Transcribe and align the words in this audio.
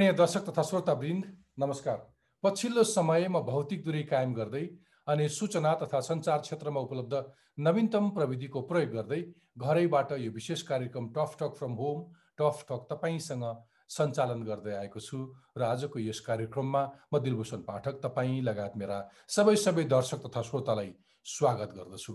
आदरणीय 0.00 0.16
दर्शक 0.16 0.48
तथा 0.48 0.62
श्रोतावृन्द 0.62 1.24
नमस्कार। 1.60 1.96
पछिल्लो 2.44 2.82
समयमा 2.88 3.40
भौतिक 3.44 3.82
दूरी 3.84 4.02
कायम 4.02 4.32
गर्दै 4.34 4.62
अनि 5.06 5.28
सूचना 5.28 5.72
तथा 5.76 6.00
सञ्चार 6.00 6.38
क्षेत्रमा 6.40 6.80
उपलब्ध 6.80 7.14
नवीनतम 7.60 8.08
प्रविधिको 8.16 8.60
प्रयोग 8.70 8.92
गर्दै 8.92 9.20
घरैबाट 9.60 10.12
यो 10.18 10.30
विशेष 10.32 10.62
कार्यक्रम 10.64 11.08
tough 11.12 11.36
talk 11.40 11.52
from 11.58 11.72
home 11.80 11.98
tough 12.40 12.64
talk 12.70 12.86
तपाईँसँग 12.92 13.44
सञ्चालन 13.90 14.42
गर्दै 14.42 14.74
आएको 14.74 15.00
छु 15.00 15.18
र 15.58 15.68
आजको 15.68 16.00
यस 16.00 16.20
कार्यक्रममा 16.28 16.82
म 17.12 17.20
दिलभूषण 17.20 17.60
पाठक 17.68 18.00
तपाईँ 18.00 18.40
लगायत 18.42 18.80
मेरा 18.80 18.98
सबै 19.36 19.56
सबै 19.64 19.84
दर्शक 19.92 20.24
तथा 20.26 20.42
श्रोतालाई 20.48 20.94
स्वागत 21.26 21.74
गर्दछु। 21.76 22.14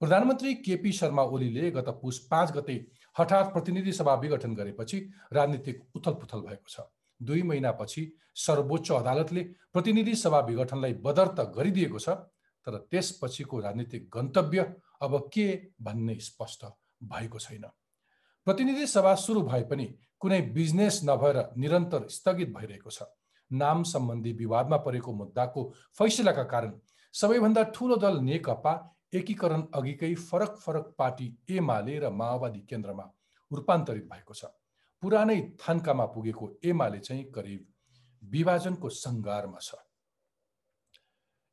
प्रधानमन्त्री 0.00 0.54
केपी 0.60 0.92
शर्मा 0.92 1.24
ओलीले 1.32 1.70
गत 1.78 1.88
पुस 2.02 2.18
पाँच 2.30 2.52
गते 2.58 2.76
हठात 3.16 3.52
प्रतिनिधि 3.54 3.92
सभा 3.94 4.14
विघटन 4.20 4.54
गरेपछि 4.54 5.00
राजनीतिक 5.32 5.80
उथलपुथल 5.96 6.44
भएको 6.48 6.68
छ। 6.68 6.86
दुई 7.24 7.42
महिनापछि 7.44 8.02
सर्वोच्च 8.36 8.90
अदालतले 8.92 9.42
प्रतिनिधि 9.72 10.14
सभा 10.16 10.40
विघटनलाई 10.46 10.92
बदर 11.04 11.28
त 11.28 11.50
गरिदिएको 11.56 11.98
छ 11.98 12.08
तर 12.66 12.76
त्यसपछिको 12.90 13.60
राजनीतिक 13.60 14.08
गन्तव्य 14.14 14.60
अब 15.02 15.18
के 15.34 15.46
भन्ने 15.82 16.18
स्पष्ट 16.20 16.64
भएको 17.04 17.38
छैन। 17.38 17.64
प्रतिनिधि 18.46 18.86
सभा 18.86 19.14
सुरु 19.16 19.42
भए 19.42 19.62
पनि 19.70 19.86
कुनै 20.20 20.40
बिजनेस 20.54 21.00
नभएर 21.04 21.38
निरन्तर 21.58 22.08
स्थगित 22.10 22.48
भइरहेको 22.56 22.90
छ। 22.90 23.02
नाम 23.50 23.82
सम्बन्धी 23.84 24.32
विवादमा 24.34 24.76
परेको 24.80 25.12
मुद्दाको 25.14 25.62
फैसलाका 25.98 26.42
कारण 26.52 26.72
सबैभन्दा 27.14 27.62
ठुलो 27.74 27.96
दल 27.96 28.18
नेकपा 28.24 28.72
एकीकरण 29.14 29.62
अघिकै 29.74 30.14
फरक 30.20 30.56
फरक 30.58 30.94
पार्टी 30.98 31.26
एमाले 31.50 31.98
र 31.98 32.10
माओवादी 32.12 32.60
केन्द्रमा 32.70 33.04
रूपान्तरित 33.50 34.08
भएको 34.10 34.34
छ। 34.34 34.44
पुरानै 35.04 35.40
थान्कामा 35.60 36.04
पुगेको 36.12 36.46
एमाले 36.64 36.98
चाहिँ 36.98 37.24
करिब 37.32 37.64
विभाजनको 38.22 38.88
सङ्घारमा 38.88 39.58
छ। 39.60 39.74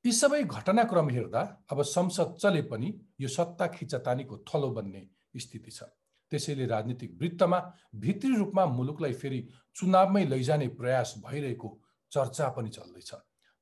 यी 0.06 0.12
सबै 0.12 0.44
घटनाक्रम 0.44 1.10
हेर्दा 1.10 1.42
अब 1.72 1.82
संसद 1.86 2.30
चले 2.42 2.62
पनि 2.72 2.88
यो 3.22 3.28
सत्ता 3.28 3.68
खिचतानीको 3.68 4.38
थलो 4.48 4.70
बन्ने 4.72 5.02
स्थिति 5.38 5.72
छ। 5.72 5.84
त्यसैले 6.32 6.66
राजनीतिक 6.66 7.18
वृत्तमा 7.22 7.60
भित्री 8.04 8.36
रूपमा 8.36 8.66
मुलुकलाई 8.72 9.14
फेरि 9.14 9.40
चुनावमै 9.76 10.24
लैजाने 10.26 10.68
प्रयास 10.80 11.14
भइरहेको 11.26 11.70
चर्चा 12.12 12.48
पनि 12.56 12.70
चल्दैछ। 12.70 13.12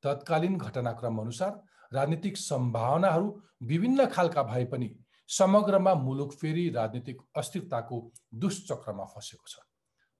तत्कालीन 0.03 0.57
घटनाक्रम 0.59 1.17
अनुसार 1.19 1.51
राजनीतिक 1.93 2.37
सम्भावनाहरू 2.37 3.27
विभिन्न 3.63 4.05
खालका 4.07 4.43
भए 4.43 4.65
पनि 4.65 4.89
समग्रमा 5.29 5.93
मुलुक 6.05 6.33
फेरि 6.33 6.69
राजनीतिक 6.77 7.17
अस्थिरताको 7.37 7.97
दुष्चक्रमा 8.35 9.05
फँसेको 9.15 9.47
छ। 9.47 9.65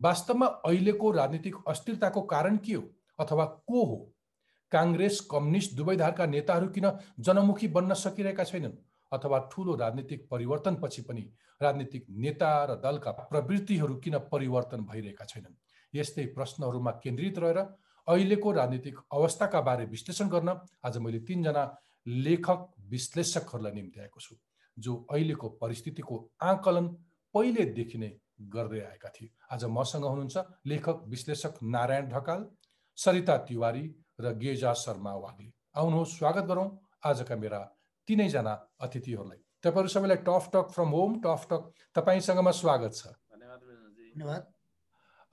वास्तवमा 0.02 0.46
अहिलेको 0.66 1.12
राजनीतिक 1.12 1.56
अस्थिरताको 1.68 2.22
कारण 2.34 2.58
के 2.58 2.74
हो 2.74 2.84
अथवा 3.20 3.46
को 3.46 3.84
हो? 3.86 3.98
काङ्ग्रेस 4.72 5.20
कम्युनिस्ट 5.32 5.76
दुवै 5.76 5.96
धारका 5.98 6.26
नेताहरू 6.26 6.68
किन 6.70 6.92
जनमुखी 7.20 7.68
बन्न 7.68 7.94
सकिरहेका 7.96 8.44
छैनन्? 8.44 8.78
अथवा 9.12 9.40
ठुलो 9.52 9.76
राजनीतिक 9.76 10.28
परिवर्तनपछि 10.32 11.02
पनि 11.02 11.22
राजनीतिक 11.62 12.06
नेता 12.18 12.52
र 12.66 12.76
दलका 12.84 13.12
प्रवृत्तिहरू 13.32 13.96
किन 14.06 14.18
परिवर्तन 14.32 14.86
भइरहेका 14.86 15.26
छैनन्? 15.26 15.56
यस्तै 15.94 16.26
प्रश्नहरूमा 16.36 16.92
केन्द्रित 17.04 17.40
रहेर 17.40 17.58
अहिलेको 18.08 18.52
राजनीतिक 18.52 19.00
अवस्थाका 19.12 19.62
बारे 19.62 19.86
विश्लेषण 19.86 20.30
गर्न 20.30 20.56
आज 20.86 20.98
मैले 20.98 21.20
तिनजना 21.28 21.64
लेखक 22.06 22.68
विश्लेषकहरूलाई 22.90 23.74
निम्ति 23.74 24.00
आएको 24.00 24.20
छु 24.20 24.36
जो 24.78 24.96
अहिलेको 25.12 25.50
परिस्थितिको 25.62 26.16
आकलन 26.42 26.88
पहिलेदेखि 27.34 27.98
नै 27.98 28.12
गर्दै 28.40 28.80
आएका 28.82 29.10
थिए। 29.10 29.30
आज 29.52 29.64
मसँग 29.68 30.06
हुनुहुन्छ 30.06 30.38
लेखक 30.66 30.98
विश्लेषक 31.08 31.54
नारायण 31.64 32.10
ढकाल 32.10 32.46
सरिता 32.98 33.38
तिवारी 33.48 33.86
र 34.20 34.34
गेजा 34.36 34.74
शर्मा 34.76 35.14
वाग्ले। 35.16 35.52
आउनुहोस् 35.76 36.18
स्वागत 36.18 36.46
गरौँ 36.46 36.68
आजका 37.06 37.36
मेरा 37.36 37.60
तिनैजना 38.08 38.54
अतिथिहरूलाई। 38.82 39.40
तपाईँहरू 39.64 39.88
सबैलाई 39.88 40.18
tough 40.24 40.50
talk 40.54 40.68
from 40.72 40.90
home 40.90 41.20
tough 41.22 41.48
talk 41.50 41.62
तपाईँसँगमा 41.96 42.52
स्वागत 42.54 42.94
छ। 42.94 43.08
धन्यवाद 43.30 44.48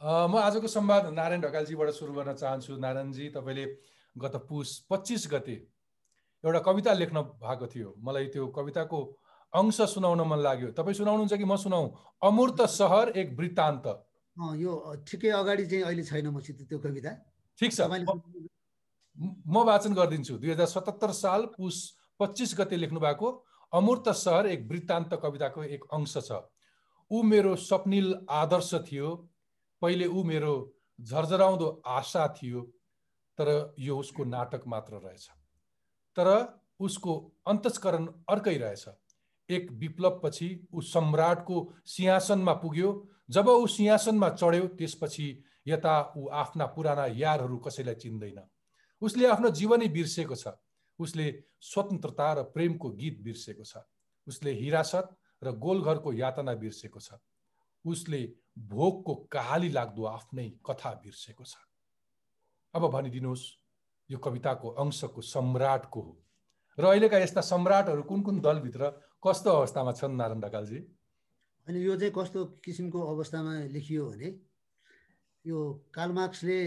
म 0.01 0.37
आजको 0.37 0.69
संवाद 0.69 1.07
नारायण 1.15 1.41
ढकालजीबाट 1.41 1.91
सुरु 1.91 2.13
गर्न 2.13 2.35
चाहन्छु। 2.35 2.77
नारायणजी 2.77 3.29
तपाईँले 3.33 3.65
गत 4.17 4.35
पुस 4.49 4.69
पच्चिस 4.91 5.27
गते 5.33 5.57
एउटा 6.45 6.61
कविता 6.61 6.93
लेख्न 6.93 7.23
भएको 7.41 7.67
थियो। 7.67 7.95
मलाई 7.99 8.27
त्यो 8.29 8.47
कविताको 8.53 8.99
अंश 9.57 9.81
सुनाउन 9.91 10.21
मन 10.29 10.39
लाग्यो। 10.39 10.71
तपाईँ 10.77 10.95
सुनाउनुहुन्छ 10.95 11.35
कि 11.35 11.45
म 11.45 11.57
सुनाऊ 11.57 11.85
अमूर्त 12.23 12.61
सहर 12.71 13.09
एक 13.17 13.29
वृत्तान्त। 13.39 13.87
यो 14.37 14.73
ठिकै 15.09 15.31
अगाडि 15.33 15.67
चाहिँ 15.67 15.85
अहिले 15.85 16.05
छैन 16.05 16.27
मसित 16.29 16.69
त्यो 16.69 16.79
कविता। 16.79 17.11
ठिक 17.59 17.73
छ। 17.73 17.81
म 19.17 19.57
वाचन 19.65 19.93
गरिदिन्छु। 19.95 20.37
दुई 20.39 20.51
हजार 20.51 20.67
सतहत्तर 20.69 21.11
साल 21.17 21.47
पुस 21.57 21.77
पच्चिस 22.21 22.55
गते 22.59 22.77
लेख्नु 22.77 23.01
भएको 23.01 23.29
अमूर्त 23.73 24.09
सहर 24.15 24.47
एक 24.47 24.69
वृत्तान्त 24.69 25.15
कविताको 25.23 25.63
एक 25.65 25.85
अंश 25.93 26.17
छ। 26.21 26.45
ऊ 27.11 27.23
मेरो 27.23 27.57
स्वप्निल 27.57 28.27
आदर्श 28.29 28.75
थियो। 28.85 29.09
पहिले 29.83 30.07
ऊ 30.07 30.23
मेरो 30.25 30.55
झरझराउँदो 31.01 31.69
आशा 31.87 32.27
थियो 32.37 32.61
तर 33.39 33.49
यो 33.79 33.97
उसको 33.99 34.25
नाटक 34.27 34.63
मात्र 34.67 35.01
रहेछ। 35.01 35.25
तर 36.17 36.29
उसको 36.81 37.13
अन्तस्करण 37.47 38.07
अर्कै 38.29 38.57
रहेछ। 38.59 38.85
एक 39.51 39.71
विप्लवपछि 39.73 40.49
ऊ 40.75 40.81
सम्राटको 40.81 41.57
सिंहासनमा 41.87 42.53
पुग्यो। 42.53 42.91
जब 43.31 43.49
ऊ 43.49 43.67
सिंहासनमा 43.67 44.29
चढ्यो 44.31 44.67
त्यसपछि 44.79 45.27
यता 45.67 45.95
ऊ 46.17 46.29
आफ्ना 46.33 46.67
पुराना 46.67 47.07
यारहरू 47.07 47.59
कसैलाई 47.59 47.95
चिन्दैन। 47.95 48.41
उसले 49.03 49.27
आफ्नो 49.27 49.51
जीवनै 49.51 49.89
बिर्सेको 49.89 50.35
छ। 50.35 50.55
उसले 50.99 51.27
स्वतन्त्रता 51.61 52.33
र 52.33 52.43
प्रेमको 52.55 52.91
गीत 52.91 53.21
बिर्सेको 53.23 53.65
छ। 53.65 53.85
उसले 54.27 54.53
हिरासत 54.53 55.09
र 55.43 55.53
गोलघरको 55.53 56.13
यातना 56.13 56.55
बिर्सेको 56.55 57.01
छ। 57.01 57.19
उसले 57.85 58.21
भोगको 58.59 59.15
कहाली 59.31 59.69
लाग्दो 59.69 60.05
आफ्नै 60.05 60.49
कथा 60.67 60.91
बिर्सेको 61.03 61.45
छ। 61.45 61.55
अब 62.75 62.91
भनिदिनुहोस् 62.91 63.45
यो 64.11 64.19
कविताको 64.19 64.69
अंशको 64.69 65.21
सम्राटको 65.21 66.01
हो। 66.01 66.15
र 66.79 66.85
अहिलेका 66.85 67.19
यस्ता 67.19 67.41
सम्राटहरू 67.41 68.03
कुन 68.03 68.23
कुन 68.23 68.41
दलभित्र 68.41 68.91
कस्तो 69.27 69.51
अवस्थामा 69.51 69.93
छन् 69.93 70.17
नारायण 70.17 70.41
ढकालजी? 70.41 70.79
अनि 71.67 71.79
यो 71.87 71.95
चाहिँ 71.99 72.13
कस्तो 72.15 72.41
किसिमको 72.65 73.01
अवस्थामा 73.13 73.53
लेखियो 73.75 74.05
भने 74.11 74.29
यो 75.45 75.59
कालमार्क्सले 75.95 76.59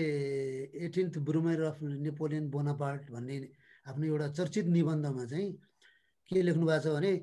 eighteenth 0.86 1.18
Brumaire 1.28 1.62
of 1.72 1.78
Napoleon 1.84 2.50
Bonaparte 2.52 3.12
भन्ने 3.12 3.36
आफ्नो 3.88 4.06
एउटा 4.06 4.28
चर्चित 4.38 4.66
निबन्धमा 4.76 5.26
चाहिँ 5.26 5.52
के 6.30 6.42
लेख्नु 6.42 6.66
भएको 6.68 6.84
छ 6.84 6.96
भने 6.96 7.14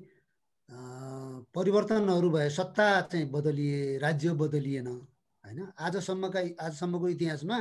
परिवर्तनहरू 1.56 2.28
भए 2.30 2.48
सत्ता 2.50 2.88
चाहिँ 3.12 3.30
बदलिए 3.30 3.98
राज्य 3.98 4.32
बदलिएन 4.40 4.88
होइन? 4.88 5.60
आजसम्मका 5.78 6.40
आजसम्मको 6.66 7.08
इतिहासमा 7.08 7.58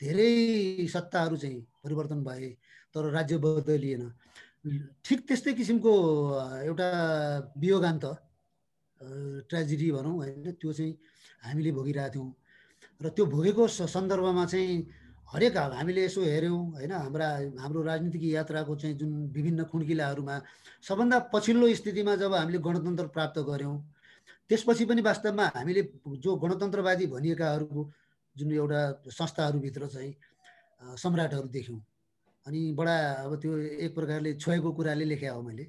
धेरै 0.00 0.86
सत्ताहरू 0.88 1.36
चाहिँ 1.36 1.60
परिवर्तन 1.84 2.24
भए 2.24 2.48
तर 2.94 3.10
राज्य 3.12 3.36
बदलिएन। 3.38 4.02
ठिक 4.64 5.20
त्यस्तै 5.28 5.52
किसिमको 5.56 5.92
एउटा 6.68 6.88
वियोगान्त 7.56 8.04
ट्रेजेडी 9.48 9.88
भनौँ 9.90 10.14
होइन 10.20 10.52
त्यो 10.60 10.72
चाहिँ 10.72 10.92
हामीले 11.44 11.70
भोगिरहेको 11.72 12.12
थियौँ। 12.14 12.28
र 13.00 13.08
त्यो 13.16 13.24
भोगेको 13.26 13.64
सन्दर्भमा 13.88 14.44
चाहिँ 14.52 14.84
हरेक 15.32 15.56
हामीले 15.56 16.04
यसो 16.04 16.20
हेऱ्यौँ 16.20 16.60
होइन 16.76 16.92
हाम्रा 16.92 17.28
हाम्रो 17.56 17.80
राजनीतिक 17.82 18.22
यात्राको 18.36 18.76
चाहिँ 18.76 18.96
जुन 19.00 19.32
विभिन्न 19.32 19.64
खुड्किलाहरूमा 19.72 20.36
सबभन्दा 20.84 21.18
पछिल्लो 21.32 21.66
स्थितिमा 21.80 22.14
जब 22.20 22.32
हामीले 22.34 22.58
गणतन्त्र 22.60 23.06
प्राप्त 23.16 23.38
गऱ्यौँ 23.40 23.76
त्यसपछि 24.50 24.84
पनि 24.84 25.00
वास्तवमा 25.00 25.44
हामीले 25.56 25.82
जो 26.20 26.30
गणतन्त्रवादी 26.36 27.06
भनिएकाहरूको 27.06 27.82
जुन 28.36 28.52
एउटा 28.52 28.80
संस्थाहरूभित्र 29.08 29.86
चाहिँ 29.86 30.12
सम्राटहरू 30.98 31.48
देख्यौँ। 31.48 31.80
अनि 32.46 32.60
बडा 32.72 32.96
अब 33.24 33.34
त्यो 33.42 33.56
एक 33.84 33.94
प्रकारले 33.94 34.34
छोएको 34.34 34.72
कुराले 34.72 35.04
लेखे 35.04 35.28
हो 35.28 35.42
मैले। 35.42 35.64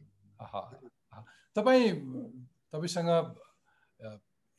तपाईँ 1.55 1.91
तपाईँसँग 2.73 3.09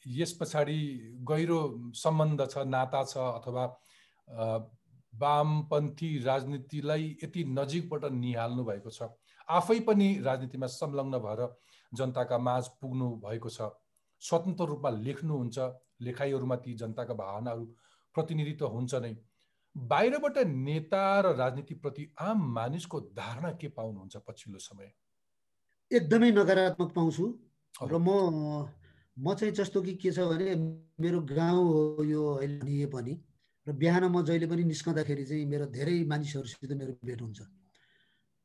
यस 0.06 0.32
पछाडि 0.40 0.80
गहिरो 1.28 1.60
सम्बन्ध 1.94 2.40
छ 2.50 2.64
नाता 2.66 3.02
छ 3.04 3.16
अथवा 3.16 3.64
वामपन्थी 5.12 6.10
राजनीतिलाई 6.24 7.04
यति 7.22 7.44
नजिकबाट 7.58 8.04
निहाल्नु 8.12 8.64
भएको 8.64 8.90
छ 8.90 9.08
आफै 9.48 9.78
पनि 9.88 10.08
राजनीतिमा 10.24 10.66
संलग्न 10.74 11.18
भएर 11.18 11.40
जनताका 11.92 12.38
माझ 12.38 12.64
पुग्नु 12.80 13.08
भएको 13.24 13.48
छ 13.48 13.70
स्वतन्त्र 14.22 14.64
रूपमा 14.66 14.90
लेख्नुहुन्छ 15.00 15.58
लेखाइहरूमा 16.02 16.56
ती 16.64 16.74
जनताका 16.74 17.14
भावनाहरू 17.14 17.64
प्रतिनिधित्व 18.14 18.66
हुन्छ 18.66 18.94
नै। 18.94 19.14
बाहिरबाट 19.76 20.38
नेता 20.46 21.20
र 21.20 21.34
राजनीतिप्रति 21.36 22.08
आम 22.20 22.42
मानिसको 22.54 23.00
धारणा 23.16 23.50
के 23.60 23.68
पाउनुहुन्छ 23.68 24.16
पछिल्लो 24.28 24.58
समय? 24.58 24.92
एकदमै 25.90 26.30
नकारात्मक 26.30 26.92
पाउँछु 26.92 27.24
र 27.74 27.98
म 27.98 28.08
म 29.16 29.34
चाहिँ 29.34 29.54
जस्तो 29.54 29.82
कि 29.82 29.94
के 29.94 30.10
छ 30.12 30.20
भने 30.20 30.54
मेरो 31.00 31.20
गाउँ 31.20 31.64
हो 31.64 32.04
यो 32.04 32.22
अहिले 32.34 32.86
पनि 32.86 33.18
र 33.66 33.72
बिहान 33.72 34.04
म 34.04 34.24
जहिले 34.24 34.46
पनि 34.46 34.64
निस्कँदाखेरि 34.64 35.24
चाहिँ 35.24 35.44
मेरो 35.46 35.66
धेरै 35.66 36.04
मानिसहरूसित 36.04 36.72
मेरो 36.72 36.92
भेट 37.04 37.20
हुन्छ 37.22 37.40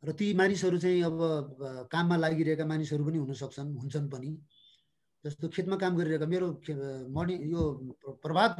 र 0.03 0.11
ती 0.11 0.33
मानिसहरू 0.33 0.77
चाहिँ 0.77 1.03
अब 1.03 1.87
काममा 1.91 2.15
लागिरहेका 2.17 2.65
मानिसहरू 2.65 3.05
पनि 3.05 3.17
हुन 3.17 3.33
सक्छन् 3.33 3.77
हुन्छन् 3.77 4.09
पनि। 4.09 4.31
जस्तो 5.23 5.47
खेतमा 5.49 5.75
काम 5.75 5.95
गरिरहेका 5.97 6.25
मेरो 6.25 6.47
मर्निङ 7.11 7.39
यो 7.51 7.61
प्रभात 8.23 8.51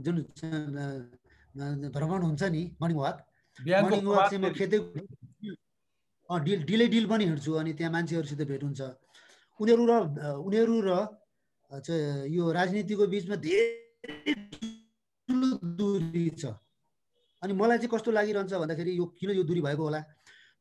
जुन 0.00 0.16
भ्रमण 1.94 2.20
हुन्छ 2.22 2.42
नि 2.54 2.62
मर्निङ 2.82 2.98
वाक 2.98 3.16
मर्निङ 3.58 4.06
वाक 4.06 4.30
चाहिँ 4.30 4.42
म 4.42 4.52
खेतै 4.58 4.78
डिल 6.46 6.60
डिलै 6.70 6.86
डिल 6.94 7.06
पनि 7.10 7.24
हिँड्छु 7.24 7.52
अनि 7.60 7.72
त्यहाँ 7.78 7.92
मान्छेहरूसित 7.92 8.40
भेट 8.50 8.62
हुन्छ 8.64 8.80
उनीहरू 9.60 9.84
र 9.90 9.92
उनीहरू 10.46 10.76
र 10.86 10.90
चाहिँ 11.70 12.28
यो 12.36 12.52
राजनीतिको 12.52 13.06
बिचमा 13.12 13.36
धेरै 13.44 14.34
ठुलो 15.28 15.48
दुरी 15.78 16.28
छ। 16.40 16.52
अनि 17.42 17.52
मलाई 17.52 17.78
चाहिँ 17.78 17.90
कस्तो 17.92 18.10
लागिरहन्छ 18.10 18.52
भन्दाखेरि 18.54 18.92
यो 18.98 19.04
किन 19.18 19.30
यो 19.30 19.42
दुरी 19.44 19.60
भएको 19.60 19.82
होला? 19.82 20.00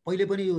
पहिले 0.08 0.26
पनि 0.26 0.44
यो 0.48 0.56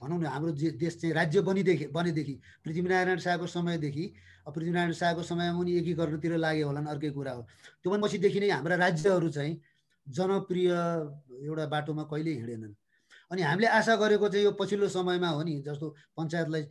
भनौँ 0.00 0.18
न 0.20 0.24
हाम्रो 0.26 0.52
देश 0.80 0.94
चाहिँ 1.00 1.14
राज्य 1.14 1.40
बनिदेखि 1.48 1.86
बनेदेखि 1.96 2.34
पृथ्वीनारायण 2.64 3.18
शाहको 3.24 3.46
समयदेखि 3.46 4.04
पृथ्वीनारायण 4.48 4.92
शाहको 4.92 5.22
समयमा 5.22 5.58
पनि 5.60 5.72
एकीकरणतिर 5.80 6.36
लाग्यो 6.36 6.66
होला 6.68 6.80
अर्कै 6.92 7.10
कुरा 7.16 7.32
हो। 7.32 7.42
त्यो 7.82 7.88
पनि 7.92 8.00
पछिदेखि 8.04 8.40
नै 8.40 8.48
हाम्रा 8.50 8.76
राज्यहरू 8.84 9.28
चाहिँ 9.28 9.52
जनप्रिय 10.06 10.70
एउटा 11.46 11.66
बाटोमा 11.66 12.02
कहिल्यै 12.10 12.34
हिँडेनन्। 12.36 12.74
अनि 13.30 13.42
हामीले 13.42 13.68
आशा 13.78 13.94
गरेको 13.96 14.28
चाहिँ 14.28 14.44
यो 14.44 14.52
पछिल्लो 14.60 14.88
समयमा 14.88 15.28
हो 15.28 15.42
नि 15.42 15.54
जस्तो 15.66 15.86
पञ्चायतलाई 16.16 16.64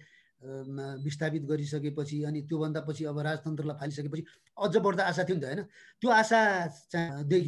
विस्थापित 1.05 1.43
गरिसकेपछि 1.45 2.17
अनि 2.25 2.41
त्योभन्दा 2.49 2.81
पछि 2.81 3.03
अब 3.05 3.19
राजतन्त्रलाई 3.19 3.77
फालिसकेपछि 3.77 4.23
अझ 4.57 4.77
बढ्दा 4.77 5.03
आशा 5.05 5.23
थियो 5.23 5.37
नि 5.37 5.41
त 5.41 5.45
होइन? 5.45 5.61
त्यो 6.01 6.09
आशा 6.09 6.39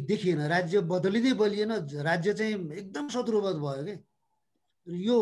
देखिएन। 0.08 0.40
राज्य 0.46 0.80
बदलिँदै 0.86 1.32
बलिएन 1.34 1.72
राज्य 2.06 2.32
चाहिँ 2.38 2.54
एकदम 2.54 3.08
शत्रुवध 3.10 3.56
भयो 3.58 3.82
कि? 3.84 3.94
यो 4.86 5.18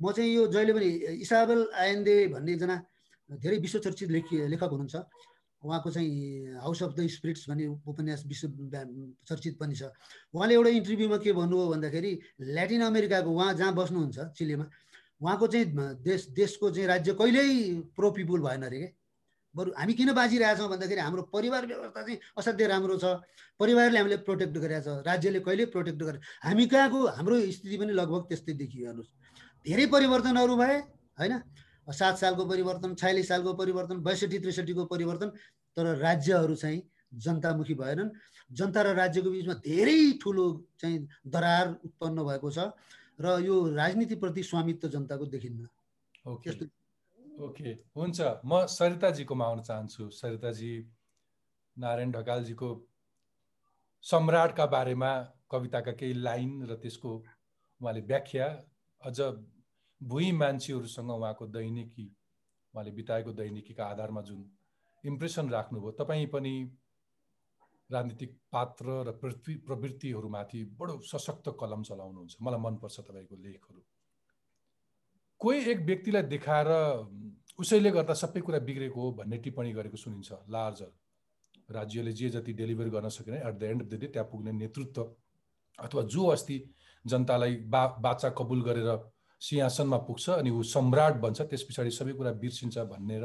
म 0.00 0.12
चाहिँ 0.12 0.30
यो 0.34 0.46
जहिले 0.54 0.72
पनि 0.74 0.88
इसाबेल 1.22 1.60
आयन्दे 1.74 2.16
भन्ने 2.34 2.52
एकजना 2.52 2.76
धेरै 3.30 3.58
विश्वचर्चित 3.58 4.10
लेखी 4.10 4.34
लेखक 4.54 4.70
हुनुहुन्छ। 4.70 4.94
उहाँको 5.64 5.90
चाहिँ 5.90 6.60
हाउस 6.60 6.82
अफ 6.82 6.92
द 6.94 7.06
स्पिरिट्स 7.08 7.48
भन्ने 7.50 7.66
उपन्यास 7.88 8.22
विश्व 8.26 8.48
चर्चित 9.24 9.58
पनि 9.58 9.74
छ। 9.74 9.88
उहाँले 10.34 10.54
एउटा 10.54 10.70
इन्टरभ्यूमा 10.70 11.16
के 11.18 11.32
भन्नुभयो 11.32 11.68
भन्दाखेरि 11.72 12.12
ल्याटिन 12.52 12.82
अमेरिकाको 12.84 13.30
उहाँ 13.30 13.52
जहाँ 13.54 13.74
बस्नुहुन्छ 13.74 14.18
चिलेमा 14.36 14.66
उहाँको 15.22 15.46
चाहिँ 15.46 15.66
देश 16.04 16.28
देशको 16.36 16.70
चाहिँ 16.70 16.88
राज्य 16.88 17.12
कहिल्यै 17.16 17.48
प्रो 17.96 18.10
पिपुल 18.12 18.40
भएन 18.42 18.62
अरे 18.62 18.78
क्या 18.78 18.92
बरु 19.54 19.70
हामी 19.78 19.92
किन 19.94 20.12
बाजिरहेछौँ 20.12 20.68
भन्दाखेरि 20.68 21.00
हाम्रो 21.00 21.22
परिवार 21.30 21.66
व्यवस्था 21.66 22.02
चाहिँ 22.02 22.18
असाध्यै 22.38 22.66
राम्रो 22.68 22.96
छ। 22.98 23.22
परिवारले 23.54 23.98
हामीले 23.98 24.16
प्रोटेक्ट 24.26 24.56
गरेका 24.58 24.80
छ 24.82 25.06
राज्यले 25.06 25.40
कहिले 25.40 25.64
प्रोटेक्ट 25.70 26.02
गरे 26.02 26.18
हामी 26.42 26.66
कहाँको 26.66 26.98
हाम्रो 27.16 27.40
स्थिति 27.54 27.76
पनि 27.78 27.92
लगभग 27.94 28.22
त्यस्तै 28.28 28.52
देखियो 28.52 28.86
हेर्नुहोस्। 28.86 29.10
धेरै 29.62 29.86
परिवर्तनहरू 29.94 30.56
भए 30.58 30.76
होइन? 31.22 31.32
सात 31.88 32.16
सालको 32.18 32.44
परिवर्तन 32.46 32.94
छयालिस 32.94 33.28
सालको 33.28 33.54
परिवर्तन 33.54 34.00
बैसठी 34.02 34.38
त्रिसठीको 34.38 34.84
परिवर्तन 34.86 35.28
तर 35.76 35.96
राज्यहरू 35.98 36.54
चाहिँ 36.54 36.82
जनतामुखी 37.14 37.74
भएनन्। 37.74 38.10
जनता 38.50 38.82
र 38.82 38.94
राज्यको 38.94 39.30
बिचमा 39.30 39.54
धेरै 39.64 40.18
ठुलो 40.22 40.46
चाहिँ 40.80 40.98
दरार 41.26 41.68
उत्पन्न 41.84 42.24
भएको 42.24 42.50
छ 42.50 42.58
र 43.20 43.38
यो 43.44 43.54
राजनीतिप्रति 43.74 44.42
स्वामित्व 44.42 44.88
जनताको 44.88 45.26
देखिन्न। 45.26 45.68
ओके। 46.26 46.50
ओके। 47.44 47.70
हुन्छ। 47.96 48.20
म 48.44 48.66
सरिताजीकोमा 48.66 49.44
आउन 49.44 49.60
चाहन्छु। 49.62 50.10
सरिताजी 50.10 50.72
नारायण 51.76 52.10
ढकालजीको 52.12 52.68
सम्राटका 54.04 54.66
बारेमा 54.66 55.12
कविताका 55.50 55.92
केही 55.92 56.14
लाइन 56.22 56.50
र 56.70 56.74
त्यसको 56.76 57.10
उहाँले 57.80 58.00
व्याख्या 58.00 58.46
अझ 59.00 59.18
भुइँ 60.04 60.32
मान्छेहरूसँग 60.34 61.10
उहाँको 61.10 61.46
दैनिकी 61.48 62.06
उहाँले 62.74 62.90
बिताएको 62.92 63.32
दैनिकीका 63.32 63.84
आधारमा 63.86 64.22
जुन 64.22 64.44
इम्प्रेसन 65.04 65.50
राख्नुभयो 65.50 65.90
तपाईँ 66.00 66.26
पनि 66.26 66.54
राजनीतिक 67.90 68.38
पात्र 68.52 68.86
र 69.06 69.12
पृथ्वी 69.22 69.54
प्रवृत्तिहरूमाथि 69.66 70.62
बडो 70.80 71.00
सशक्त 71.04 71.48
कलम 71.60 71.82
चलाउनुहुन्छ। 71.82 72.36
मलाई 72.42 72.60
मनपर्छ 72.60 73.00
तपाईँको 73.00 73.36
लेखहरू। 73.36 73.82
कोही 75.40 75.58
एक 75.70 75.80
व्यक्तिलाई 75.86 76.22
देखाएर 76.32 76.68
उसैले 77.60 77.90
गर्दा 77.90 78.14
सबै 78.14 78.40
कुरा 78.40 78.58
बिग्रेको 78.68 79.00
हो 79.00 79.12
भन्ने 79.14 79.38
टिप्पणी 79.38 79.72
गरेको 79.72 79.96
सुनिन्छ 79.96 80.32
लार्जर 80.50 80.92
राज्यले 81.70 82.12
जे 82.12 82.30
जति 82.30 82.52
डेलिभर 82.52 82.88
गर्न 82.90 83.08
सकेन 83.08 83.34
at 83.34 83.58
the 83.58 83.62
end 83.62 83.82
of 83.82 83.88
the 83.88 84.00
day 84.00 84.06
त्यहाँ 84.06 84.28
पुग्ने 84.30 84.52
नेतृत्व 84.52 85.02
अथवा 85.78 86.02
जो 86.14 86.26
अस्ति 86.28 86.58
जनतालाई 87.04 87.56
बा 87.72 87.86
बाचा 88.00 88.30
कबुल 88.38 88.62
गरेर 88.62 88.88
सिंहासनमा 89.44 89.98
पुग्छ 90.08 90.28
अनि 90.30 90.50
ऊ 90.50 90.62
सम्राट 90.74 91.14
बन्छ। 91.24 91.40
त्यस 91.50 91.62
पछाडि 91.68 91.90
सबै 91.90 92.12
कुरा 92.18 92.32
बिर्सिन्छ 92.42 92.78
भनेर 92.92 93.24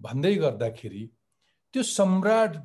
भन्दै 0.00 0.34
गर्दाखेरि 0.36 1.04
त्यो 1.74 1.82
सम्राट 1.82 2.56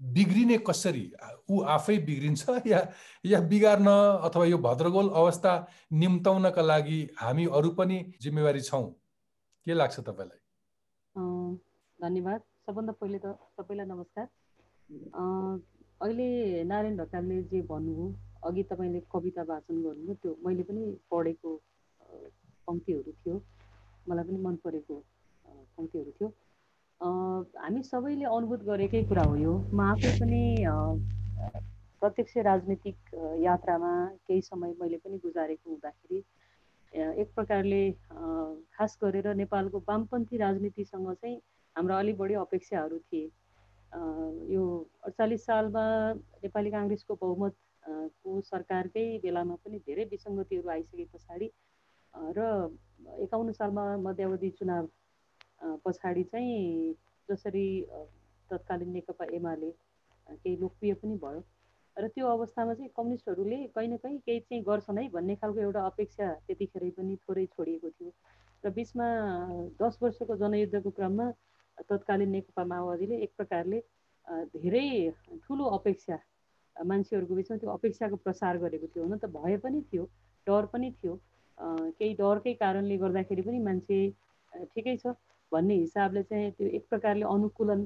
बिग्रिने 0.00 0.58
कसरी? 0.68 1.04
ऊ 1.50 1.60
आफै 1.74 1.96
बिग्रिन्छ 2.06 2.42
या 2.66 2.80
या 3.24 3.40
बिगार्न 3.50 3.88
अथवा 4.28 4.44
यो 4.46 4.58
भद्रगोल 4.58 5.08
अवस्था 5.20 5.52
निम्ताउनका 5.94 6.62
लागि 6.62 7.00
हामी 7.16 7.46
अरू 7.58 7.70
पनि 7.78 7.98
जिम्मेवारी 8.22 8.60
छौँ? 8.62 8.86
के 9.66 9.74
लाग्छ 9.74 10.00
तपाईँलाई? 10.00 10.40
धन्यवाद। 11.98 12.40
सबभन्दा 12.66 12.92
पहिले 13.00 13.18
त 13.18 13.34
सबैलाई 13.56 13.86
नमस्कार। 13.86 14.26
अहिले 16.02 16.28
नारायण 16.64 16.96
ढकालले 16.96 17.42
जे 17.50 17.60
भन्नुभयो 17.62 18.06
अघि 18.44 18.62
तपाईँले 18.70 19.00
कविता 19.12 19.42
वाचन 19.42 19.82
गर्नुभयो 19.82 20.14
त्यो 20.22 20.30
मैले 20.46 20.62
पनि 20.62 20.82
पढेको 21.10 21.50
पङ्क्तिहरू 22.68 23.12
थियो। 23.24 23.36
मलाई 24.08 24.24
पनि 24.28 24.38
मन 24.46 24.56
परेको 24.64 24.96
पङ्क्तिहरू 25.76 26.10
थियो। 26.18 26.28
हामी 27.64 27.82
सबैले 27.90 28.24
अनुभूत 28.36 28.62
गरेकै 28.70 29.02
कुरा 29.10 29.24
हो 29.30 29.36
यो। 29.36 29.54
म 29.72 29.80
आफै 29.92 30.12
पनि 30.20 30.42
प्रत्यक्ष 32.02 32.36
राजनीतिक 32.46 32.96
यात्रामा 33.40 33.92
केही 34.28 34.40
समय 34.42 34.72
मैले 34.80 34.96
पनि 35.04 35.18
गुजारेको 35.24 35.70
हुँदाखेरि 35.70 36.22
एक 37.22 37.28
प्रकारले 37.34 37.82
खास 38.76 38.98
गरेर 39.02 39.26
नेपालको 39.42 39.78
वामपन्थी 39.88 40.36
राजनीतिसँग 40.44 41.12
चाहिँ 41.12 41.36
हाम्रो 41.76 41.94
अलिक 41.96 42.16
बढी 42.18 42.34
अपेक्षाहरू 42.40 42.98
थिए। 42.98 43.28
यो 44.54 44.62
अडचालिस 45.04 45.44
सालमा 45.46 45.84
नेपाली 46.44 46.70
काङ्ग्रेसको 46.70 47.14
बहुमत 47.22 47.54
को 48.24 48.40
सरकारकै 48.48 49.06
बेलामा 49.22 49.54
पनि 49.64 49.78
धेरै 49.86 50.04
विसङ्गतिहरू 50.12 50.68
आइसके 50.76 51.04
पछाडि 51.14 51.48
र 52.14 52.40
एकाउन्न 53.20 53.52
सालमा 53.52 53.84
मध्यावधि 53.98 54.50
चुनाव 54.58 54.86
पछाडि 55.84 56.22
चाहिँ 56.24 56.94
जसरी 57.28 57.66
तत्कालीन 58.50 58.92
नेकपा 58.92 59.24
एमाले 59.36 59.70
केही 60.26 60.56
लोकप्रिय 60.60 60.94
पनि 60.94 61.16
भयो। 61.18 61.42
र 61.96 62.08
त्यो 62.08 62.26
अवस्थामा 62.26 62.74
चाहिँ 62.74 62.90
कम्युनिस्टहरूले 62.96 63.56
कहीँ 63.76 63.88
न 63.88 63.96
कहीँ 63.96 64.18
केही 64.18 64.40
चाहिँ 64.40 64.62
गर्छन् 64.64 64.98
है 64.98 65.08
भन्ने 65.08 65.34
खालको 65.36 65.60
एउटा 65.60 65.80
अपेक्षा 65.86 66.32
त्यतिखेरै 66.46 66.90
पनि 66.98 67.16
थोरै 67.24 67.46
छोडिएको 67.46 67.90
थियो। 67.90 68.12
र 68.64 68.70
बिचमा 68.70 69.06
दस 69.80 69.98
वर्षको 70.02 70.36
जनयुद्धको 70.36 70.90
क्रममा 70.90 71.26
तत्कालीन 71.88 72.30
नेकपा 72.30 72.64
माओवादीले 72.64 73.16
एक 73.24 73.32
प्रकारले 73.36 73.80
धेरै 74.56 74.88
ठुलो 75.44 75.64
अपेक्षा 75.78 76.16
मान्छेहरूको 76.76 77.34
बिचमा 77.34 77.56
त्यो 77.56 77.70
अपेक्षाको 77.70 78.16
प्रसार 78.24 78.58
गरेको 78.58 78.86
थियो 78.86 79.04
हुन 79.04 79.18
त 79.18 79.28
भए 79.36 79.56
पनि 79.64 79.80
थियो 79.92 80.04
डर 80.46 80.66
पनि 80.72 80.90
थियो। 81.02 81.18
केही 81.60 82.12
डरकै 82.18 82.52
कारणले 82.62 82.96
गर्दाखेरि 82.96 83.42
पनि 83.42 83.58
मान्छे 83.68 83.98
ठिकै 84.72 84.96
छ 84.96 85.14
भन्ने 85.52 85.74
हिसाबले 85.74 86.22
चाहिँ 86.22 86.50
त्यो 86.58 86.68
एक 86.78 86.84
प्रकारले 86.90 87.24
अनुकूलन 87.28 87.84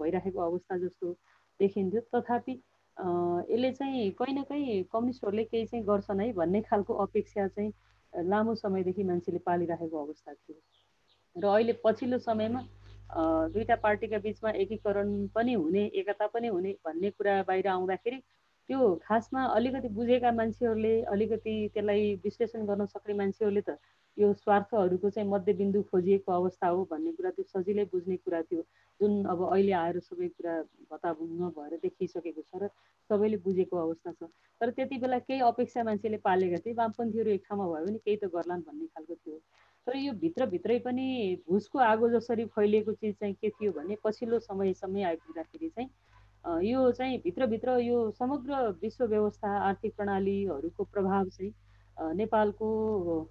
भइराखेको 0.00 0.40
अवस्था 0.40 0.78
जस्तो 0.78 1.12
देखिन्थ्यो। 1.60 2.00
तथापि 2.14 2.52
यसले 3.50 3.70
चाहिँ 3.72 4.10
कहीँ 4.18 4.34
न 4.38 4.42
कहीँ 4.50 4.82
कम्युनिस्टहरूले 4.92 5.44
केही 5.44 5.66
चाहिँ 5.66 5.84
गर्छन् 5.86 6.20
है 6.20 6.32
भन्ने 6.32 6.60
खालको 6.70 6.94
अपेक्षा 7.06 7.46
चाहिँ 7.48 7.72
लामो 8.12 8.54
समयदेखि 8.54 9.04
मान्छेले 9.04 9.38
पालिराखेको 9.46 10.04
अवस्था 10.04 10.32
थियो। 10.34 10.60
र 11.36 11.46
अहिले 11.46 11.72
पछिल्लो 11.84 12.18
समयमा 12.18 12.62
दुईवटा 13.52 13.76
पार्टीका 13.82 14.18
बिचमा 14.18 14.50
एकीकरण 14.62 15.26
पनि 15.34 15.52
हुने 15.54 15.84
एकता 16.00 16.26
पनि 16.34 16.48
हुने 16.48 16.72
भन्ने 16.86 17.10
कुरा 17.10 17.42
बाहिर 17.48 17.68
आउँदाखेरि 17.68 18.18
त्यो 18.68 18.94
खासमा 19.04 19.44
अलिकति 19.56 19.88
बुझेका 19.98 20.30
मान्छेहरूले 20.32 20.94
अलिकति 21.12 21.54
त्यसलाई 21.74 22.14
विश्लेषण 22.24 22.66
गर्न 22.66 22.86
सक्ने 22.86 23.14
मान्छेहरूले 23.20 23.62
त 23.68 23.78
यो 24.16 24.32
स्वार्थहरूको 24.34 25.10
चाहिँ 25.10 25.28
मध्यबिन्दु 25.30 25.82
खोजिएको 25.90 26.32
अवस्था 26.32 26.68
हो 26.68 26.84
भन्ने 26.90 27.12
कुरा 27.16 27.30
त्यो 27.30 27.44
सजिलै 27.44 27.84
बुझ्ने 27.92 28.16
कुरा 28.16 28.40
थियो। 28.42 28.62
जुन 29.00 29.12
अब 29.24 29.42
अहिले 29.48 29.72
आएर 29.72 29.98
सबै 30.00 30.28
कुरा 30.28 30.54
भत्ताभुङ्ग 30.90 31.42
भएर 31.58 31.78
देखिसकेको 31.82 32.42
छ 32.42 32.62
र 32.62 32.68
सबैले 33.10 33.36
बुझेको 33.46 33.76
अवस्था 33.76 34.12
छ। 34.12 34.28
तर 34.60 34.70
त्यति 34.70 34.98
बेला 34.98 35.18
केही 35.22 35.40
अपेक्षा 35.48 35.84
मान्छेले 35.84 36.16
पालेका 36.26 36.58
थिए 36.66 36.74
वामपन्थीहरू 36.74 37.30
एक 37.30 37.42
ठाउँमा 37.48 37.66
भयो 37.72 37.86
भने 37.86 37.98
केही 38.04 38.16
त 38.16 38.30
गर्लान् 38.34 38.66
भन्ने 38.66 38.86
खालको 38.86 39.14
थियो। 39.14 39.38
तर 39.86 39.96
यो 39.96 40.12
भित्रभित्रै 40.20 40.78
पनि 40.84 41.06
भुसको 41.48 41.78
आगो 41.78 42.08
जसरी 42.10 42.44
फैलिएको 42.52 42.92
चिज 42.92 43.14
चाहिँ 43.14 43.34
के 43.34 43.50
थियो 43.50 43.72
भने 43.72 43.96
पछिल्लो 44.04 44.38
समय 44.44 44.72
समय 44.74 45.02
आइपुग्दाखेरि 45.04 45.68
चाहिँ 45.68 45.88
यो 46.64 46.90
चाहिँ 46.92 47.18
भित्रभित्र 47.24 47.78
यो 47.80 48.10
समग्र 48.18 48.60
विश्व 48.82 49.04
व्यवस्था 49.06 49.48
आर्थिक 49.68 49.94
प्रणालीहरूको 49.96 50.84
प्रभाव 50.92 51.28
चाहिँ 51.28 51.52
नेपालको 52.16 52.68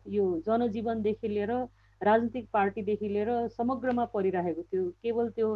यो 0.09 0.25
जनजीवनदेखि 0.45 1.27
लिएर 1.27 1.51
राजनीतिक 2.01 2.47
पार्टीदेखि 2.53 3.07
लिएर 3.09 3.47
समग्रमा 3.50 4.05
परिरहेको 4.13 4.63
थियो। 4.63 4.89
केवल 5.03 5.29
त्यो 5.29 5.50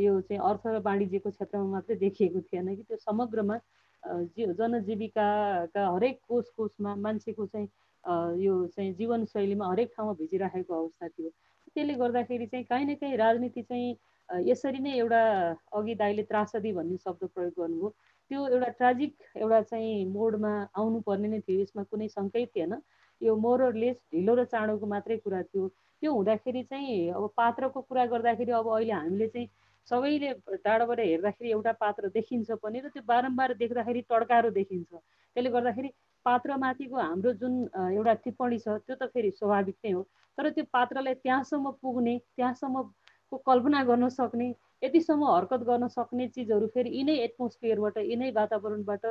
यो 0.00 0.20
चाहिँ 0.20 0.40
अर्थ 0.42 0.66
र 0.66 0.80
वाणिज्यको 0.84 1.30
क्षेत्रमा 1.30 1.70
मात्रै 1.70 1.96
देखिएको 1.96 2.40
थिएन 2.40 2.74
कि 2.76 2.82
त्यो 2.82 2.96
समग्रमा 2.98 3.58
जनजीविकाका 4.58 5.88
हरेक 5.94 6.18
कोष 6.28 6.48
कोषमा 6.56 6.94
मान्छेको 6.98 7.46
चाहिँ 7.46 7.68
यो 8.42 8.54
चाहिँ 8.76 8.92
जीवनशैलीमा 8.94 9.66
हरेक 9.70 9.92
ठाउँमा 9.96 10.12
भिजिराखेको 10.18 10.74
अवस्था 10.74 11.08
थियो। 11.08 11.30
त्यसले 11.74 11.94
गर्दाखेरि 11.94 12.46
चाहिँ 12.46 12.64
काहीँ 12.64 12.86
न 12.86 12.94
काहीँ 12.94 13.16
राजनीति 13.16 13.62
चाहिँ 13.62 13.94
यसरी 14.30 14.78
नै 14.78 14.92
एउटा 14.98 15.22
अघि 15.78 15.94
दाइले 16.02 16.22
त्रासदी 16.30 16.72
भन्ने 16.72 16.96
शब्द 17.04 17.24
प्रयोग 17.34 17.52
गर्नुभयो। 17.58 17.88
त्यो 18.30 18.46
एउटा 18.48 18.68
ट्राजिक 18.78 19.12
एउटा 19.36 19.60
चाहिँ 19.70 20.04
मोडमा 20.12 20.52
आउनुपर्ने 20.82 21.28
नै 21.28 21.40
थियो। 21.46 21.60
यसमा 21.62 21.82
कुनै 21.90 22.08
सङ्कै 22.16 22.44
थिएन। 22.54 22.72
यो 23.20 23.32
मोरलेस 23.36 23.98
ढिलो 24.12 24.34
र 24.34 24.44
चाँडोको 24.52 24.86
मात्रै 24.94 25.16
कुरा 25.24 25.42
थियो। 25.42 25.68
त्यो 26.02 26.12
हुँदाखेरि 26.12 26.62
चाहिँ 26.70 27.10
अब 27.16 27.28
पात्रको 27.36 27.80
कुरा 27.88 28.04
गर्दाखेरि 28.12 28.52
अब 28.60 28.68
अहिले 28.76 28.92
हामीले 28.92 29.28
चाहिँ 29.34 29.48
सबैले 29.86 30.32
टाढोबाट 30.64 31.00
हेर्दाखेरि 31.00 31.50
एउटा 31.50 31.72
पात्र 31.82 32.08
देखिन्छ 32.16 32.58
पनि 32.62 32.80
र 32.80 32.88
त्यो 32.94 33.02
बारम्बार 33.06 33.54
देख्दाखेरि 33.62 34.00
टड्कारो 34.10 34.50
देखिन्छ। 34.58 34.90
त्यसले 34.94 35.50
गर्दाखेरि 35.50 35.90
पात्रमाथिको 36.26 36.96
हाम्रो 36.96 37.32
जुन 37.42 37.54
एउटा 37.98 38.14
टिप्पणी 38.24 38.58
छ 38.58 38.68
त्यो 38.86 38.94
त 38.96 39.10
फेरि 39.14 39.30
स्वाभाविक 39.38 39.76
नै 39.84 39.92
हो। 39.92 40.02
तर 40.38 40.50
त्यो 40.50 40.64
पात्रलाई 40.72 41.14
त्यहाँसम्म 41.22 41.70
पुग्ने 41.82 42.14
त्यहाँसम्मको 43.32 43.38
कल्पना 43.48 43.82
गर्न 43.84 44.08
सक्ने 44.10 44.48
यतिसम्म 44.82 45.24
हरकत 45.26 45.60
गर्न 45.64 45.88
सक्ने 45.88 46.26
चिजहरू 46.28 46.66
फेरि 46.68 46.90
यिनै 46.90 47.16
एटमोस्फियरबाट 47.24 47.96
यिनै 48.04 48.30
वातावरणबाट 48.32 49.04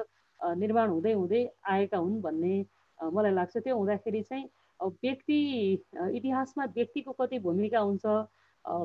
निर्माण 0.58 0.90
हुँदै 0.90 1.14
हुँदै 1.14 1.42
आएका 1.66 1.98
हुन् 1.98 2.22
भन्ने 2.22 2.54
मलाई 3.00 3.34
लाग्छ। 3.34 3.58
त्यो 3.58 3.76
हुँदाखेरि 3.76 4.22
चाहिँ 4.22 4.46
व्यक्ति 4.80 5.38
इतिहासमा 6.14 6.66
व्यक्तिको 6.76 7.12
कति 7.14 7.40
भूमिका 7.40 7.80
हुन्छ 7.80 8.06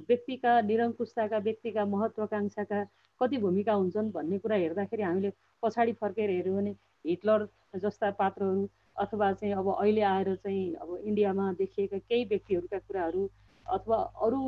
व्यक्तिका 0.08 0.60
निरङ्कुशताका 0.62 1.38
व्यक्तिका 1.38 1.84
महत्त्वकाङ्क्षाका 1.84 2.80
कति 3.20 3.36
भूमिका 3.38 3.72
हुन्छन् 3.74 4.12
भन्ने 4.12 4.38
कुरा 4.38 4.56
हेर्दाखेरि 4.56 5.02
हामीले 5.02 5.32
पछाडि 5.62 5.92
फर्केर 6.00 6.30
हेऱ्यौँ 6.30 6.56
भने 6.56 6.72
हिटलर 7.04 7.48
जस्ता 7.84 8.10
पात्रहरू 8.20 8.68
अथवा 8.96 9.32
चाहिँ 9.32 9.54
अब 9.54 9.68
अहिले 9.74 10.02
आएर 10.10 10.34
चाहिँ 10.36 10.64
अब 10.80 10.96
इन्डियामा 11.04 11.52
देखिएका 11.58 11.98
केही 12.00 12.24
व्यक्तिहरूका 12.24 12.78
कुराहरू 12.78 13.28
अथवा 13.68 13.96
अरू 14.22 14.40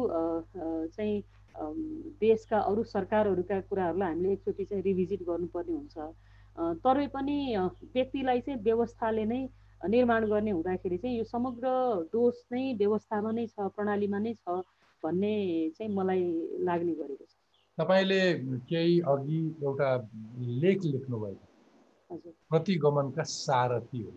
चाहिँ 0.95 1.23
देशका 2.21 2.59
अरू 2.61 2.83
सरकारहरूका 2.85 3.61
कुराहरूलाई 3.61 4.09
हामीले 4.09 4.33
एकचोटि 4.33 4.65
चाहिँ 4.65 4.83
रिभिजिट 4.83 5.23
गर्नुपर्ने 5.23 5.73
हुन्छ। 5.73 5.97
तरै 6.83 7.07
पनि 7.09 7.39
व्यक्तिलाई 7.95 8.41
चाहिँ 8.41 8.61
व्यवस्थाले 8.63 9.25
नै 9.25 9.41
निर्माण 9.89 10.27
गर्ने 10.27 10.51
हुँदाखेरि 10.51 10.99
चाहिँ 10.99 11.19
यो 11.19 11.25
समग्र 11.25 11.69
दोष 12.13 12.43
नै 12.53 12.63
व्यवस्थामा 12.75 13.31
नै 13.33 13.47
छ 13.47 13.69
प्रणालीमा 13.77 14.19
नै 14.19 14.35
छ 14.35 14.63
भन्ने 15.03 15.35
चाहिँ 15.79 15.93
मलाई 15.95 16.23
लाग्ने 16.67 16.95
गरेको 16.95 17.25
छ। 17.25 17.35
तपाईँले 17.79 18.23
केही 18.67 19.01
अघि 19.07 19.41
एउटा 19.63 19.91
लेख 20.63 20.85
लेख्नुभयो। 20.85 21.37
प्रतिगमनका 22.51 23.23
सारथी 23.23 24.03
हो। 24.03 24.13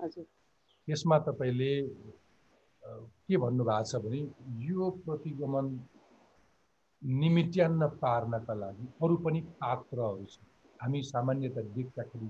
हजुर। 0.00 0.26
यसमा 0.88 1.18
तपाईँले 1.18 1.72
के 2.84 3.36
भन्नुभएको 3.36 3.84
छ 3.84 4.02
भने 4.04 4.20
यो 4.66 4.90
प्रतिगमन 5.06 5.68
निमित्यान्न 7.02 7.86
पार्नका 8.02 8.54
लागि 8.54 8.88
अरू 9.02 9.16
पनि 9.24 9.40
पात्रहरू 9.60 10.24
छन् 10.24 10.52
हामी 10.80 11.02
सामान्यत 11.02 11.58
देख्दाखेरि 11.76 12.28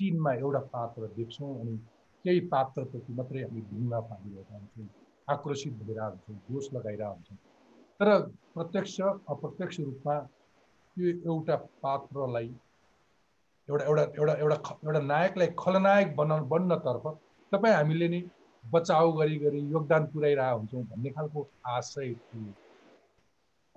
चिनमा 0.00 0.32
एउटा 0.34 0.60
पात्र 0.74 1.08
देख्छौँ 1.16 1.50
अनि 1.60 1.76
केही 2.24 2.40
पात्रप्रति 2.52 3.12
मात्रै 3.12 3.42
हामी 3.42 3.60
ढुङ्गा 3.60 4.00
पारिरहेका 4.10 4.54
हुन्छौँ 4.56 4.88
आक्रोशित 5.28 5.74
भएर 5.82 6.00
हुन्छौँ 6.00 6.36
दोष 6.50 6.72
लगाइरहेको 6.74 7.14
हुन्छौँ। 7.14 7.36
तर 8.00 8.08
प्रत्यक्ष 8.54 9.00
अप्रत्यक्ष 9.00 9.80
रूपमा 9.80 10.18
त्यो 10.96 11.06
एउटा 11.32 11.56
पात्रलाई 11.82 12.48
एउटा 13.68 13.84
एउटा 13.84 14.02
एउटा 14.02 14.34
एउटा 14.34 14.56
एउटा 14.84 15.00
नायकलाई 15.06 15.48
खलनायक 15.58 16.16
बना 16.16 16.36
बन्नतर्फ 16.52 17.06
तपाईँ 17.52 17.74
हामीले 17.74 18.08
नि 18.08 18.20
बचाउ 18.72 19.12
गरी 19.12 19.36
गरी 19.38 19.60
योगदान 19.72 20.06
पुर्याइरहेको 20.12 20.58
हुन्छौँ 20.58 20.84
भन्ने 20.84 21.10
खालको 21.10 21.48
आशय 21.74 22.14
थियो। 22.14 22.52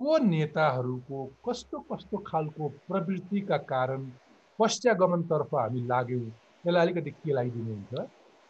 को 0.00 0.18
नेताहरूको 0.24 1.24
कस्तो 1.48 1.78
कस्तो 1.92 2.18
खालको 2.26 2.68
प्रवृत्तिका 2.88 3.56
कारण 3.72 4.04
पश्चागमनतर्फ 4.58 5.54
हामी 5.54 5.80
लाग्यौँ 5.86 6.30
त्यसलाई 6.30 6.82
अलिकति 6.86 7.10
केलाइदिनुहुन्छ 7.10 7.92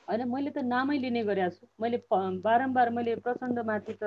होइन 0.08 0.22
मैले 0.28 0.50
त 0.50 0.58
नामै 0.66 0.98
लिने 0.98 1.22
गरेको 1.24 1.50
छु। 1.56 1.66
मैले 1.82 1.98
बारम्बार 2.46 2.90
मैले 2.90 3.14
प्रचण्डमाथि 3.26 3.94
त 4.02 4.04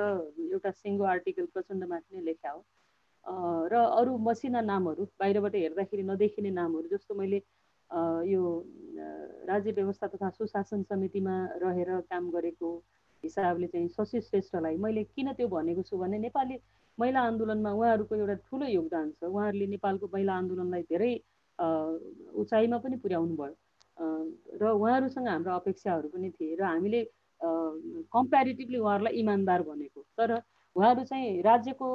एउटा 0.51 0.71
सिङ्गो 0.71 1.03
आर्टिकल 1.15 1.45
प्रचण्डमाथि 1.53 2.15
नै 2.15 2.23
लेखा 2.23 2.51
हो। 2.51 2.61
र 3.71 3.73
अरू 3.99 4.17
मसिना 4.27 4.61
नामहरू 4.61 5.05
बाहिरबाट 5.19 5.55
हेर्दाखेरि 5.55 6.03
नदेखिने 6.03 6.51
नामहरू 6.51 6.87
जस्तो 6.93 7.15
मैले 7.15 7.39
यो 8.25 8.43
राज्य 9.49 9.71
व्यवस्था 9.71 10.07
तथा 10.07 10.29
सुशासन 10.29 10.83
समितिमा 10.83 11.35
रहेर 11.63 11.89
काम 12.09 12.29
गरेको 12.31 12.69
हिसाबले 13.23 13.67
चाहिँ 13.67 13.87
शशि 13.89 14.21
श्रेष्ठलाई 14.21 14.77
मैले 14.77 15.03
किन 15.15 15.31
त्यो 15.33 15.47
भनेको 15.47 15.81
छु 15.83 15.97
भने 15.97 16.17
नेपाली 16.19 16.57
महिला 16.97 17.21
आन्दोलनमा 17.21 17.71
उहाँहरूको 17.71 18.15
एउटा 18.15 18.35
ठुलो 18.47 18.65
योगदान 18.67 19.11
छ। 19.11 19.23
उहाँहरूले 19.23 19.67
नेपालको 19.67 20.09
महिला 20.13 20.33
आन्दोलनलाई 20.33 20.83
धेरै 20.89 21.13
उचाइमा 22.41 22.77
पनि 22.77 22.97
पुर्याउनु 23.03 23.35
भयो। 23.35 23.55
र 24.61 24.63
उहाँहरूसँग 24.69 25.27
हाम्रो 25.27 25.53
अपेक्षाहरू 25.53 26.07
पनि 26.13 26.29
थिए 26.37 26.55
र 26.55 26.63
हामीले 26.63 27.01
कम्पेरिटिभली 28.13 28.77
उहाँहरूलाई 28.77 29.13
इमान्दार 29.21 29.61
भनेको। 29.63 30.01
तर 30.17 30.29
उहाँहरू 30.75 31.03
चाहिँ 31.05 31.41
राज्यको 31.43 31.87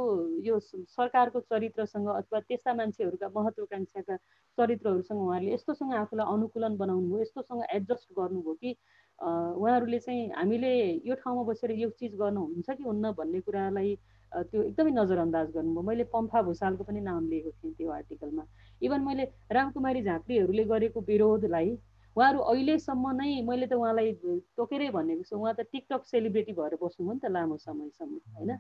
यो 0.47 0.59
सरकारको 0.61 1.41
चरित्रसँग 1.41 2.09
अथवा 2.09 2.41
त्यस्ता 2.41 2.75
मान्छेहरूका 2.75 3.29
महत्त्वकाङ्क्षाका 3.37 4.17
चरित्रहरूसँग 4.59 5.21
उहाँहरूले 5.21 5.55
यस्तोसँग 5.55 5.95
आफूलाई 5.95 6.27
अनुकूलन 6.35 6.77
बनाउनु 6.77 7.09
भयो 7.09 7.23
यस्तोसँग 7.23 7.63
एडजस्ट 7.75 8.09
गर्नुभयो 8.19 8.55
कि 8.55 8.71
उहाँहरूले 9.19 9.99
चाहिँ 9.99 10.31
हामीले 10.31 10.71
यो 11.07 11.15
ठाउँमा 11.23 11.43
बसेर 11.51 11.71
यो 11.75 11.91
चिज 11.99 12.15
गर्नुहुन्छ 12.23 12.71
कि 12.71 12.83
हुन्न 12.83 13.13
भन्ने 13.19 13.41
कुरालाई 13.41 13.97
त्यो 14.33 14.63
एकदमै 14.63 14.91
नजरअन्दाज 14.95 15.51
गर्नुभयो। 15.51 15.83
मैले 15.83 16.05
पम्फा 16.15 16.43
भूषालको 16.47 16.85
पनि 16.85 17.01
नाम 17.01 17.29
लिएको 17.29 17.51
थिएँ 17.51 17.75
त्यो 17.75 17.91
आर्टिकलमा। 17.91 18.45
इभन 18.83 19.01
मैले 19.01 19.25
रामकुमारी 19.53 20.03
झाँक्रीहरूले 20.03 20.65
गरेको 20.65 21.01
विरोधलाई 21.09 21.71
उहाँहरू 22.19 22.41
अहिलेसम्म 22.53 23.11
नै 23.21 23.31
मैले 23.49 23.67
त 23.67 23.73
उहाँलाई 23.79 24.13
तोकेरै 24.59 24.91
भनेको 24.99 25.23
छु। 25.31 25.37
उहाँ 25.39 25.55
त 25.55 25.71
टिकटक 25.73 26.03
सेलिब्रेटी 26.13 26.53
भएर 26.59 26.75
बस्नुभयो 26.83 27.13
नि 27.15 27.21
त 27.23 27.31
लामो 27.31 27.57
समयसम्म 27.63 28.15
होइन? 28.37 28.51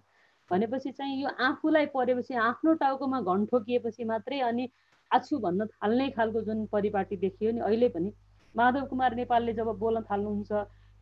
भनेपछि 0.50 0.91
चाहिँ 0.99 1.17
यो 1.23 1.29
आफूलाई 1.45 1.87
परेपछि 1.95 2.35
आफ्नो 2.49 2.73
टाउकोमा 2.83 3.21
घन 3.21 3.45
ठोकिएपछि 3.50 4.05
मात्रै 4.11 4.38
अनि 4.49 4.69
आछु 5.11 5.38
भन्न 5.45 5.67
थाल्ने 5.67 6.09
खालको 6.17 6.41
जुन 6.47 6.65
परिपाटी 6.73 7.17
देखियो 7.17 7.53
नि 7.53 7.61
अहिले 7.69 7.88
पनि 7.97 8.12
माधव 8.55 8.87
कुमार 8.87 9.15
नेपालले 9.17 9.53
जब 9.59 9.69
बोल्न 9.83 10.00
थाल्नुहुन्छ 10.11 10.53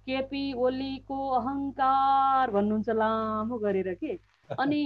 केपी 0.06 0.42
ओलीको 0.64 1.18
अहङ्कार 1.38 2.50
भन्नुहुन्छ 2.56 2.88
लामो 3.02 3.58
गरेर 3.58 3.94
के? 4.02 4.12
अनि 4.50 4.82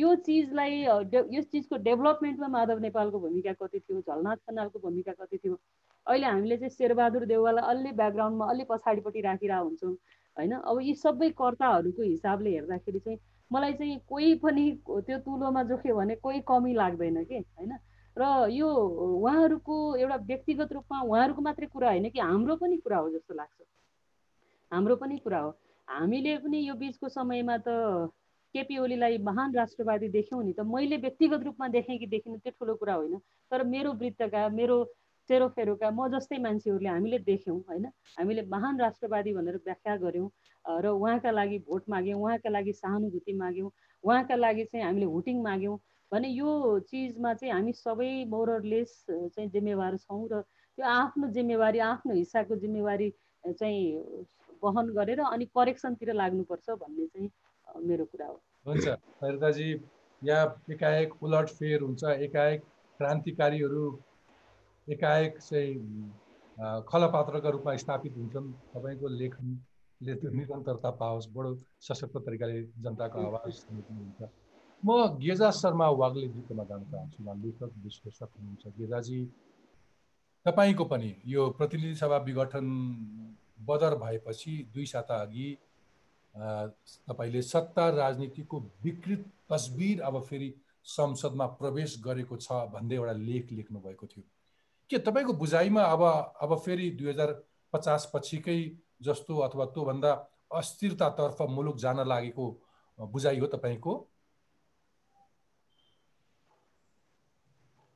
यो 0.00 0.14
चिजलाई 0.26 0.74
यस 1.36 1.46
चिजको 1.52 1.76
डेभलपमेन्टमा 1.88 2.48
माधव 2.48 2.78
नेपालको 2.78 3.18
भूमिका 3.20 3.52
कति 3.60 3.78
थियो 3.80 4.00
झलनाथ 4.00 4.36
खनालको 4.46 4.78
भूमिका 4.78 5.12
कति 5.12 5.36
थियो? 5.44 5.56
अहिले 6.06 6.26
हामीले 6.26 6.56
चाहिँ 6.56 6.70
शेरबहादुर 6.70 7.24
देउवालाई 7.26 7.64
अलि 7.70 7.92
ब्याकग्राउन्डमा 7.92 8.46
अलि 8.46 8.64
पछाडिपट्टि 8.70 9.20
राखिरहेको 9.20 9.64
हुन्छौँ 9.64 9.92
होइन? 10.36 10.52
अब 10.52 10.80
यी 10.80 10.94
सबै 10.94 11.30
कर्ताहरूको 11.30 12.02
हिसाबले 12.02 12.50
हेर्दाखेरि 12.50 12.98
चाहिँ 12.98 13.18
मलाई 13.50 13.72
चाहिँ 13.72 13.98
कोही 14.08 14.34
पनि 14.42 14.64
त्यो 14.86 15.18
तुलोमा 15.18 15.62
जोख्यो 15.62 15.96
भने 15.96 16.14
कोही 16.16 16.40
कमी 16.48 16.72
लाग्दैन 16.74 17.24
कि 17.24 17.38
होइन? 17.38 17.72
र 18.16 18.24
यो 18.50 18.68
उहाँहरूको 18.68 19.74
एउटा 19.96 20.16
व्यक्तिगत 20.16 20.72
रूपमा 20.72 21.00
उहाँहरूको 21.02 21.42
मात्रै 21.42 21.66
कुरा 21.66 21.88
होइन 21.88 22.08
कि 22.10 22.20
हाम्रो 22.20 22.56
पनि 22.56 22.76
कुरा 22.76 22.98
हो 22.98 23.10
जस्तो 23.10 23.34
लाग्छ। 23.34 23.60
हाम्रो 24.72 24.96
पनि 24.96 25.18
कुरा 25.18 25.38
हो। 25.38 25.50
हामीले 25.88 26.36
पनि 26.38 26.58
यो 26.58 26.74
बिचको 26.74 27.08
समयमा 27.08 27.56
त 27.58 27.68
केपी 28.54 28.78
ओलीलाई 28.78 29.18
महान 29.18 29.54
राष्ट्रवादी 29.54 30.08
देख्यौँ 30.08 30.42
नि 30.44 30.52
त 30.52 30.60
मैले 30.64 30.96
व्यक्तिगत 30.96 31.42
रूपमा 31.44 31.68
देखेँ 31.68 31.98
कि 31.98 32.06
देखिनँ 32.06 32.38
त्यो 32.38 32.52
ठुलो 32.58 32.74
कुरा 32.74 32.94
होइन। 32.94 33.18
तर 33.50 33.62
मेरो 33.64 33.92
वृत्तका 33.92 34.48
मेरो 34.48 34.76
सेरोफेरोका 35.28 35.90
म 35.90 36.08
जस्तै 36.08 36.38
मान्छेहरूले 36.38 36.88
हामीले 36.88 37.18
देख्यौँ 37.26 37.58
होइन? 37.60 37.84
हामीले 38.18 38.42
महान 38.48 38.80
राष्ट्रवादी 38.80 39.32
भनेर 39.34 39.56
व्याख्या 39.64 39.96
गऱ्यौँ 39.96 40.28
र 40.64 40.86
उहाँका 40.88 41.30
लागि 41.30 41.58
भोट 41.66 41.82
माग्यौँ 41.88 42.20
उहाँका 42.20 42.50
लागि 42.50 42.72
सहानुभूति 42.74 43.32
माग्यौँ 43.34 43.70
उहाँका 44.04 44.36
लागि 44.36 44.64
चाहिँ 44.64 44.84
हामीले 44.86 45.06
हुटिङ 45.06 45.42
माग्यौँ 45.42 45.78
भने 46.12 46.28
यो 46.30 46.78
चिजमा 46.86 47.34
चाहिँ 47.34 47.52
हामी 47.52 47.72
सबै 47.74 48.10
मोरलेस 48.30 48.90
चाहिँ 49.10 49.48
जिम्मेवार 49.50 49.96
छौँ 49.98 50.22
र 50.32 50.40
त्यो 50.42 50.86
आफ्नो 50.86 51.28
जिम्मेवारी 51.32 51.78
आफ्नो 51.82 52.14
हिस्साको 52.14 52.56
जिम्मेवारी 52.56 53.10
चाहिँ 53.44 54.24
वहन 54.62 54.86
गरेर 54.94 55.20
अनि 55.22 55.44
करेक्सनतिर 55.50 56.12
लाग्नुपर्छ 56.14 56.70
भन्ने 56.70 57.06
चाहिँ 57.06 57.30
मेरो 57.82 58.04
कुरा 58.04 58.26
हो। 58.26 58.40
हुन्छ 58.66 58.86
सरिताजी 59.20 59.68
यहाँ 60.22 60.46
एकाएक 60.70 61.22
उलट 61.22 61.48
फेर 61.58 61.80
हुन्छ 61.80 62.04
एकाएक 62.26 62.60
क्रान्तिकारीहरू 63.00 63.84
एकाएक 64.88 65.38
चाहिँ 65.38 65.74
खलपात्रका 66.88 67.48
रूपमा 67.50 67.76
स्थापित 67.76 68.12
हुन्छन्। 68.16 68.52
तपाईँको 68.74 69.08
लेखनले 69.08 70.14
त्यो 70.14 70.30
निरन्तरता 70.30 70.90
पाओस् 71.00 71.28
बडो 71.34 71.50
सशक्त 71.80 72.16
तरिकाले 72.26 72.62
जनताको 72.84 73.18
आवाज 73.26 73.64
हुन्छ। 73.70 74.20
म 74.82 74.88
गेजा 75.18 75.50
शर्मा 75.50 75.88
वाग्लेजीकोमा 75.90 76.64
जान 76.64 76.82
चाहन्छु। 76.84 77.22
उहाँ 77.22 77.36
लेखक 77.42 77.72
विश्लेषक 77.84 78.30
हुनुहुन्छ। 78.36 78.64
गेजाजी 78.78 79.18
तपाईँको 80.46 80.84
पनि 80.84 81.10
यो 81.26 81.48
प्रतिनिधि 81.58 81.94
सभा 81.94 82.16
विघटन 82.28 82.66
बदर 83.66 83.94
भएपछि 83.98 84.52
दुई 84.74 84.86
साता 84.86 85.14
अघि 85.22 85.48
तपाईँले 86.34 87.42
सत्ता 87.42 87.88
राजनीतिको 87.96 88.60
विकृत 88.84 89.24
तस्बिर 89.50 90.00
अब 90.02 90.20
फेरि 90.22 90.52
संसदमा 90.86 91.46
प्रवेश 91.60 92.00
गरेको 92.04 92.36
छ 92.36 92.52
भन्दै 92.72 92.96
एउटा 92.96 93.12
लेख 93.12 93.52
लेख्नु 93.52 93.80
भएको 93.80 94.06
थियो। 94.06 94.24
के 94.90 94.98
तपाईँको 94.98 95.32
बुझाइमा 95.32 95.82
अब 95.82 96.02
अब 96.42 96.58
फेरि 96.64 96.90
दुई 96.90 97.08
हजार 97.10 97.32
पचास 97.72 98.10
पछिकै 98.14 98.58
जस्तो 99.02 99.38
अथवा 99.38 99.64
त्योभन्दा 99.74 100.12
अस्थिरतातर्फ 100.54 101.42
मुलुक 101.50 101.76
जान 101.78 102.00
लागेको 102.08 102.46
बुझाइ 102.98 103.38
हो 103.38 103.46
तपाईँको? 103.46 103.94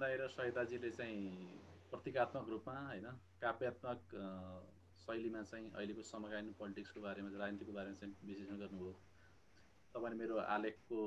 र 0.01 0.29
सहिताजीले 0.29 0.91
चाहिँ 0.91 1.21
प्रतीकात्मक 1.91 2.49
रूपमा 2.49 2.75
होइन 2.87 3.07
काव्यात्मक 3.41 3.99
शैलीमा 5.01 5.43
चाहिँ 5.43 5.71
अहिलेको 5.71 6.03
समकालीन 6.03 6.53
पोलिटिक्सको 6.59 7.01
बारेमा 7.01 7.29
राजनीतिको 7.39 7.73
बारेमा 7.73 7.97
चाहिँ 8.01 8.15
विश्लेषण 8.25 8.57
गर्नुभयो। 8.59 8.93
तपाईँले 9.95 10.17
मेरो 10.19 10.37
आलेखको 10.57 11.01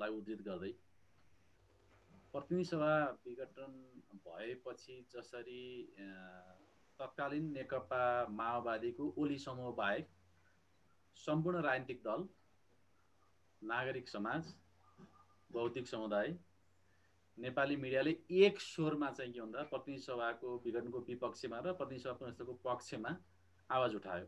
लाई 0.00 0.10
उद्धित 0.18 0.40
गर्दै 0.42 0.72
प्रतिनिधि 2.32 2.64
सभा 2.64 2.94
विघटन 3.26 3.72
भएपछि 4.26 4.96
जसरी 5.12 5.62
तत्कालीन 7.00 7.52
नेकपा 7.52 8.02
माओवादीको 8.30 9.14
ओली 9.18 9.38
समूह 9.38 9.70
बाहेक 9.74 10.08
सम्पूर्ण 11.16 11.62
राजनीतिक 11.62 12.02
दल 12.02 12.28
नागरिक 13.62 14.08
समाज 14.08 14.52
बौद्धिक 15.50 15.88
समुदाय 15.88 16.36
नेपाली 17.38 17.76
मिडियाले 17.76 18.16
एक 18.44 18.60
स्वरमा 18.60 19.10
चाहिँ 19.10 19.32
के 19.32 19.40
भन्दा 19.40 19.62
प्रतिनिधि 19.72 20.02
सभाको 20.02 20.56
विघटनको 20.64 20.98
विपक्षमा 21.08 21.58
र 21.58 21.72
प्रतिनिधि 21.72 22.02
सभा 22.02 22.12
पुनस्थको 22.12 22.52
पक्षमा 22.64 23.16
आवाज 23.70 23.94
उठायो। 23.94 24.26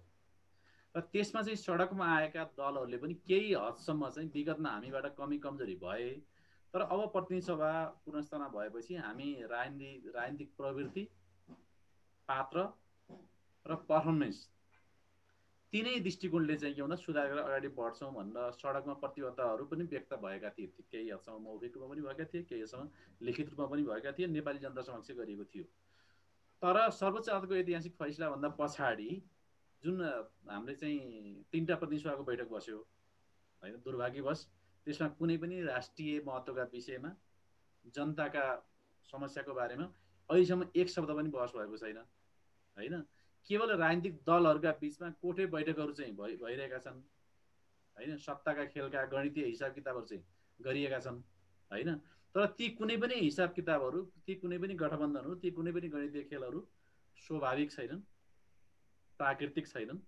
र 0.94 1.00
त्यसमा 1.12 1.42
चाहिँ 1.42 1.56
सडकमा 1.56 2.06
आएका 2.16 2.44
दलहरूले 2.58 2.96
पनि 2.96 3.14
केही 3.28 3.52
हदसम्म 3.54 4.08
चाहिँ 4.10 4.30
विगतमा 4.34 4.70
हामीबाट 4.70 5.06
कमी 5.18 5.38
कमजोरी 5.38 5.74
भए 5.84 6.10
तर 6.74 6.80
अब 6.82 7.00
प्रतिनिधि 7.12 7.46
सभा 7.46 7.72
पुनस्थमा 8.04 8.48
भएपछि 8.48 8.94
हामी 8.96 9.32
राजनीति 9.50 10.12
राजनीतिक 10.16 10.56
प्रवृत्ति 10.56 11.08
पात्र 12.28 12.68
र 13.66 13.74
पर्फर्मेन्स 13.88 14.48
तिनै 15.72 15.98
दृष्टिकोणले 16.00 16.56
चाहिँ 16.56 16.74
के 16.74 16.82
भन्दा 16.82 16.96
सुधार 16.96 17.26
गरेर 17.28 17.42
अगाडि 17.42 17.68
बढ्छौँ 17.74 18.12
भनेर 18.14 18.50
सडकमा 18.52 18.94
प्रतिबद्धहरू 19.02 19.64
पनि 19.64 19.84
व्यक्त 19.90 20.14
भएका 20.22 20.50
थिए। 20.50 20.66
केही 20.66 21.10
हदसम्म 21.10 21.42
मौखिक 21.42 21.76
रूपमा 21.76 21.88
पनि 21.90 22.02
भएका 22.02 22.24
थिए 22.24 22.42
केही 22.42 22.60
हदसम्म 22.62 23.26
लिखित 23.26 23.50
रूपमा 23.50 23.66
पनि 23.66 23.82
भएका 23.82 24.12
थिए 24.12 24.26
नेपाली 24.28 24.58
जनता 24.58 24.82
समक्ष 24.82 25.10
गरिएको 25.18 25.44
थियो। 25.44 25.64
तर 26.62 26.90
सर्वोच्च 26.90 27.28
अदालतको 27.28 27.54
ऐतिहासिक 27.56 27.94
फैसलाभन्दा 27.98 28.48
पछाडि 28.58 29.10
जुन 29.82 30.02
हामीले 30.50 30.74
चाहिँ 30.74 30.98
तिनवटा 31.52 31.74
प्रतिनिधिसभाको 31.76 32.24
बैठक 32.24 32.48
बस्यो 32.50 32.78
होइन 33.62 33.76
दुर्भाग्यवश 33.84 34.46
त्यसमा 34.86 35.08
कुनै 35.18 35.36
पनि 35.36 35.62
राष्ट्रिय 35.64 36.20
महत्त्वका 36.26 36.64
विषयमा 36.72 37.10
जनताका 37.94 38.44
समस्याको 39.12 39.54
बारेमा 39.54 39.86
अहिलेसम्म 40.30 40.68
एक 40.76 40.88
शब्द 40.88 41.10
पनि 41.16 41.28
बहस 41.28 41.52
भएको 41.56 41.76
छैन 41.76 41.98
होइन? 42.76 42.94
केवल 43.50 43.70
राजनीतिक 43.76 44.14
दलहरूका 44.26 44.72
बिचमा 44.80 45.10
कोठे 45.22 45.46
बैठकहरू 45.54 45.92
चाहिँ 45.92 46.14
भइ 46.16 46.36
भइरहेका 46.36 46.78
छन् 46.78 47.00
होइन? 47.96 48.16
सत्ताका 48.18 48.64
खेलका 48.74 49.04
गणितीय 49.14 49.44
हिसाब 49.44 49.74
किताबहरू 49.74 50.06
चाहिँ 50.06 50.24
गरिएका 50.60 51.00
छन् 51.00 51.20
होइन? 51.70 51.94
तर 52.34 52.46
ती 52.58 52.68
कुनै 52.78 52.96
पनि 52.96 53.14
हिसाब 53.20 53.52
किताबहरू 53.52 54.02
ती 54.26 54.34
कुनै 54.42 54.58
पनि 54.58 54.74
गठबन्धनहरू 54.82 55.34
ती 55.44 55.50
कुनै 55.50 55.72
पनि 55.72 55.88
गणितीय 55.88 56.22
खेलहरू 56.24 56.60
स्वाभाविक 57.18 57.72
छैनन् 57.72 58.02
प्राकृतिक 59.20 59.66
छैनन् 59.66 60.00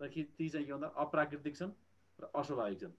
र 0.00 0.08
ती 0.08 0.48
चाहिँ 0.48 0.66
के 0.66 0.72
भन्दा 0.72 0.88
अप्राकृतिक 0.98 1.56
छन् 1.56 1.72
र 2.18 2.30
अस्वाभाविक 2.34 2.80
छन्। 2.80 2.94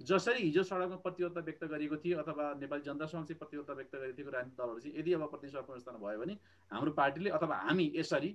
जसरी 0.00 0.42
हिजो 0.42 0.62
सडकमा 0.64 0.96
प्रतिबद्धता 0.98 1.40
व्यक्त 1.42 1.64
गरिएको 1.66 1.96
थियो 1.98 2.18
अथवा 2.18 2.52
नेपाली 2.56 2.82
जनता 2.82 3.06
समक्ष 3.06 3.32
प्रतिबद्धता 3.34 3.74
व्यक्त 3.74 3.94
गरेको 3.94 4.16
थियो 4.16 4.30
राजनीतिक 4.30 4.58
दलहरू 4.58 4.80
चाहिँ 4.80 4.96
यदि 4.96 5.12
अब 5.14 5.26
प्रतिनिधि 5.28 5.62
पुनस्थान 5.64 5.96
भयो 5.98 6.18
भने 6.18 6.36
हाम्रो 6.70 6.92
पार्टीले 6.94 7.30
अथवा 7.32 7.56
हामी 7.60 7.86
यसरी 7.94 8.30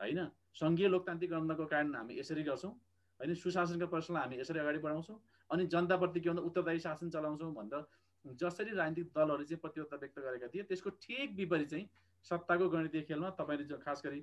होइन 0.00 0.20
सङ्घीय 0.54 0.88
लोकतान्त्रिक 0.88 1.30
गणनाको 1.30 1.66
कारण 1.66 1.94
हामी 1.94 2.18
यसरी 2.18 2.42
गर्छौँ 2.44 2.72
होइन 3.20 3.34
सुशासनका 3.36 3.86
प्रश्नलाई 3.88 4.22
हामी 4.22 4.40
यसरी 4.40 4.58
अगाडि 4.58 4.78
बढाउँछौँ 4.80 5.18
अनि 5.50 5.66
जनताप्रति 5.68 6.20
के 6.20 6.28
भन्दा 6.30 6.42
उत्तरदायी 6.44 6.80
शासन 6.80 7.10
चलाउँछौँ 7.10 7.52
भनेर 7.54 7.86
जसरी 8.24 8.70
राजनीतिक 8.72 9.12
दलहरू 9.14 9.44
चाहिँ 9.44 9.60
प्रतिबद्धता 9.60 9.96
व्यक्त 9.98 10.18
गरेका 10.20 10.48
थिए 10.48 10.62
त्यसको 10.64 10.90
ठिक 10.98 11.36
विपरीत 11.36 11.70
चाहिँ 11.70 11.88
सत्ताको 12.24 12.68
गणितीय 12.68 13.02
खेलमा 13.08 13.30
तपाईँले 13.38 13.78
खास 13.84 14.02
गरी 14.04 14.20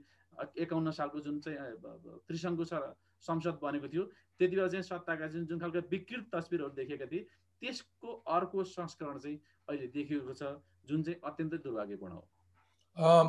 एकाउन्न 0.63 0.91
सालको 0.91 1.19
जुन 1.25 1.39
चाहिँ 1.39 1.59
त्रिसङ्घको 2.27 2.65
संसद 3.23 3.59
बनेको 3.61 3.87
थियो 3.87 4.03
त्यति 4.39 4.55
बेला 4.55 4.67
चाहिँ 4.67 4.83
सत्ताका 4.83 5.27
जुन 5.33 5.45
जुन 5.47 5.59
खालको 5.59 5.79
विकृत 5.91 6.25
तस्विरहरू 6.33 6.69
देखेका 6.75 7.05
थिए 7.11 7.27
त्यसको 7.61 8.09
अर्को 8.37 8.63
संस्करण 8.71 9.17
चाहिँ 9.19 9.37
अहिले 9.69 9.87
देखिएको 9.95 10.33
छ 10.33 10.43
जुन 10.87 11.03
चाहिँ 11.03 11.19
अत्यन्तै 11.23 11.57
दुर्भाग्यपूर्ण 11.63 12.13
हो। 12.13 12.23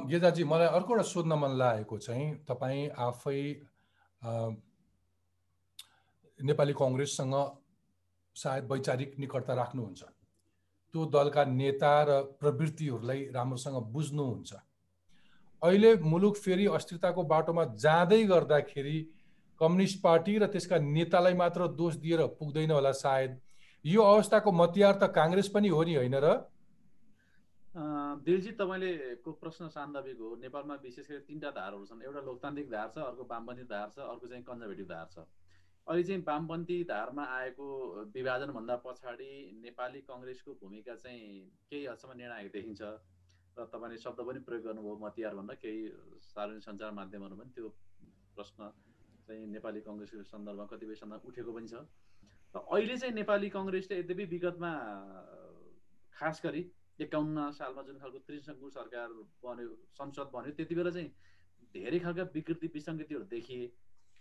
गेजाजी 0.08 0.44
मलाई 0.44 0.68
अर्को 0.78 0.92
एउटा 0.94 1.06
सोध्न 1.10 1.32
मन 1.42 1.52
लागेको 1.58 1.98
चाहिँ 1.98 2.26
तपाईँ 2.48 2.82
आफै 3.06 3.40
नेपाली 6.40 6.72
कङ्ग्रेससँग 6.82 7.34
सायद 8.36 8.64
वैचारिक 8.72 9.18
निकटता 9.18 9.54
राख्नुहुन्छ। 9.54 10.02
त्यो 10.96 11.04
दलका 11.12 11.44
नेता 11.44 11.92
र 12.08 12.10
प्रवृत्तिहरूलाई 12.40 13.20
राम्रोसँग 13.28 13.76
बुझ्नुहुन्छ। 13.92 14.52
अहिले 15.62 15.90
मुलुक 16.02 16.36
फेरि 16.40 16.66
अस्थिरताको 16.72 17.22
बाटोमा 17.28 17.64
जाँदै 17.76 18.22
गर्दाखेरि 18.24 18.96
कम्युनिस्ट 19.60 20.00
पार्टी 20.00 20.32
र 20.40 20.46
त्यसका 20.48 20.78
नेतालाई 20.80 21.34
मात्र 21.36 21.68
दोष 21.76 22.00
दिएर 22.00 22.20
पुग्दैन 22.40 22.70
होला 22.72 22.92
सायद। 22.96 23.36
यो 23.84 24.00
अवस्थाको 24.02 24.52
मतियार 24.52 24.94
त 24.96 25.12
काङ्ग्रेस 25.12 25.48
पनि 25.52 25.68
हो 25.68 25.82
नि 25.84 25.94
होइन 26.00 26.16
र? 26.16 26.32
दिलजी 28.24 28.56
तपाईँले 28.56 29.20
को 29.20 29.32
प्रश्न 29.36 29.68
सान्दर्भिक 29.68 30.16
हो? 30.16 30.28
नेपालमा 30.40 30.74
विशेष 30.80 31.06
गरी 31.12 31.20
तिनवटा 31.28 31.50
धारहरू 31.60 31.84
छन्। 31.84 32.00
एउटा 32.08 32.20
लोकतान्त्रिक 32.24 32.68
धार 32.72 32.88
छ 32.88 33.04
अर्को 33.04 33.24
वामपन्थी 33.28 33.64
धार 33.68 33.88
छ 33.92 33.98
अर्को 34.00 34.26
चाहिँ 34.32 34.44
कन्जर्भेटिभ 34.48 34.88
धार 34.88 35.06
छ। 35.12 35.28
अहिले 35.86 36.02
चाहिँ 36.02 36.22
वामपन्थी 36.26 36.76
धारमा 36.84 37.24
आएको 37.32 37.66
विभाजनभन्दा 38.14 38.76
पछाडि 38.84 39.30
नेपाली 39.62 40.00
कङ्ग्रेसको 40.08 40.54
भूमिका 40.62 40.94
चाहिँ 40.98 41.20
केही 41.70 41.84
हदसम्म 41.86 42.16
निर्णायक 42.18 42.50
देखिन्छ। 42.52 42.82
र 43.56 43.64
तपाईँले 43.70 43.96
शब्द 43.96 44.20
पनि 44.26 44.40
प्रयोग 44.42 44.64
गर्नुभयो 44.66 44.96
मतियार 44.98 45.34
भनेर 45.38 45.56
केही 45.62 45.80
सार्वजनिक 46.26 46.62
सञ्चार 46.66 46.90
माध्यमहरू 46.98 47.36
पनि 47.38 47.50
त्यो 47.54 47.68
प्रश्न 48.34 48.70
चाहिँ 49.26 49.46
नेपाली 49.46 49.80
कङ्ग्रेसको 49.86 50.22
सन्दर्भमा 50.26 50.66
कतिपय 50.74 50.94
सन्दर्भ 51.02 51.22
उठेको 51.22 51.52
पनि 51.54 51.68
छ। 51.70 51.86
र 52.54 52.56
अहिले 52.66 52.96
चाहिँ 52.98 53.14
नेपाली 53.14 53.48
कङ्ग्रेसले 53.54 53.94
यद्यपि 54.02 54.24
विगतमा 54.34 54.72
खास 56.12 56.42
गरी 56.44 56.62
एकाउन्न 56.98 57.50
सालमा 57.62 57.82
जुन 57.86 57.96
खालको 58.02 58.18
त्रिसङ्घु 58.26 58.66
सरकार 58.74 59.08
बन्यो 59.38 59.70
संसद 59.94 60.28
बन्यो 60.34 60.52
त्यति 60.58 60.74
बेला 60.74 60.90
चाहिँ 60.90 61.10
धेरै 61.74 61.98
खालका 62.04 62.24
विकृति 62.34 62.66
विसङ्गतिहरू 62.74 63.24
देखिए। 63.30 63.64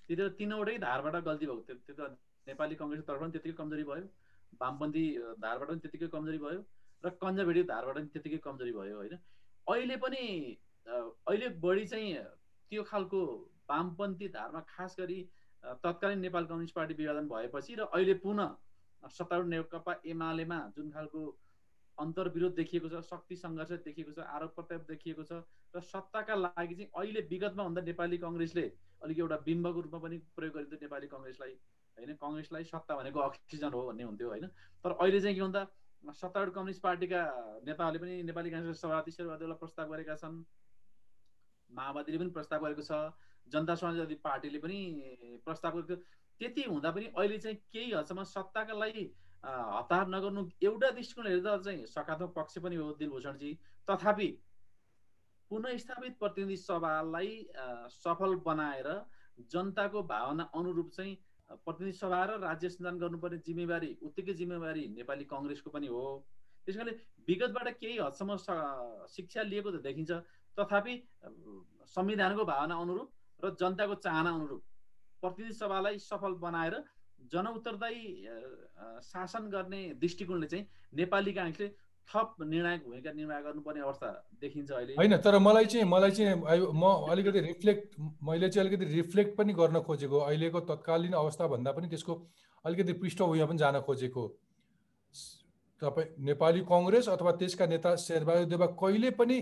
बेला 0.10 0.28
तिनवटै 0.40 0.78
धारबाट 0.86 1.16
गल्ती 1.28 1.46
भएको 1.46 1.64
थियो। 1.68 1.78
त्यो 1.86 1.96
त 1.96 2.02
नेपाली 2.48 2.76
कङ्ग्रेसको 2.82 3.08
तर्फबाट 3.08 3.22
पनि 3.22 3.34
त्यतिकै 3.36 3.58
कमजोरी 3.62 3.86
भयो। 3.92 4.06
वामपन्थी 4.62 5.06
धारबाट 5.44 5.68
पनि 5.70 5.80
त्यतिकै 5.86 6.08
कमजोरी 6.16 6.40
भयो 6.46 6.60
र 7.04 7.10
कन्जर्भेटिभ 7.24 7.66
धारबाट 7.72 7.96
पनि 7.96 8.08
त्यतिकै 8.14 8.40
कमजोरी 8.46 8.74
भयो 8.78 8.96
होइन? 8.98 9.16
अहिले 9.68 9.98
पनि 10.04 10.24
अहिले 10.86 11.48
बढी 11.64 11.86
चाहिँ 11.88 12.14
त्यो 12.72 12.84
खालको 12.92 13.20
वामपन्थी 13.70 14.28
धारमा 14.36 14.62
खास 14.70 14.96
गरी 15.00 15.20
तत्कालीन 15.84 16.20
नेपाल 16.20 16.46
कम्युनिस्ट 16.46 16.76
पार्टी 16.76 16.94
विभाजन 16.94 17.28
भएपछि 17.28 17.76
र 17.76 17.90
अहिले 17.90 18.14
पुनः 18.26 19.10
सत्तारूढ 19.18 19.48
नेकपा 19.54 19.94
एमालेमा 20.14 20.60
जुन 20.76 20.92
खालको 20.92 21.22
अन्तर्विरोध 21.98 22.56
देखिएको 22.56 22.90
छ 22.90 23.02
शक्ति 23.06 23.36
सङ्घर्ष 23.38 23.72
देखिएको 23.84 24.12
छ 24.12 24.28
आरोप 24.32 24.56
प्रत्यारोप 24.56 24.88
देखिएको 24.88 25.24
छ 25.24 25.40
र 25.74 25.82
सत्ताका 25.84 26.36
लागि 26.38 26.76
चाहिँ 26.76 26.90
अहिले 26.96 27.22
विगतमा 27.30 27.64
भन्दा 27.64 27.82
नेपाली 27.84 28.18
कङ्ग्रेसले 28.18 28.66
अलिक 29.02 29.20
एउटा 29.20 29.38
बिम्बको 29.46 29.82
रूपमा 29.82 30.00
पनि 30.00 30.18
प्रयोग 30.36 30.54
गरिन्थ्यो 30.54 30.80
नेपाली 30.82 31.08
कङ्ग्रेसलाई 31.08 31.56
होइन? 31.98 32.14
कङ्ग्रेसलाई 32.18 32.64
सत्ता 32.66 32.96
भनेको 32.96 33.20
अक्सिजन 33.22 33.74
हो 33.74 33.82
भन्ने 33.88 34.04
हुन्थ्यो 34.04 34.30
होइन? 34.30 34.48
तर 34.86 34.98
अहिले 34.98 35.22
चाहिँ 35.22 35.36
के 35.36 35.42
भन्दा 35.42 35.64
सत्तारूढ 36.04 36.54
कम्युनिस्ट 36.54 36.82
पार्टीका 36.82 37.22
नेताहरूले 37.64 38.00
पनि 38.00 38.22
नेपाली 38.24 38.50
काङ्ग्रेस 38.52 38.82
सभापति 38.82 39.12
शेरबहादुरलाई 39.12 39.58
प्रस्ताव 39.58 39.94
गरेका 39.94 40.16
छन् 40.16 40.44
माओवादीले 41.70 42.18
पनि 42.18 42.30
प्रस्ताव 42.32 42.66
गरेको 42.66 42.84
छ 42.84 43.00
जनता 43.48 43.76
समाजवादी 43.76 44.16
पार्टीले 44.24 44.60
पनि 44.60 44.80
प्रस्ताव 45.46 45.78
गरेको 45.78 45.96
त्यति 46.42 46.64
हुँदा 46.64 46.92
पनि 46.92 47.06
अहिले 47.14 47.38
चाहिँ 47.40 47.58
केही 47.70 47.92
हदसम्म 47.94 48.24
सत्ताका 48.30 48.74
लागि 48.76 49.06
हतार 49.46 50.08
नगर्नु 50.10 50.42
एउटा 50.64 50.90
दृष्टिकोण 50.92 51.28
हेर्दा 51.28 51.58
चाहिँ 51.58 51.86
सकारात्मक 51.86 52.34
पक्ष 52.36 52.58
पनि 52.60 52.76
हो 52.76 52.92
दिलभूषणजी। 53.00 53.52
तथापि 53.88 54.28
पुनस्थापित 55.52 56.18
प्रतिनिधि 56.20 56.58
सभालाई 56.58 57.32
सफल 57.94 58.36
बनाएर 58.46 58.90
जनताको 59.52 60.02
भावना 60.04 60.44
अनुरूप 60.56 60.90
चाहिँ 60.92 61.16
प्रतिनिधि 61.66 61.98
सभा 61.98 62.24
र 62.26 62.40
राज्य 62.42 62.70
सञ्चालन 62.70 62.98
गर्नुपर्ने 63.00 63.38
जिम्मेवारी 63.46 63.90
उत्तिकै 64.02 64.34
जिम्मेवारी 64.34 64.88
नेपाली 64.90 65.24
कङ्ग्रेसको 65.30 65.70
पनि 65.70 65.88
हो। 65.88 66.04
त्यस 66.68 66.76
कारणले 66.76 66.98
विगतबाट 67.28 67.68
केही 67.78 67.98
हदसम्म 68.00 68.38
शिक्षा 69.14 69.42
लिएको 69.44 69.72
त 69.72 69.82
देखिन्छ। 69.86 70.12
तथापि 70.58 70.94
संविधानको 71.94 72.46
भावना 72.46 72.76
अनुरूप 72.82 73.46
र 73.46 73.54
जनताको 73.62 73.96
चाहना 74.02 74.30
अनुरूप 74.34 74.62
प्रतिनिधि 75.24 75.54
सभालाई 75.54 75.98
सफल 76.02 76.34
बनाएर 76.42 76.76
जनउत्तरदायी 77.32 78.04
शासन 79.04 79.50
गर्ने 79.50 79.82
दृष्टिकोणले 80.02 80.48
चाहिँ 80.48 80.66
नेपाली 80.96 81.32
काङ्ग्रेसले 81.34 81.68
थप 82.08 82.36
निर्णायक 82.44 82.82
भूमिका 82.86 83.12
निर्वाह 83.12 83.40
गर्नुपर्ने 83.42 83.82
अवस्था 83.82 84.10
देखिन्छ 84.42 84.72
अहिले। 84.72 84.94
होइन 84.94 85.18
तर 85.26 85.38
मलाई 85.40 85.66
चाहिँ 85.66 85.86
मलाई 85.90 86.12
चाहिँ 86.12 86.36
म 86.74 86.84
अलिकति 87.12 87.40
रिफ्लेक्ट 87.42 87.96
मैले 88.24 88.50
चाहिँ 88.50 88.68
अलिकति 88.68 88.86
रिफ्लेक्ट 88.94 89.36
पनि 89.38 89.54
गर्न 89.54 89.80
खोजेको 89.82 90.18
अहिलेको 90.20 90.60
तत्कालीन 90.70 91.14
अवस्था 91.16 91.48
भन्दा 91.48 91.72
पनि 91.72 91.88
त्यसको 91.90 92.14
अलिकति 92.66 92.94
पृष्ठभूमिमा 93.02 93.46
पनि 93.46 93.58
जान 93.58 93.80
खोजेको। 93.82 94.28
तपाईँ 95.82 96.08
नेपाली 96.26 96.62
कङ्ग्रेस 96.70 97.10
अथवा 97.10 97.32
त्यसका 97.42 97.66
नेता 97.68 97.96
शेरबहादुर 97.98 98.50
देवा 98.50 98.68
कहिले 98.80 99.10
पनि 99.18 99.38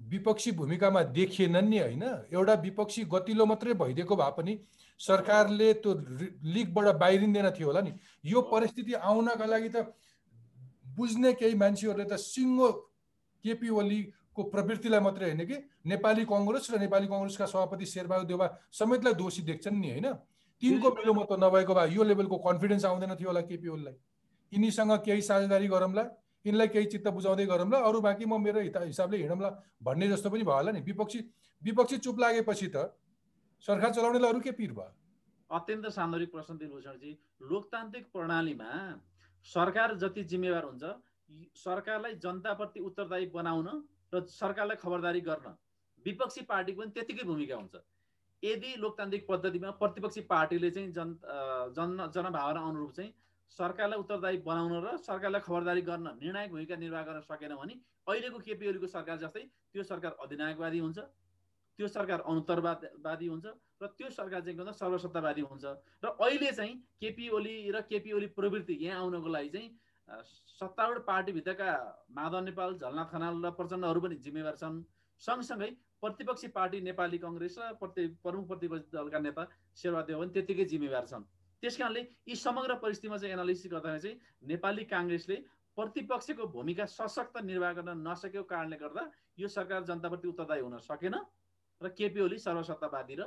विपक्षी 0.00 0.50
भूमिकामा 0.52 1.02
देखिएनन् 1.14 1.68
नि 1.70 1.78
होइन? 1.78 2.04
एउटा 2.32 2.54
विपक्षी 2.66 3.04
गतिलो 3.06 3.46
मात्रै 3.46 3.74
भइदिएको 3.76 4.16
भए 4.16 4.32
पनि 4.36 4.52
सरकारले 5.00 5.72
त्यो 5.80 5.92
लिगबाट 6.44 6.86
बाहिरिँदैन 7.00 7.50
थियो 7.56 7.66
होला 7.66 7.80
नि। 7.80 7.92
यो 8.24 8.40
परिस्थिति 8.52 8.92
आउनका 9.00 9.46
लागि 9.46 9.68
त 9.68 9.88
बुझ्ने 10.96 11.32
केही 11.32 11.54
मान्छेहरूले 11.56 12.04
त 12.04 12.20
सिङ्गो 12.20 12.68
केपी 13.44 13.68
ओलीको 13.68 14.42
प्रवृत्तिलाई 14.52 15.00
मात्रै 15.00 15.26
होइन 15.30 15.44
कि? 15.48 15.56
नेपाली 15.86 16.24
कङ्ग्रेस 16.28 16.70
र 16.70 16.78
नेपाली 16.84 17.06
कङ्ग्रेसका 17.06 17.46
सभापति 17.46 17.86
शेरबहादुर 17.86 18.28
देवा 18.28 18.46
समेतलाई 18.68 19.14
दोषी 19.16 19.42
देख्छन् 19.42 19.80
नि 19.80 19.90
होइन? 19.90 20.06
तिनको 20.62 20.88
मिलोमतो 20.92 21.36
नभएको 21.40 21.74
भए 21.74 21.88
यो 21.96 22.02
लेभलको 22.04 22.36
कन्फिडेन्स 22.36 22.84
आउँदैन 22.84 23.14
थियो 23.16 23.28
होला 23.28 23.40
केपी 23.48 23.68
ओलीलाई। 23.68 23.96
यिनीसँग 24.52 24.92
केही 25.00 25.22
साझेदारी 25.24 25.68
गरौँला 25.72 26.04
यिनलाई 26.44 26.68
केही 26.68 26.86
चित्त 26.92 27.08
बुझाउँदै 27.08 27.46
गरौँला 27.46 27.78
अरू 27.88 28.00
बाँकी 28.00 28.24
म 28.28 28.36
मेरो 28.36 28.60
हिता- 28.60 28.84
हिसाबले 28.84 29.16
हिँडौँला 29.16 29.50
भन्ने 29.80 30.08
जस्तो 30.08 30.28
पनि 30.30 30.44
भयो 30.44 30.56
होला 30.56 30.72
नि। 30.72 30.80
विपक्षी 30.80 31.18
विपक्षी 31.62 31.96
चुप 32.04 32.20
लागेपछि 32.20 32.68
त 32.76 32.92
सरकार 33.62 33.92
चलाउनेलाई 33.92 34.30
अरू 34.30 34.40
के 34.40 34.50
पिर 34.58 34.72
भयो? 34.72 34.92
अत्यन्त 35.50 35.86
सान्दर्भिक 35.92 36.30
प्रश्न 36.32 36.56
दिनुभूषणजी 36.58 37.10
लोकतान्त्रिक 37.50 38.06
प्रणालीमा 38.12 38.70
सरकार 39.46 39.94
जति 40.00 40.22
जिम्मेवार 40.30 40.64
हुन्छ 40.64 40.84
सरकारलाई 41.56 42.14
जनताप्रति 42.24 42.80
उत्तरदायी 42.80 43.26
बनाउन 43.34 43.68
र 44.14 44.24
सरकारलाई 44.30 44.76
खबरदारी 44.80 45.20
गर्न 45.28 45.54
विपक्षी 46.06 46.42
पार्टीको 46.48 46.80
पनि 46.80 46.90
त्यतिकै 46.90 47.24
भूमिका 47.28 47.56
हुन्छ। 47.56 47.74
यदि 48.42 48.74
लोकतान्त्रिक 48.80 49.26
पद्धतिमा 49.28 49.70
प्रतिपक्षी 49.76 50.20
पार्टीले 50.32 50.70
चाहिँ 50.70 50.90
जन 50.96 51.14
जन 51.76 51.96
जनभावना 52.16 52.60
अनुरूप 52.64 52.92
चाहिँ 52.96 53.12
सरकारलाई 53.58 53.98
उत्तरदायी 54.00 54.36
बनाउन 54.48 54.72
र 54.84 54.96
सरकारलाई 55.04 55.40
खबरदारी 55.44 55.82
गर्न 55.84 56.16
निर्णायक 56.16 56.50
भूमिका 56.50 56.76
निर्वाह 56.80 57.02
गर्न 57.08 57.20
सकेन 57.28 57.54
भने 57.60 57.74
अहिलेको 58.08 58.38
केपी 58.46 58.68
ओलीको 58.68 58.86
सरकार 58.96 59.18
जस्तै 59.24 59.48
त्यो 59.72 59.82
सरकार 59.84 60.16
अधिनायकवादी 60.24 60.78
हुन्छ। 60.80 60.98
त्यो 61.78 61.88
सरकार 61.88 62.20
अनुत्तरवादी 62.30 63.26
हुन्छ 63.26 63.46
र 63.82 63.86
त्यो 63.98 64.10
सरकार 64.10 64.40
चाहिँ 64.40 64.56
के 64.56 64.64
भन्छ 64.64 64.76
सर्वसत्तावादी 64.78 65.42
हुन्छ। 65.42 65.64
र 66.04 66.06
अहिले 66.20 66.50
चाहिँ 66.52 66.74
केपी 67.00 67.28
ओली 67.36 67.54
र 67.70 67.80
केपी 67.88 68.12
ओली 68.12 68.26
प्रवृत्ति 68.36 68.74
यहाँ 68.80 69.00
आउनको 69.00 69.28
लागि 69.28 69.48
चाहिँ 69.48 69.68
सत्तारूढ 70.60 70.98
पार्टीभित्रका 71.06 71.70
माधव 72.12 72.40
नेपाल 72.44 72.70
झलनाथ 72.78 73.08
खनाल 73.12 73.34
र 73.44 73.50
प्रचण्डहरू 73.56 74.00
पनि 74.00 74.16
जिम्मेवार 74.18 74.56
छन्। 74.56 74.82
सँगसँगै 75.22 75.70
प्रतिपक्षी 76.02 76.48
पार्टी 76.48 76.80
नेपाली 76.80 77.18
कङ्ग्रेस 77.18 77.56
र 77.58 77.72
प्रति 77.80 78.06
प्रमुख 78.24 78.46
प्रतिपक्षी 78.48 78.96
दलका 78.96 79.18
नेता 79.20 79.42
शेरबहादेव 79.76 80.18
पनि 80.20 80.30
त्यत्तिकै 80.34 80.64
जिम्मेवार 80.64 81.06
छन्। 81.06 81.24
त्यस 81.62 81.76
कारणले 81.76 82.02
यी 82.28 82.34
समग्र 82.36 82.74
परिस्थितिमा 82.82 83.16
चाहिँ 83.16 83.34
एनालिसिस 83.34 83.72
गर्दाखेरि 83.72 84.00
चाहिँ 84.00 84.16
नेपाली 84.48 84.84
काङ्ग्रेसले 84.92 85.36
प्रतिपक्षको 85.76 86.46
भूमिका 86.52 86.84
सशक्त 86.88 87.36
निर्वाह 87.44 87.72
गर्न 87.72 87.90
नसकेको 88.00 88.42
कारणले 88.48 88.76
गर्दा 88.76 89.02
यो 89.38 89.48
सरकार 89.48 89.84
जनताप्रति 89.84 90.28
उत्तरदायी 90.28 90.62
हुन 90.62 90.78
सकेन। 90.88 91.14
र 91.82 91.88
केपी 91.98 92.20
ओली 92.20 92.38
सर्वसत्तावादी 92.38 93.14
र 93.20 93.22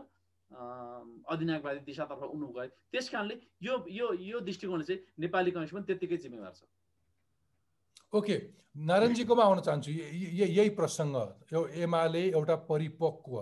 अधिनायकवादी 1.34 1.80
दिशातर्फ 1.86 2.24
उन्नु 2.24 2.48
गए 2.54 2.68
त्यस 2.94 3.10
कारणले 3.10 3.36
यो 3.62 3.74
यो 3.90 4.08
यो 4.14 4.40
दृष्टिकोणले 4.40 4.86
चाहिँ 4.86 5.02
नेपाली 5.20 5.52
कङ्ग्रेस 5.52 5.74
पनि 5.74 5.86
त्यत्तिकै 5.88 6.18
जिम्मेवार 6.18 6.54
छ। 6.54 6.62
ओके। 8.14 8.38
नारायणजीकोमा 8.90 9.44
आउन 9.44 9.60
चाहन्छु। 9.66 9.92
यही 9.92 10.70
प्रसङ्ग। 10.78 11.16
यो 11.54 11.66
एमाले 11.84 12.24
एउटा 12.30 12.56
परिपक्व 12.70 13.34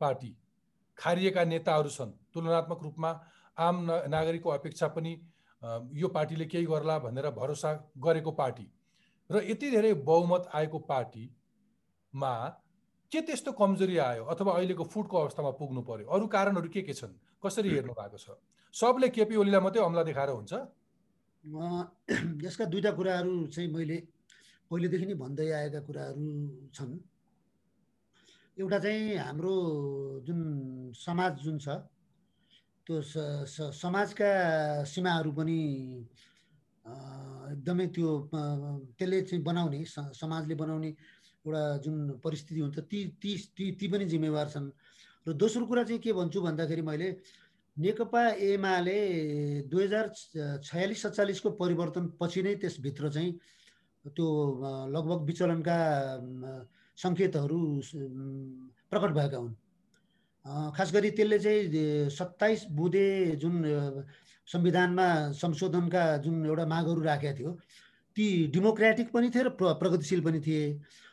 पार्टी 0.00 0.30
खारिएका 0.98 1.44
नेताहरू 1.44 1.90
छन्। 1.90 2.12
तुलनात्मक 2.32 2.80
रूपमा 2.82 3.10
आम 3.56 3.76
नागरिकको 4.08 4.48
अपेक्षा 4.50 4.88
पनि 4.96 5.12
यो 5.92 6.08
पार्टीले 6.08 6.46
केही 6.46 6.66
गर्ला 6.66 6.98
भनेर 7.04 7.30
भरोसा 7.36 7.70
गरेको 7.98 8.32
पार्टी। 8.40 8.66
र 9.30 9.42
यति 9.44 9.70
धेरै 9.70 9.92
बहुमत 10.08 10.48
आएको 10.54 10.78
पार्टीमा 10.88 12.32
के 13.12 13.20
त्यस्तो 13.20 13.52
कमजोरी 13.52 13.96
आयो 13.96 14.24
अथवा 14.24 14.52
अहिलेको 14.52 14.84
फुडको 14.84 15.16
अवस्थामा 15.16 15.50
पुग्नु 15.60 15.82
पर्यो? 15.82 16.06
अरू 16.08 16.26
कारणहरू 16.28 16.68
के 16.68 16.82
के 16.82 16.92
छन्? 16.92 17.12
कसरी 17.40 17.68
हेर्नु 17.70 17.92
भएको 17.92 18.18
छ? 18.18 18.36
सबले 18.74 19.08
केपी 19.08 19.36
ओलीलाई 19.36 19.60
मात्रै 19.60 19.82
अमला 19.82 20.02
देखाएर 20.04 20.30
हुन्छ? 20.30 20.52
यसका 22.44 22.64
दुईवटा 22.68 22.90
कुराहरू 22.92 23.34
चाहिँ 23.48 23.70
मैले 23.72 23.96
पहिलेदेखि 24.70 25.06
नै 25.06 25.14
भन्दै 25.14 25.48
आएका 25.50 25.80
कुराहरू 25.88 26.26
छन्। 26.76 26.92
एउटा 28.58 28.78
चाहिँ 28.78 29.16
हाम्रो 29.16 29.54
जुन 30.26 30.40
समाज 30.92 31.32
जुन 31.40 31.58
छ 31.64 31.68
त्यो 32.86 33.00
समाजका 33.72 34.30
सीमाहरू 34.84 35.32
पनि 35.32 35.60
एकदमै 37.52 37.86
त्यो 37.94 38.08
त्यसले 38.98 39.20
चाहिँ 39.22 39.42
बनाउने 39.44 39.80
समाजले 40.20 40.54
बनाउने 40.54 40.90
एउटा 41.48 41.64
जुन 41.84 42.20
परिस्थिति 42.20 42.60
हुन्छ 42.60 42.78
ती 42.92 43.04
ती 43.22 43.36
ती 43.56 43.72
ती 43.80 43.86
पनि 43.88 44.04
जिम्मेवार 44.04 44.48
छन्। 44.52 44.70
र 45.26 45.32
दोस्रो 45.32 45.64
कुरा 45.66 45.82
चाहिँ 45.88 46.00
के 46.04 46.12
भन्छु 46.12 46.40
भन्दाखेरि 46.44 46.82
मैले 46.84 47.08
नेकपा 47.76 48.22
एमाले 48.42 48.98
दुई 49.70 49.84
हजार 49.84 50.06
छयालिस 50.60 51.02
सत्तालिसको 51.02 51.50
परिवर्तन 51.56 52.04
पछि 52.20 52.42
नै 52.42 52.54
त्यसभित्र 52.60 53.10
चाहिँ 53.10 53.32
त्यो 54.04 54.26
लगभग 54.94 55.20
विचलनका 55.26 55.78
सङ्केतहरू 56.98 57.58
प्रकट 58.90 59.10
भएका 59.14 59.38
हुन्। 59.38 59.54
खास 60.74 60.92
गरी 60.92 61.10
त्यसले 61.10 61.38
चाहिँ 61.38 62.10
सत्ताइस 62.10 62.66
बुँदे 62.72 63.06
जुन 63.38 63.54
संविधानमा 64.48 65.08
संशोधनका 65.38 66.04
जुन 66.24 66.46
एउटा 66.46 66.66
मागहरू 66.66 67.00
राखेका 67.04 67.32
थियो 67.38 67.52
ती 68.16 68.26
डेमोक्रेटिक 68.50 69.12
पनि 69.12 69.30
थिए 69.30 69.42
र 69.42 69.48
प्र 69.54 69.74
प्रगतिशील 69.78 70.20
पनि 70.24 70.40
थिए। 70.40 70.62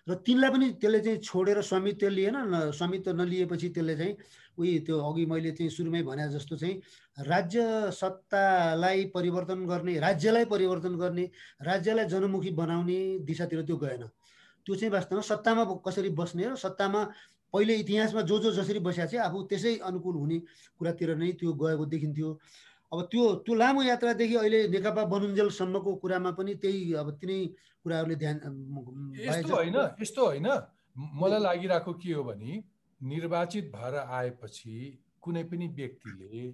र 0.07 0.13
तिनलाई 0.21 0.49
पनि 0.51 0.67
त्यसले 0.81 0.99
चाहिँ 1.01 1.19
छोडेर 1.19 1.61
स्वामित्व 1.65 2.07
लिएन 2.09 2.35
न 2.37 2.71
स्वामित्व 2.77 3.11
नलिएपछि 3.17 3.69
त्यसले 3.73 3.95
चाहिँ 3.97 4.13
उही 4.57 4.79
त्यो 4.85 4.99
अघि 5.01 5.25
मैले 5.25 5.51
चाहिँ 5.57 5.69
सुरुमै 5.69 6.01
भने 6.05 6.29
जस्तो 6.29 6.55
चाहिँ 6.57 6.75
राज्य 7.25 7.89
सत्तालाई 7.91 9.05
परिवर्तन 9.15 9.65
गर्ने 9.65 9.97
राज्यलाई 9.99 10.45
परिवर्तन 10.45 10.95
गर्ने 11.01 11.25
राज्यलाई 11.65 12.05
जनमुखी 12.05 12.51
बनाउने 12.53 12.99
दिशातिर 13.25 13.61
त्यो 13.65 13.77
गएन। 13.77 14.03
त्यो 14.65 14.75
चाहिँ 14.75 14.91
वास्तवमा 14.93 15.21
सत्तामा 15.21 15.63
कसरी 15.85 16.09
बस्ने 16.13 16.45
र 16.49 16.55
सत्तामा 16.55 17.01
पहिले 17.53 17.75
इतिहासमा 17.81 18.21
जो 18.29 18.39
जो 18.39 18.51
जसरी 18.51 18.79
बसेको 18.85 19.09
छ 19.09 19.25
आफू 19.25 19.41
त्यसै 19.49 19.75
अनुकूल 19.89 20.15
हुने 20.15 20.37
कुरातिर 20.77 21.15
नै 21.17 21.31
त्यो 21.33 21.53
गएको 21.53 21.85
देखिन्थ्यो। 21.85 22.29
अब 22.93 23.01
त्यो 23.11 23.23
त्यो 23.41 23.53
लामो 23.55 23.81
यात्रादेखि 23.83 24.35
अहिले 24.35 24.67
नेकपा 24.69 25.03
बनुन्जेलसम्मको 25.09 25.91
कुरामा 25.97 26.31
पनि 26.37 26.53
त्यही 26.61 26.93
अब 26.93 27.09
तिनै 27.21 27.39
कुराहरूले 27.85 28.15
ध्यान 28.17 28.37
यस्तो 29.21 29.55
होइन 29.55 29.77
यस्तो 30.01 30.25
होइन। 30.25 30.47
मलाई 31.21 31.39
लागिरहेको 31.39 31.93
के 31.93 32.13
हो 32.13 32.23
भने 32.25 32.53
निर्वाचित 33.01 33.65
भएर 33.71 33.95
आएपछि 33.95 34.77
कुनै 35.21 35.43
पनि 35.45 35.67
व्यक्तिले। 35.77 36.45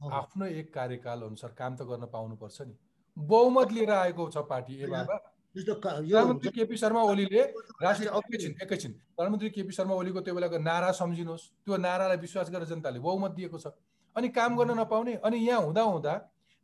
आफ्नो 0.00 0.46
एक 0.60 0.72
कार्यकाल 0.74 1.22
अनुसार 1.24 1.50
काम 1.58 1.76
त 1.76 1.88
गर्न 1.88 2.04
पाउनुपर्छ 2.12 2.60
नि। 2.62 2.74
बहुमत 3.16 3.72
लिएर 3.72 3.90
आएको 3.92 4.28
छ 4.28 4.44
पार्टी 4.50 4.74
ए 4.76 4.86
बाबा। 4.92 5.16
प्रधानमन्त्री 5.56 6.50
केपी 6.50 6.76
शर्मा 6.76 7.02
ओलीले 7.08 7.42
राष्ट्रिय 7.80 8.10
एकैछिन 8.10 8.54
एकैछिन। 8.62 8.92
प्रधानमन्त्री 8.92 9.50
केपी 9.50 9.72
शर्मा 9.72 9.94
ओलीको 9.94 10.20
त्यो 10.20 10.34
बेलाको 10.34 10.58
नारा 10.60 10.90
सम्झिनुहोस्। 10.92 11.48
त्यो 11.64 11.76
नारालाई 11.78 12.16
विश्वास 12.18 12.50
गरेर 12.50 12.68
जनताले 12.68 12.98
बहुमत 13.00 13.32
दिएको 13.32 13.58
छ। 13.58 13.72
अनि 14.16 14.28
काम 14.30 14.56
गर्न 14.56 14.78
नपाउने 14.80 15.14
अनि 15.24 15.38
यहाँ 15.38 15.60
हुँदा 15.62 15.82
हुँदा 15.84 16.14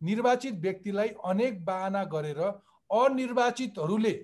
निर्वाचित 0.00 0.54
व्यक्तिलाई 0.60 1.08
अनेक 1.24 1.64
बाहना 1.64 2.02
गरेर 2.10 2.40
अनिर्वाचितहरूले 2.90 4.14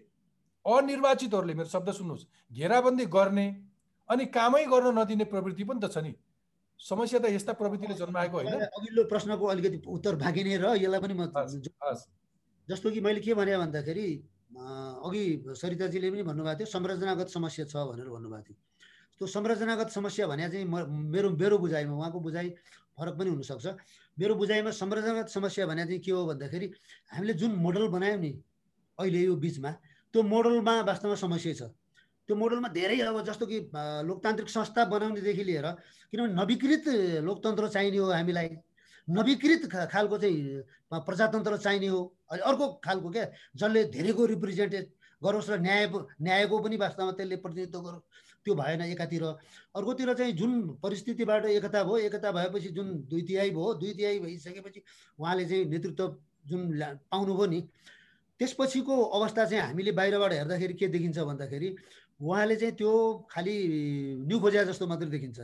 अनिर्वाचितहरूले 0.65 1.55
मेरो 1.55 1.69
शब्द 1.69 1.91
सुन्नुहोस् 1.99 2.25
घेराबन्दी 2.53 3.05
गर्ने 3.17 3.47
अनि 4.09 4.25
कामै 4.37 4.65
गर्न 4.73 4.99
नदिने 4.99 5.25
प्रवृत्ति 5.33 5.65
पनि 5.65 5.81
त 5.83 5.91
छ 5.95 5.99
नि। 6.03 6.13
समस्या 6.81 7.19
त 7.21 7.27
यस्ता 7.33 7.53
प्रवृत्तिले 7.57 7.95
जन्माएको 7.95 8.37
होइन। 8.37 8.55
अघिल्लो 8.69 9.03
प्रश्नको 9.09 9.45
अलिकति 9.47 9.79
उत्तर 9.87 10.15
भागिने 10.23 10.57
र 10.59 10.67
यसलाई 10.77 11.01
पनि 11.01 11.15
म। 11.15 11.31
जस्तो 12.69 12.91
कि 12.91 13.01
मैले 13.01 13.21
के 13.21 13.35
भने 13.35 13.57
भन्दाखेरि 13.57 14.07
अघि 15.07 15.23
सरिताजीले 15.55 16.11
पनि 16.11 16.23
भन्नुभएको 16.23 16.59
थियो 16.59 16.67
संरचनागत 16.67 17.29
समस्या 17.31 17.65
छ 17.71 17.75
भनेर 17.87 18.09
भन्नुभएको 18.11 18.45
थियो। 18.47 18.57
त्यो 19.19 19.27
संरचनागत 19.27 19.89
समस्या 19.91 20.27
भने 20.27 20.49
चाहिँ 20.51 20.67
म 20.67 20.85
मेरो 21.15 21.31
मेरो 21.39 21.57
बुझाइमा 21.59 21.95
उहाँको 21.97 22.21
बुझाइ 22.21 22.49
फरक 22.99 23.15
पनि 23.19 23.31
हुनसक्छ। 23.31 23.67
मेरो 24.19 24.35
बुझाइमा 24.35 24.71
संरचनागत 24.71 25.29
समस्या 25.31 25.67
भने 25.67 25.85
चाहिँ 25.87 26.01
के 26.03 26.11
हो 26.11 26.27
भन्दाखेरि 26.27 26.67
हामीले 27.15 27.35
जुन 27.41 27.51
मोडल 27.65 27.89
बनायौँ 27.89 28.19
नि 28.21 28.33
अहिले 28.99 29.21
यो 29.25 29.35
बिचमा 29.37 29.71
त्यो 30.15 30.23
मोडलमा 30.23 30.75
वास्तवमा 30.89 31.17
समस्या 31.17 31.53
छ। 31.55 31.63
त्यो 32.29 32.37
मोडलमा 32.37 32.69
धेरै 32.73 32.99
अब 33.01 33.23
जस्तो 33.25 33.47
कि 33.47 33.59
लोकतान्त्रिक 34.09 34.49
संस्था 34.49 34.85
बनाउनेदेखि 34.91 35.45
लिएर 35.45 35.67
किनभने 36.13 36.35
नवीकृत 36.35 36.85
लोकतन्त्र 37.23 37.69
चाहिने 37.69 37.99
हो 37.99 38.11
हामीलाई। 38.11 38.49
नवीकृत 39.09 39.63
खालको 39.93 40.17
चाहिँ 40.19 41.01
प्रजातन्त्र 41.07 41.57
चाहिने 41.57 41.87
हो। 41.87 42.01
अर्को 42.33 42.67
खालको 42.85 43.09
क्या 43.11 43.25
जसले 43.55 43.85
धेरैको 43.95 44.23
रिप्रेजेन्टेड 44.35 44.85
गरोस् 45.23 45.51
र 45.51 45.59
न्याय 45.61 45.87
न्यायको 46.23 46.57
पनि 46.59 46.77
वास्तवमा 46.77 47.13
त्यसले 47.15 47.37
प्रतिनिधित्व 47.45 47.81
गरोस् 47.81 48.05
त्यो 48.45 48.55
भएन 48.55 48.81
एकातिर। 48.91 49.23
अर्कोतिर 49.77 50.13
चाहिँ 50.15 50.33
जुन 50.33 50.53
परिस्थितिबाट 50.83 51.45
एकता 51.47 51.83
भयो 51.85 51.97
एकता 52.11 52.33
भएपछि 52.33 52.69
जुन 52.75 52.89
दुई 53.07 53.23
तिहाई 53.23 53.51
भयो 53.51 53.75
दुई 53.81 53.93
तिहाई 53.95 54.19
भइसकेपछि 54.21 54.81
उहाँले 55.19 55.45
चाहिँ 55.47 55.65
नेतृत्व 55.71 56.07
जुन 56.51 56.61
पाउनुभयो 57.11 57.47
नि 57.47 57.61
त्यसपछिको 58.41 58.95
अवस्था 59.19 59.45
चाहिँ 59.45 59.63
हामीले 59.63 59.93
बाहिरबाट 59.99 60.33
हेर्दाखेरि 60.33 60.75
के 60.75 60.87
देखिन्छ 60.89 61.19
भन्दाखेरि 61.19 61.69
उहाँले 62.21 62.57
चाहिँ 62.57 62.75
त्यो 62.77 62.93
खालि 63.31 63.57
न्यु 64.29 64.39
खोज्या 64.41 64.65
जस्तो 64.71 64.87
मात्रै 64.87 65.11
देखिन्छ 65.11 65.39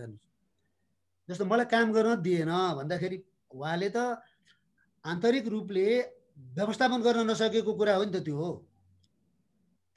जस्तो 1.28 1.44
मलाई 1.44 1.66
काम 1.72 1.92
गर्न 1.92 2.20
दिएन 2.22 2.52
भन्दाखेरि 2.78 3.18
उहाँले 3.54 3.88
त 3.96 4.20
आन्तरिक 5.04 5.48
रूपले 5.48 5.86
व्यवस्थापन 6.56 7.00
गर्न 7.02 7.30
नसकेको 7.30 7.72
कुरा 7.74 7.94
हो 7.96 8.04
नि 8.04 8.12
त 8.12 8.24
त्यो 8.24 8.36
हो। 8.36 8.50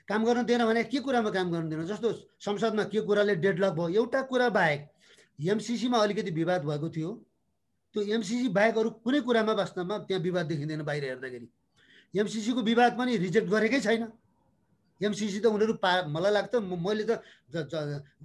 काम 0.07 0.25
गर्न 0.25 0.45
दिएन 0.45 0.65
भने 0.65 0.83
के 0.83 0.99
कुरामा 0.99 1.29
काम 1.31 1.51
गर्न 1.51 1.69
दिएन? 1.69 1.85
जस्तो 1.85 2.11
संसदमा 2.37 2.83
के 2.93 3.01
कुराले 3.01 3.35
डेडलक 3.35 3.73
भयो? 3.73 3.89
एउटा 3.89 4.21
कुरा 4.29 4.49
बाहेक 4.49 4.81
एमसिसीमा 5.39 5.97
अलिकति 5.97 6.31
विवाद 6.31 6.65
भएको 6.65 6.89
थियो। 6.89 7.11
त्यो 7.95 8.01
एमसिसी 8.15 8.47
बाहेक 8.49 8.77
अरू 8.77 8.89
कुनै 9.05 9.21
कुरामा 9.21 9.53
वास्तवमा 9.53 9.97
त्यहाँ 10.07 10.21
विवाद 10.23 10.45
देखिँदैन 10.45 10.83
बाहिर 10.83 11.03
हेर्दाखेरि। 11.03 11.47
एमसिसीको 12.15 12.61
विवाद 12.61 12.91
पनि 12.97 13.17
रिजेक्ट 13.17 13.47
गरेकै 13.49 13.79
छैन। 13.81 14.07
एमसिसी 15.01 15.39
त 15.43 15.45
उनीहरू 15.51 15.73
पा 15.83 16.07
मलाई 16.07 16.31
लाग्छ 16.31 16.55
मैले 16.55 17.03
त 17.03 17.19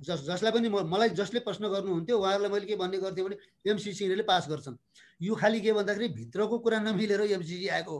जसलाई 0.06 0.52
पनि 0.54 0.68
मलाई 0.70 1.08
जसले 1.18 1.40
प्रश्न 1.42 1.66
गर्नुहुन्थ्यो 1.66 2.14
उहाँहरूलाई 2.18 2.50
मैले 2.50 2.66
के 2.70 2.76
भन्ने 2.78 2.98
गर्थेँ 3.02 3.24
भने 3.26 3.36
एमसिसीले 3.66 4.22
पास 4.22 4.46
गर्छन्। 4.48 4.76
यो 5.20 5.34
खालि 5.34 5.60
के 5.60 5.72
भन्दाखेरि 5.74 6.08
भित्रको 6.14 6.56
कुरा 6.62 6.78
नमिलेर 6.86 7.20
एमसिसी 7.34 7.68
आएको 7.74 7.96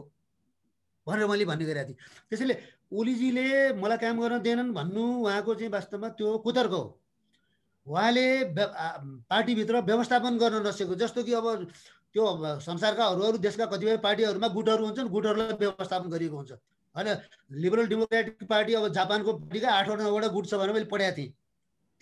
भनेर 1.07 1.27
मैले 1.27 1.45
भन्ने 1.45 1.65
गरेको 1.67 1.87
थिएँ। 1.91 1.99
त्यसैले 2.31 2.55
ओलीजीले 2.95 3.75
मलाई 3.75 3.97
काम 3.99 4.15
गर्न 4.23 4.39
दिएनन् 4.39 4.71
भन्नु 4.71 5.03
उहाँको 5.27 5.51
चाहिँ 5.59 5.71
वास्तवमा 5.71 6.09
त्यो 6.15 6.37
कुतर्क 6.39 6.71
हो। 6.71 6.83
उहाँले 7.87 8.25
पार्टीभित्र 8.55 9.81
व्यवस्थापन 9.83 10.37
गर्न 10.37 10.55
नसकेको 10.67 10.95
जस्तो 10.95 11.23
कि 11.27 11.33
अब 11.33 11.67
त्यो 12.15 12.23
संसारका 12.59 13.05
अरू 13.05 13.21
अरू 13.23 13.37
देशका 13.39 13.65
कतिपय 13.65 13.97
पार्टीहरूमा 14.03 14.47
गुटहरू 14.47 14.85
हुन्छन् 14.85 15.09
गुटहरूलाई 15.09 15.55
व्यवस्थापन 15.59 16.09
गरिएको 16.09 16.35
हुन्छ। 16.37 16.51
होइन 16.95 17.09
लिबरल 17.57 17.87
डेमोक्रेटिक 17.87 18.47
पार्टी 18.47 18.73
अब 18.73 18.87
जापानको 18.91 19.33
पार्टीका 19.33 19.69
आठवटा 19.71 20.03
नौवटा 20.03 20.27
गुट 20.27 20.45
छ 20.45 20.53
भनेर 20.55 20.73
मैले 20.73 20.91
पढाएको 20.91 21.17
थिएँ। 21.17 21.31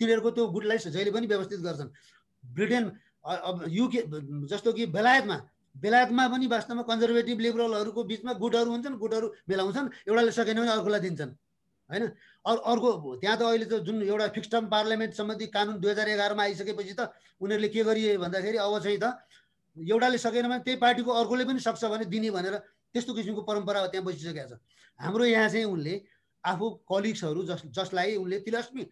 तिनीहरूको 0.00 0.30
त्यो 0.30 0.46
गुटलाई 0.50 0.78
जहिले 0.78 1.10
पनि 1.10 1.26
व्यवस्थित 1.26 1.60
गर्छन्। 1.60 1.90
ब्रिटेन 2.44 2.84
अब 3.22 3.64
युके 3.68 4.00
जस्तो 4.50 4.72
कि 4.72 4.86
बेलायतमा 4.90 5.36
बेलायतमा 5.76 6.26
पनि 6.28 6.46
वास्तवमा 6.50 6.82
कन्जर्भेटिभ 6.82 7.38
लिबरलहरूको 7.40 8.02
बिचमा 8.04 8.32
गुटहरू 8.42 8.70
हुन्छन् 8.70 8.98
गुटहरू 8.98 9.26
मिलाउँछन् 9.48 9.88
एउटाले 10.08 10.32
सकेन 10.32 10.56
भने 10.58 10.70
अर्कोलाई 10.72 11.00
दिन्छन्। 11.00 11.30
होइन 11.90 12.04
अरू 12.44 12.60
अर्को 12.70 12.90
त्यहाँ 13.22 13.36
त 13.38 13.42
अहिले 13.42 13.66
त 13.66 13.78
जुन 13.86 14.02
एउटा 14.02 14.26
फिक्स 14.34 14.50
टर्म 14.50 14.66
पार्लियामेन्ट 14.66 15.14
सम्बन्धी 15.14 15.46
कानुन 15.54 15.78
दुई 15.78 15.90
हजार 15.90 16.08
एघारमा 16.08 16.42
आइसकेपछि 16.42 16.94
त 16.98 17.14
उनीहरूले 17.40 17.68
के 17.68 17.82
गरिए 17.84 18.16
भन्दाखेरि 18.18 18.58
अब 18.58 18.78
चाहिँ 18.78 18.98
त 18.98 19.14
एउटाले 19.76 20.18
सकेन 20.18 20.48
भने 20.48 20.58
त्यही 20.66 20.76
पार्टीको 20.78 21.10
अर्कोले 21.12 21.44
पनि 21.44 21.60
सक्छ 21.60 21.84
भने 21.84 22.04
दिने 22.06 22.30
भनेर 22.30 22.56
त्यस्तो 22.94 23.14
किसिमको 23.14 23.42
परम्परा 23.42 23.86
त्यहाँ 23.86 24.04
बसिसकेको 24.06 24.48
छ। 24.48 24.58
हाम्रो 25.00 25.24
यहाँ 25.24 25.48
चाहिँ 25.48 25.64
उनले 25.66 25.94
आफू 26.44 26.66
कलिग्सहरू 26.90 27.42
जस 27.44 27.62
जसलाई 27.70 28.16
उनले 28.16 28.38
तिलस्मी 28.42 28.82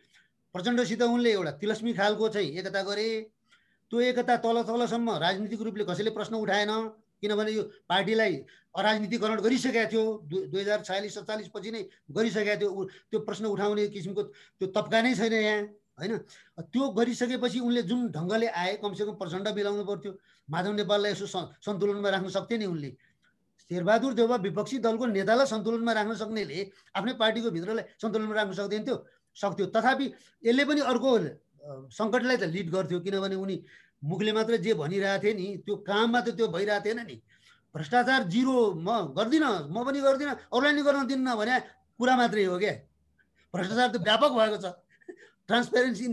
प्रचण्डसित 0.55 1.03
उनले 1.03 1.31
एउटा 1.33 1.51
तिलस्मी 1.61 1.93
खालको 1.93 2.29
चाहिँ 2.29 2.49
एकता 2.59 2.83
गरे। 2.83 3.09
त्यो 3.91 4.01
एकता 4.01 4.37
तल 4.39 4.63
तलसम्म 4.69 5.09
राजनीतिक 5.19 5.61
रूपले 5.63 5.85
कसैले 5.85 6.11
प्रश्न 6.15 6.35
उठाएन 6.37 6.73
किनभने 7.21 7.53
यो 7.53 7.63
पार्टीलाई 7.89 8.35
अराजनीतिकरण 8.79 9.41
गरिसकेका 9.41 9.85
थियो। 9.91 10.05
दुई 10.31 10.61
हजार 10.61 10.81
छयालिस 10.87 11.15
सत्तालिस 11.15 11.49
पछि 11.51 11.71
नै 11.75 11.83
गरिसकेका 12.07 12.55
थियो। 12.61 12.71
त्यो 13.11 13.19
प्रश्न 13.27 13.45
उठाउने 13.51 13.87
किसिमको 13.91 14.23
त्यो 14.23 14.67
तब्का 14.71 14.99
नै 15.03 15.15
छैन 15.15 15.33
यहाँ। 15.33 15.59
होइन? 15.99 16.17
त्यो 16.73 16.85
गरिसकेपछि 16.95 17.59
उनले 17.61 17.83
जुन 17.83 18.01
ढङ्गले 18.15 18.49
आए 18.49 18.73
कमसेकम 18.83 19.15
प्रचण्ड 19.21 19.49
मिलाउनु 19.59 19.85
पर्थ्यो। 19.85 20.13
माधव 20.49 20.73
नेपाललाई 20.81 21.13
यसो 21.13 21.27
सन्तुलनमा 21.67 22.09
राख्न 22.09 22.29
सक्थे 22.31 22.57
नि 22.59 22.67
उनले। 22.67 22.91
शेरबहादुर 23.71 24.13
देउवा 24.15 24.37
विपक्षी 24.47 24.79
दलको 24.79 25.05
नेतालाई 25.13 25.47
सन्तुलनमा 25.47 25.93
राख्न 25.93 26.15
सक्नेले 26.23 26.59
आफ्नै 26.97 27.13
पार्टीको 27.21 27.51
भित्रलाई 27.51 27.85
सन्तुलनमा 28.01 28.35
राख्न 28.35 28.53
सक्दैन 28.57 28.83
थियो। 28.87 28.97
सक्थ्यो। 29.37 29.67
तथापि 29.75 30.07
यसले 30.47 30.65
पनि 30.65 30.81
अर्को 30.89 31.11
सङ्कटलाई 31.93 32.37
त 32.37 32.45
लिड 32.49 32.69
गर्थ्यो 32.71 32.99
किनभने 33.05 33.37
उनी 33.37 33.57
मुखले 34.09 34.33
मात्र 34.33 34.57
जे 34.65 34.73
भनिरहेको 34.79 35.23
थिएँ 35.23 35.35
नि 35.35 35.47
त्यो 35.67 35.75
काममा 35.85 36.21
त 36.25 36.29
त्यो 36.39 36.47
भइरहेको 36.49 36.85
थिएन 36.87 37.01
नि। 37.07 37.17
भ्रष्टाचार 37.75 38.23
जिरो 38.33 38.57
म 38.81 39.13
गर्दिनँ 39.13 39.69
म 39.69 39.77
पनि 39.85 40.01
गर्दिनँ 40.01 40.35
अरूलाई 40.49 40.73
नि 40.73 40.83
गर्न 40.83 41.07
दिन्न 41.07 41.29
भने 41.37 41.57
कुरा 42.01 42.15
मात्रै 42.17 42.45
हो 42.49 42.57
क्या। 42.59 42.73
भ्रष्टाचार 43.55 43.89
त 43.93 43.97
व्यापक 44.01 44.31
भएको 44.33 44.59
छ। 44.65 44.67
ट्रान्सपेरेन्सी 45.49 46.05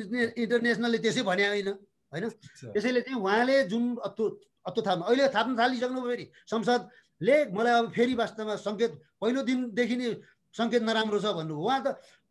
इन्टरनेसनलले 0.43 0.97
त्यसै 1.03 1.23
भने 1.29 1.45
होइन 1.51 1.69
होइन? 2.11 2.25
त्यसैले 2.73 3.01
चाहिँ 3.05 3.19
उहाँले 3.19 3.55
जुन 3.71 3.83
अत्तो 4.07 4.23
अत्तो 4.65 4.81
थाप्नु 4.81 5.03
अहिले 5.05 5.27
थाप्न 5.35 5.53
थालिसक्नु 5.59 6.01
फेरि। 6.01 6.25
संसदले 6.47 7.35
मलाई 7.51 7.73
अब 7.79 7.85
फेरि 7.91 8.13
वास्तवमा 8.15 8.55
सङ्केत 8.65 8.91
पहिलो 9.21 9.41
दिनदेखि 9.43 9.95
नै 9.95 10.07
सङ्केत 10.55 10.83
नराम्रो 10.87 11.19
छ 11.19 11.35
भन्नु 11.37 11.53
उहाँ 11.55 11.79
त 11.83 11.87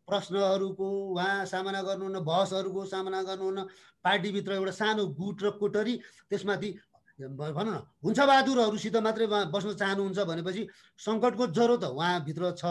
प्रश्नहरूको 0.09 0.87
उहाँ 1.13 1.45
सामना 1.45 1.81
गर्नुहुन्न 1.85 2.19
बहसहरूको 2.25 2.81
सामना 2.89 3.21
गर्नुहुन्न 3.29 3.61
पार्टीभित्र 4.05 4.53
एउटा 4.61 4.73
सानो 4.73 5.03
गुट 5.17 5.39
र 5.45 5.47
कोटरी 5.61 5.95
त्यसमाथि 6.29 6.71
भनौँ 7.15 7.73
न 7.73 7.79
हुन्छ 8.05 8.19
बहादुरहरूसित 8.21 8.97
मात्रै 9.01 9.27
बस्न 9.55 9.69
चाहनुहुन्छ 9.81 10.19
भनेपछि 10.29 10.63
सङ्कटको 10.99 11.45
ज्वरो 11.57 11.77
त 11.77 11.85
उहाँभित्र 11.95 12.43
छ। 12.59 12.65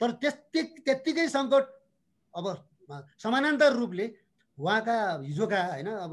तर 0.00 0.10
त्यति 0.22 0.60
त्यत्तिकै 0.84 1.26
सङ्कट 1.26 1.64
अब 2.34 2.46
समानान्तर 3.18 3.72
रूपले 3.76 4.06
उहाँका 4.58 4.96
हिजोका 5.22 5.60
होइन 5.62 5.88
अब 5.88 6.12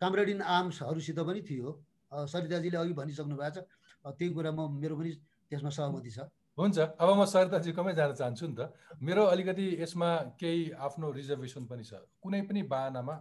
कामरेड 0.00 0.28
इन 0.28 0.40
आर्म्सहरूसित 0.42 1.18
पनि 1.20 1.40
थियो। 1.42 1.68
सरिताजीले 2.12 2.76
अघि 2.76 2.92
भनिसक्नु 2.92 3.36
भएको 3.36 3.60
छ। 3.60 3.64
त्यही 4.16 4.32
कुरा 4.32 4.50
म 4.52 4.68
मेरो 4.80 4.96
पनि 4.96 5.10
त्यसमा 5.50 5.70
सहमति 5.70 6.10
छ। 6.10 6.18
हुन्छ। 6.58 6.78
अब 6.98 7.08
म 7.14 7.24
सरिताजीकोमै 7.24 7.94
जान 7.94 8.12
चाहन्छु 8.14 8.46
नि 8.46 8.54
त। 8.58 8.72
मेरो 9.00 9.22
अलिकति 9.28 9.66
यसमा 9.82 10.08
केही 10.40 10.70
आफ्नो 10.72 11.06
रिजर्भेसन 11.12 11.64
पनि 11.68 11.84
छ। 11.84 12.00
कुनै 12.22 12.40
पनि 12.48 12.62
बाहनामा 12.64 13.14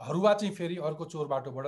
हरुवा 0.00 0.32
चाहिँ 0.34 0.54
फेरि 0.54 0.76
अर्को 0.82 1.04
चोर 1.06 1.26
बाटोबाट 1.26 1.66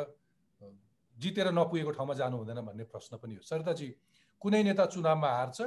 जितेर 1.17 1.49
नपुगेको 1.51 1.91
ठाउँमा 1.97 2.15
जानु 2.15 2.37
हुँदैन 2.37 2.61
भन्ने 2.67 2.85
प्रश्न 2.85 3.17
पनि 3.17 3.35
हो। 3.35 3.43
सरिताजी 3.43 3.89
कुनै 4.43 4.63
नेता 4.63 4.85
चुनावमा 4.87 5.31
हार्छ 5.31 5.59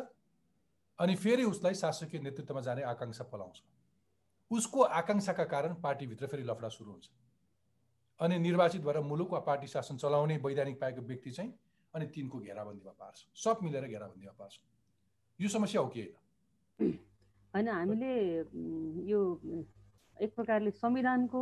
अनि 0.99 1.15
फेरि 1.15 1.43
उसलाई 1.43 1.73
शासकीय 1.73 2.19
नेतृत्वमा 2.21 2.61
जाने 2.61 2.81
आकाङ्क्षा 2.85 3.23
पलाउँछ। 3.31 3.57
उसको 4.51 4.81
आकाङ्क्षाका 4.99 5.43
कारण 5.45 5.73
पार्टीभित्र 5.83 6.27
फेरि 6.27 6.43
लफडा 6.43 6.69
सुरु 6.69 6.91
हुन्छ। 6.91 7.09
अनि 8.19 8.39
निर्वाचित 8.39 8.81
भएर 8.81 8.99
मुलुक 9.01 9.31
वा 9.33 9.39
पार्टी 9.41 9.67
शासन 9.67 9.97
चलाउने 9.97 10.37
वैधानिक 10.37 10.79
पाएको 10.81 11.01
व्यक्ति 11.01 11.31
चाहिँ 11.31 11.53
अनि 11.93 12.05
तिनको 12.15 12.39
घेराबन्दीमा 12.39 12.91
पार्छ। 12.99 13.25
सब 13.35 13.59
मिलेर 13.63 13.87
घेराबन्दीमा 13.87 14.33
पार्छ। 14.39 14.59
यो 15.39 15.49
समस्या 15.49 15.81
हो 15.81 15.87
कि 15.87 16.01
होइन? 16.01 16.97
होइन 17.53 17.67
हामीले 17.67 18.13
यो 19.09 19.21
एक 20.21 20.35
प्रकारले 20.35 20.71
संविधानको 20.71 21.41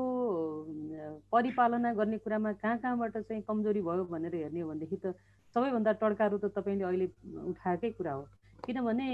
परिपालना 1.32 1.94
गर्ने 1.94 2.18
कुरामा 2.18 2.52
कहाँ 2.54 2.78
कहाँबाट 2.78 3.18
चाहिँ 3.18 3.42
कमजोरी 3.44 3.82
भयो 3.82 4.04
भनेर 4.06 4.36
हेर्ने 4.36 4.60
हो 4.60 4.70
भनेदेखि 4.70 4.98
त 5.06 5.14
सबैभन्दा 5.56 5.92
टड्कारो 6.00 6.38
त 6.38 6.54
तपाईँले 6.56 6.84
अहिले 6.84 7.08
उठाएकै 7.50 7.90
कुरा 7.92 8.14
हो। 8.14 8.28
किनभने 8.66 9.08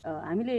हामीले 0.00 0.56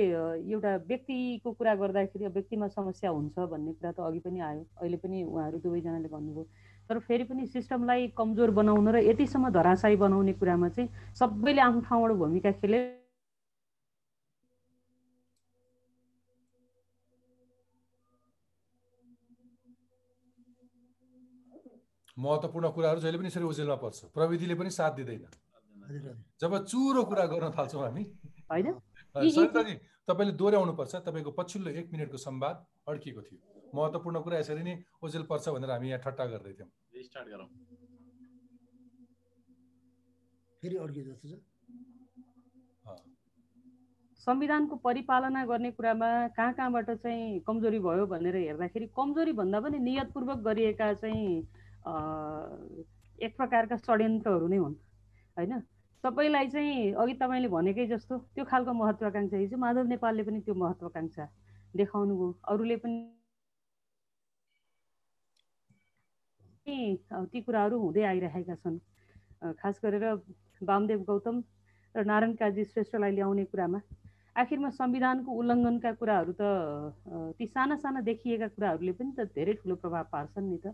एउटा 0.53 0.71
व्यक्तिको 0.88 1.51
कुरा 1.57 1.73
गर्दाखेरि 1.75 2.27
व्यक्तिमा 2.38 2.67
समस्या 2.77 3.10
हुन्छ 3.10 3.36
भन्ने 3.51 3.71
कुरा 3.73 3.91
त 3.91 3.99
अघि 4.05 4.19
पनि 4.21 4.39
आयो। 4.39 4.63
अहिले 4.81 4.97
पनि 5.01 5.23
उहाँहरू 5.23 5.57
दुवैजनाले 5.65 6.10
भन्नुभयो। 6.13 6.45
तर 6.89 6.99
फेरि 7.07 7.23
पनि 7.25 7.45
सिस्टमलाई 7.49 8.07
कमजोर 8.17 8.49
बनाउन 8.53 8.88
र 8.93 8.97
यतिसम्म 9.10 9.49
धराशायी 9.49 9.95
बनाउने 9.97 10.34
कुरामा 10.38 10.69
चाहिँ 10.69 10.89
सबैले 11.17 11.62
आफ्नो 11.62 11.81
ठाउँबाट 11.89 12.12
भूमिका 12.21 12.51
खेले। 12.62 12.79
महत्त्वपूर्ण 22.17 22.69
कुराहरू 22.77 22.99
जहिले 23.01 23.17
पनि 23.17 23.27
यसरी 23.27 23.45
ओजेलमा 23.49 23.75
पर्छ। 23.81 24.13
प्रविधिले 24.13 24.55
पनि 24.55 24.69
साथ 24.69 24.91
दिँदैन। 25.01 25.25
जब 26.41 26.65
चुरो 26.65 27.04
कुरा 27.04 27.26
गर्न 27.26 27.52
थाल्छौँ 27.58 27.82
हामी। 27.84 28.04
होइन? 28.52 28.74
तपाईँले 30.08 30.34
दोहोऱ्याउनु 30.34 30.74
पर्छ। 30.74 30.96
तपाईँको 30.96 31.32
पछिल्लो 31.32 31.70
एक 31.70 31.91
मिनटको 31.91 32.17
संवाद 32.17 32.65
अड्किएको 32.88 33.22
थियो। 33.22 33.39
महत्त्वपूर्ण 33.76 34.22
कुरा 34.22 34.38
यसरी 34.39 34.63
नै 34.63 34.84
ओजेल 35.04 35.24
पर्छ 35.24 35.50
भनेर 35.50 35.72
हामी 35.72 35.89
यहाँ 35.89 36.02
ठट्टा 36.02 36.26
गर्दै 36.26 36.54
थियौँ। 36.54 36.70
फेरि 40.62 40.76
अड्कियो 40.76 41.06
जस्तो 41.06 41.30
छ। 41.30 41.34
अ, 42.88 42.96
संविधानको 44.17 44.76
परिपालना 44.76 45.46
गर्ने 45.46 45.72
कुरामा 45.72 46.28
कहाँ 46.28 46.54
कहाँबाट 46.54 46.91
चाहिँ 46.91 47.39
कमजोरी 47.39 47.80
भयो 47.80 48.06
भनेर 48.08 48.36
हेर्दाखेरि 48.36 48.88
कमजोरी 48.88 49.32
भन्दा 49.32 49.60
पनि 49.60 49.80
नियतपूर्वक 49.80 50.38
गरिएका 50.38 50.94
चाहिँ 50.94 51.48
अ, 51.86 51.94
एक 53.22 53.38
प्रकारका 53.38 53.78
षड्यन्त्रहरू 53.78 54.48
नै 54.48 54.58
हुन्। 54.58 54.76
होइन? 55.38 55.63
सबैलाई 56.03 56.47
चाहिँ 56.47 56.93
अघि 57.01 57.13
तपाईँले 57.13 57.47
भनेकै 57.47 57.85
जस्तो 57.87 58.17
त्यो 58.35 58.43
खालको 58.45 58.73
महत्त्वाकाङ्क्षा 58.73 59.37
हिजो 59.37 59.57
माधव 59.57 59.85
नेपालले 59.87 60.23
पनि 60.23 60.39
त्यो 60.45 60.53
महत्त्वाकाङ्क्षा 60.61 61.25
देखाउनुभयो 61.75 62.29
अरूले 62.51 62.75
पनि 62.83 62.97
ती 67.31 67.41
कुराहरू 67.41 67.77
हुँदै 67.79 68.03
आइरहेका 68.03 68.55
छन्। 68.55 68.77
खास 69.61 69.79
गरेर 69.83 70.05
वामदेव 70.61 71.03
गौतम 71.03 71.41
र 71.95 72.03
नारायण 72.05 72.33
काजी 72.41 72.63
श्रेष्ठलाई 72.65 73.11
ल्याउने 73.11 73.45
कुरामा। 73.53 73.79
आखिरमा 74.41 74.69
संविधानको 74.81 75.31
उल्लङ्घनका 75.39 75.91
कुराहरू 76.01 76.33
त 76.41 76.41
ती 77.37 77.45
साना 77.45 77.75
साना 77.83 78.01
देखिएका 78.09 78.47
कुराहरूले 78.57 78.93
पनि 78.99 79.11
त 79.17 79.29
धेरै 79.37 79.53
ठुलो 79.61 79.75
प्रभाव 79.75 80.05
पार्छन् 80.11 80.49
नि 80.49 80.57
त। 80.65 80.73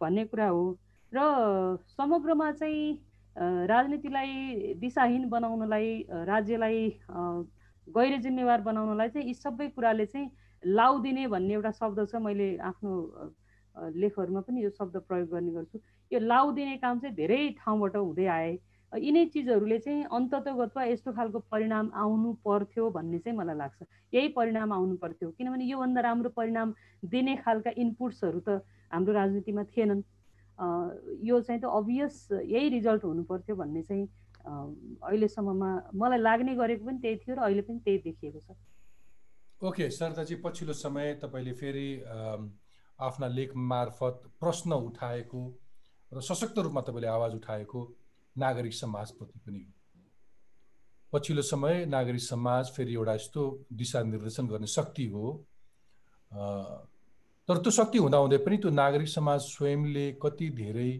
भन्ने 0.00 0.24
कुरा 0.32 0.48
हो। 0.48 0.64
र 1.12 1.18
समग्रमा 1.96 2.50
चाहिँ 2.52 3.07
राजनीतिलाई 3.38 4.74
दिशाहीन 4.80 5.28
बनाउनलाई 5.28 5.90
राज्यलाई 6.26 6.88
गैर 7.88 8.16
जिम्मेवार 8.20 8.60
बनाउनलाई 8.60 9.08
चाहिँ 9.08 9.26
यी 9.28 9.34
सबै 9.34 9.68
कुराले 9.68 10.06
चाहिँ 10.06 10.30
लाउ 10.62 10.98
दिने 11.02 11.26
भन्ने 11.26 11.54
एउटा 11.54 11.70
शब्द 11.70 12.06
छ 12.10 12.22
मैले 12.22 12.56
आफ्नो 12.70 12.94
लेखहरूमा 13.94 14.40
पनि 14.40 14.64
यो 14.64 14.70
शब्द 14.70 14.96
प्रयोग 15.08 15.28
गर्ने 15.30 15.52
गर्छु। 15.52 15.78
यो 16.12 16.18
लाउ 16.20 16.50
दिने 16.52 16.76
काम 16.82 16.98
चाहिँ 16.98 17.14
धेरै 17.14 17.48
ठाउँबाट 17.62 17.96
हुँदै 17.96 18.26
आए। 18.26 18.58
यिनै 18.92 19.24
चिजहरूले 19.32 19.78
चाहिँ 19.78 20.04
अन्ततोगत्वा 20.18 20.84
यस्तो 20.84 21.12
खालको 21.12 21.38
परिणाम 21.52 21.90
आउनु 21.94 22.32
पर्थ्यो 22.44 22.90
भन्ने 22.90 23.18
चाहिँ 23.18 23.38
मलाई 23.38 23.56
लाग्छ। 23.56 23.86
यही 24.14 24.28
परिणाम 24.34 24.72
आउनु 24.72 24.96
पर्थ्यो। 24.98 25.30
किनभने 25.38 25.64
योभन्दा 25.64 26.00
राम्रो 26.00 26.30
परिणाम 26.34 26.74
दिने 27.06 27.36
खालका 27.44 27.70
इनपुट्सहरू 27.76 28.40
त 28.48 28.64
हाम्रो 28.90 29.12
राजनीतिमा 29.14 29.62
थिएनन्। 29.76 30.02
यो 30.58 31.40
चाहिँ 31.40 31.60
त 31.60 31.64
अभियस 31.64 32.28
यही 32.32 32.68
रिजल्ट 32.68 33.04
हुनु 33.04 33.22
पर्थ्यो 33.24 33.56
भन्ने 33.56 33.82
चाहिँ 33.82 34.06
अहिलेसम्ममा 34.46 35.70
मलाई 35.94 36.18
लाग्ने 36.18 36.54
गरेको 36.56 36.84
पनि 36.86 36.98
त्यही 36.98 37.16
थियो 37.16 37.36
र 37.36 37.40
अहिले 37.46 37.62
पनि 37.62 37.78
त्यही 37.84 37.98
देखिएको 38.04 38.40
छ। 38.40 38.56
ओके 39.60 39.90
सरिताजी 39.90 40.34
पछिल्लो 40.44 40.74
समय 40.74 41.14
तपाईँले 41.22 41.52
फेरि 41.60 41.88
आफ्ना 42.98 43.26
लेख 43.28 43.50
मार्फत 43.70 44.22
प्रश्न 44.40 44.72
उठाएको 44.88 45.42
र 46.12 46.20
सशक्त 46.20 46.58
रूपमा 46.58 46.80
तपाईँले 46.80 47.08
आवाज 47.08 47.34
उठाएको 47.34 47.80
नागरिक 48.36 48.74
समाजप्रति 48.74 49.38
पनि 49.46 49.58
हो। 49.58 49.72
पछिल्लो 51.12 51.42
समय 51.42 51.84
नागरिक 51.86 52.20
समाज 52.22 52.70
फेरि 52.76 52.94
एउटा 52.94 53.14
यस्तो 53.14 53.42
दिशानिर्देशन 53.72 54.46
गर्ने 54.48 54.66
शक्ति 54.66 55.06
हो। 55.06 55.24
तर 57.48 57.56
त्यो 57.58 57.70
शक्ति 57.70 57.98
हुँदाहुँदै 57.98 58.38
पनि 58.38 58.56
त्यो 58.58 58.70
नागरिक 58.70 59.08
समाज 59.08 59.40
स्वयंले 59.40 60.06
कति 60.22 60.48
धेरै 60.56 60.90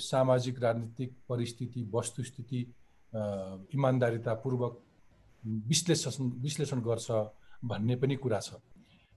सामाजिक 0.00 0.62
राजनीतिक 0.62 1.10
परिस्थिति 1.28 1.82
वस्तुस्थिति 1.94 2.60
इमान्दारितापूर्वक 3.74 4.78
विश्लेषण 5.68 6.30
विश्लेषण 6.42 6.80
गर्छ 6.80 7.10
भन्ने 7.64 7.96
पनि 7.96 8.16
कुरा 8.16 8.40
छ। 8.40 8.62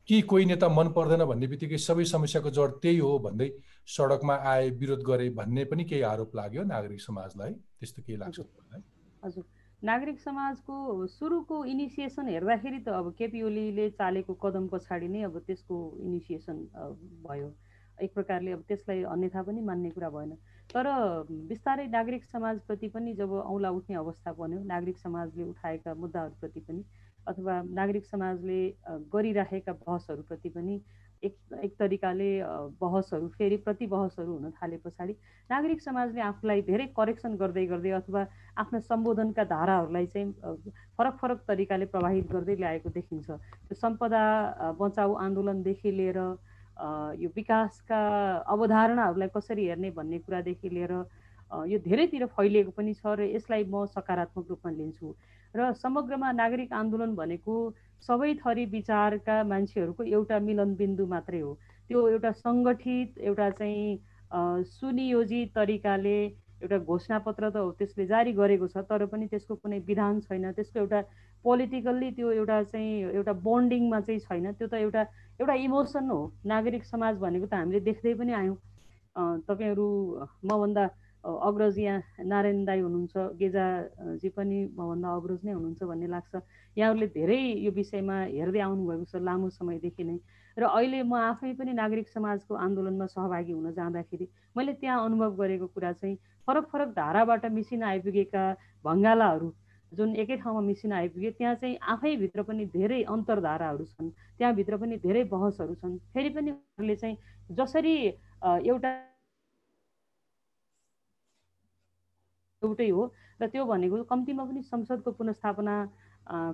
कि 0.08 0.22
कोही 0.22 0.46
नेता 0.46 0.68
मन 0.70 0.88
पर्दैन 0.90 1.24
भन्ने 1.26 1.48
बित्तिकै 1.48 1.78
सबै 1.78 2.06
समस्याको 2.06 2.50
जड 2.50 2.72
त्यही 2.82 2.98
हो 2.98 3.12
भन्दै 3.20 3.50
सडकमा 3.88 4.36
आए 4.52 4.70
विरोध 4.82 5.02
गरे 5.06 5.30
भन्ने 5.38 5.64
पनि 5.70 5.84
केही 5.86 6.02
आरोप 6.02 6.36
लाग्यो 6.36 6.64
नागरिक 6.66 7.02
समाजलाई। 7.02 7.54
त्यस्तो 7.54 8.02
केही 8.02 8.18
लाग्छ 8.18 8.40
हजुर। 9.24 9.44
नागरिक 9.84 10.20
समाजको 10.20 11.08
सुरुको 11.08 11.64
इनिसिएसन 11.66 12.28
हेर्दाखेरि 12.28 12.80
त 12.80 12.90
अब 13.00 13.14
केपी 13.18 13.42
ओलीले 13.48 13.90
चालेको 13.96 14.34
कदम 14.44 14.68
पछाडि 14.68 15.08
नै 15.08 15.22
अब 15.24 15.38
त्यसको 15.48 15.78
इनिसिएसन 16.04 16.58
भयो। 17.28 17.48
एक 17.98 18.14
प्रकारले 18.14 18.52
अब 18.52 18.64
त्यसलाई 18.68 19.04
अन्यथा 19.14 19.42
पनि 19.44 19.62
मान्ने 19.64 19.90
कुरा 19.92 20.10
भएन। 20.10 20.36
तर 20.70 20.88
बिस्तारै 21.48 21.88
नागरिक 21.96 22.26
समाजप्रति 22.26 22.88
पनि 22.92 23.14
जब 23.16 23.32
औँला 23.40 23.70
उठ्ने 23.80 23.96
अवस्था 23.96 24.34
बन्यो 24.36 24.60
नागरिक 24.68 24.98
समाजले 24.98 25.44
उठाएका 25.48 25.94
मुद्दाहरूप्रति 25.96 26.60
पनि 26.68 26.84
अथवा 27.28 27.62
नागरिक 27.72 28.06
समाजले 28.06 28.60
गरिराखेका 29.16 29.74
बहसहरूप्रति 29.80 30.50
पनि 30.50 30.76
एक 31.24 31.36
एक 31.64 31.74
तरिकाले 31.80 32.28
बहसहरू 32.82 33.28
फेरि 33.38 33.58
प्रति 33.64 33.86
बहसहरू 33.94 34.34
हुन 34.34 34.52
थाले 34.58 34.78
पछाडि 34.84 35.14
नागरिक 35.50 35.82
समाजले 35.82 36.22
आफूलाई 36.22 36.62
धेरै 36.70 36.86
करेक्सन 36.96 37.36
गर्दै 37.42 37.66
गर्दै 37.68 37.92
अथवा 38.00 38.26
आफ्ना 38.64 38.80
सम्बोधनका 38.88 39.44
धाराहरूलाई 39.52 40.06
चाहिँ 40.14 40.32
फरक 40.98 41.18
फरक 41.22 41.40
तरिकाले 41.48 41.86
प्रभावित 41.92 42.32
गर्दै 42.32 42.56
ल्याएको 42.56 42.90
देखिन्छ। 42.90 43.28
त्यो 43.30 43.76
सम्पदा 43.76 44.24
बचाउ 44.80 45.14
आन्दोलनदेखि 45.26 45.92
लिएर 45.98 46.20
यो 47.20 47.30
विकासका 47.36 48.00
अवधारणाहरूलाई 48.56 49.30
कसरी 49.36 49.66
हेर्ने 49.68 49.90
भन्ने 50.00 50.20
कुरादेखि 50.24 50.70
लिएर 50.70 50.94
यो 51.68 51.78
धेरैतिर 51.84 52.26
फैलिएको 52.32 52.72
पनि 52.80 52.94
छ 52.94 53.20
र 53.20 53.28
यसलाई 53.36 53.64
म 53.68 53.86
सकारात्मक 53.92 54.46
रूपमा 54.50 54.72
लिन्छु। 54.72 55.08
र 55.56 55.72
समग्रमा 55.82 56.32
नागरिक 56.32 56.74
आन्दोलन 56.74 57.16
भनेको 57.16 57.56
सबै 58.04 58.34
थरी 58.42 58.66
विचारका 58.74 59.38
मान्छेहरूको 59.52 60.04
एउटा 60.18 60.40
मिलन 60.50 60.76
बिन्दु 60.82 61.06
मात्रै 61.14 61.40
हो। 61.40 61.54
त्यो 61.90 62.08
एउटा 62.10 62.32
सङ्गठित 62.44 63.18
एउटा 63.30 63.50
चाहिँ 63.60 64.64
सुनियोजित 64.74 65.52
तरिकाले 65.56 66.20
एउटा 66.62 66.78
घोषणापत्र 66.78 67.50
त 67.50 67.56
हो 67.58 67.72
त्यसले 67.80 68.06
जारी 68.06 68.32
गरेको 68.40 68.68
छ 68.68 68.84
तर 68.90 69.06
पनि 69.12 69.28
त्यसको 69.34 69.56
कुनै 69.64 69.80
विधान 69.90 70.20
छैन। 70.28 70.52
त्यसको 70.52 70.80
एउटा 70.80 71.02
पोलिटिकल्ली 71.46 72.10
त्यो 72.12 72.32
एउटा 72.32 72.62
चाहिँ 72.72 72.94
एउटा 73.20 73.34
बन्डिङमा 73.48 74.00
चाहिँ 74.08 74.20
छैन। 74.28 74.52
त्यो 74.54 74.68
त 74.68 74.74
एउटा 74.86 75.04
एउटा 75.40 75.54
इमोसन 75.66 76.10
हो। 76.10 76.20
नागरिक 76.46 76.84
समाज 76.86 77.18
भनेको 77.20 77.48
त 77.48 77.54
हामीले 77.54 77.80
देख्दै 77.90 78.14
पनि 78.22 78.34
आयौँ। 78.42 78.58
तपाईँहरू 79.48 79.88
मभन्दा 80.52 80.84
अग्रज 81.24 81.78
यहाँ 81.80 82.26
नारायण 82.26 82.64
दाई 82.66 82.80
हुनुहुन्छ 82.80 83.18
गेजाजी 83.40 84.30
पनि 84.36 84.58
मभन्दा 84.78 85.10
अग्रज 85.16 85.40
नै 85.46 85.52
हुनुहुन्छ 85.52 85.84
भन्ने 85.84 86.08
लाग्छ। 86.08 86.34
यहाँहरूले 86.78 87.08
धेरै 87.16 87.42
यो 87.66 87.72
विषयमा 87.72 88.18
हेर्दै 88.32 88.60
आउनुभएको 88.60 89.06
छ 89.12 89.16
लामो 89.20 89.50
समयदेखि 89.52 90.04
नै। 90.04 90.18
र 90.58 90.64
अहिले 90.64 91.04
म 91.04 91.14
आफै 91.14 91.54
पनि 91.60 91.74
नागरिक 91.76 92.08
समाजको 92.10 92.56
आन्दोलनमा 92.56 93.06
सहभागी 93.16 93.52
हुन 93.52 93.72
जाँदाखेरि 93.74 94.28
मैले 94.56 94.74
त्यहाँ 94.80 95.06
अनुभव 95.06 95.36
गरेको 95.36 95.68
कुरा 95.76 95.92
चाहिँ 96.00 96.16
फरक 96.48 96.66
फरक 96.72 96.90
धाराबाट 96.96 97.46
मिसिन 97.52 97.84
आइपुगेका 97.84 98.44
भङ्गालाहरू 98.84 99.52
जुन 99.92 100.16
एकै 100.16 100.36
ठाउँमा 100.38 100.62
मिसिन 100.62 100.92
आइपुगे 100.94 101.32
त्यहाँ 101.38 101.56
चाहिँ 101.56 101.78
आफैभित्र 101.94 102.44
पनि 102.48 102.66
धेरै 102.74 103.02
अन्तर्धाराहरू 103.10 103.86
छन् 103.86 104.10
त्यहाँभित्र 104.38 104.78
पनि 104.78 104.98
धेरै 105.04 105.24
बहसहरू 105.32 105.76
छन्। 105.76 105.98
फेरि 106.14 106.30
पनि 106.30 106.52
उनीहरूले 106.52 106.96
चाहिँ 106.96 107.18
जसरी 107.52 107.96
एउटा 108.66 108.92
एउटै 112.64 112.90
हो 112.92 113.04
र 113.40 113.48
त्यो 113.48 113.64
भनेको 113.66 114.04
कम्तीमा 114.12 114.44
पनि 114.44 114.62
संसदको 114.68 115.12
पुनस्थापना 115.20 115.76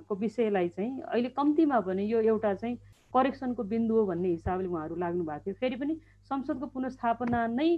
को 0.06 0.14
विषयलाई 0.14 0.68
चाहिँ 0.76 0.92
अहिले 1.02 1.30
कम्तीमा 1.34 1.80
पनि 1.82 2.02
यो 2.06 2.20
एउटा 2.30 2.52
चाहिँ 2.62 2.76
करेक्सनको 3.14 3.62
बिन्दु 3.72 3.94
हो 3.98 4.06
भन्ने 4.06 4.28
हिसाबले 4.28 4.68
उहाँहरू 4.68 4.96
लाग्नु 5.02 5.24
भएको 5.26 5.44
थियो। 5.46 5.54
फेरि 5.60 5.76
पनि 5.82 5.94
संसदको 6.30 6.66
पुनस्थापना 6.74 7.40
नै 7.58 7.68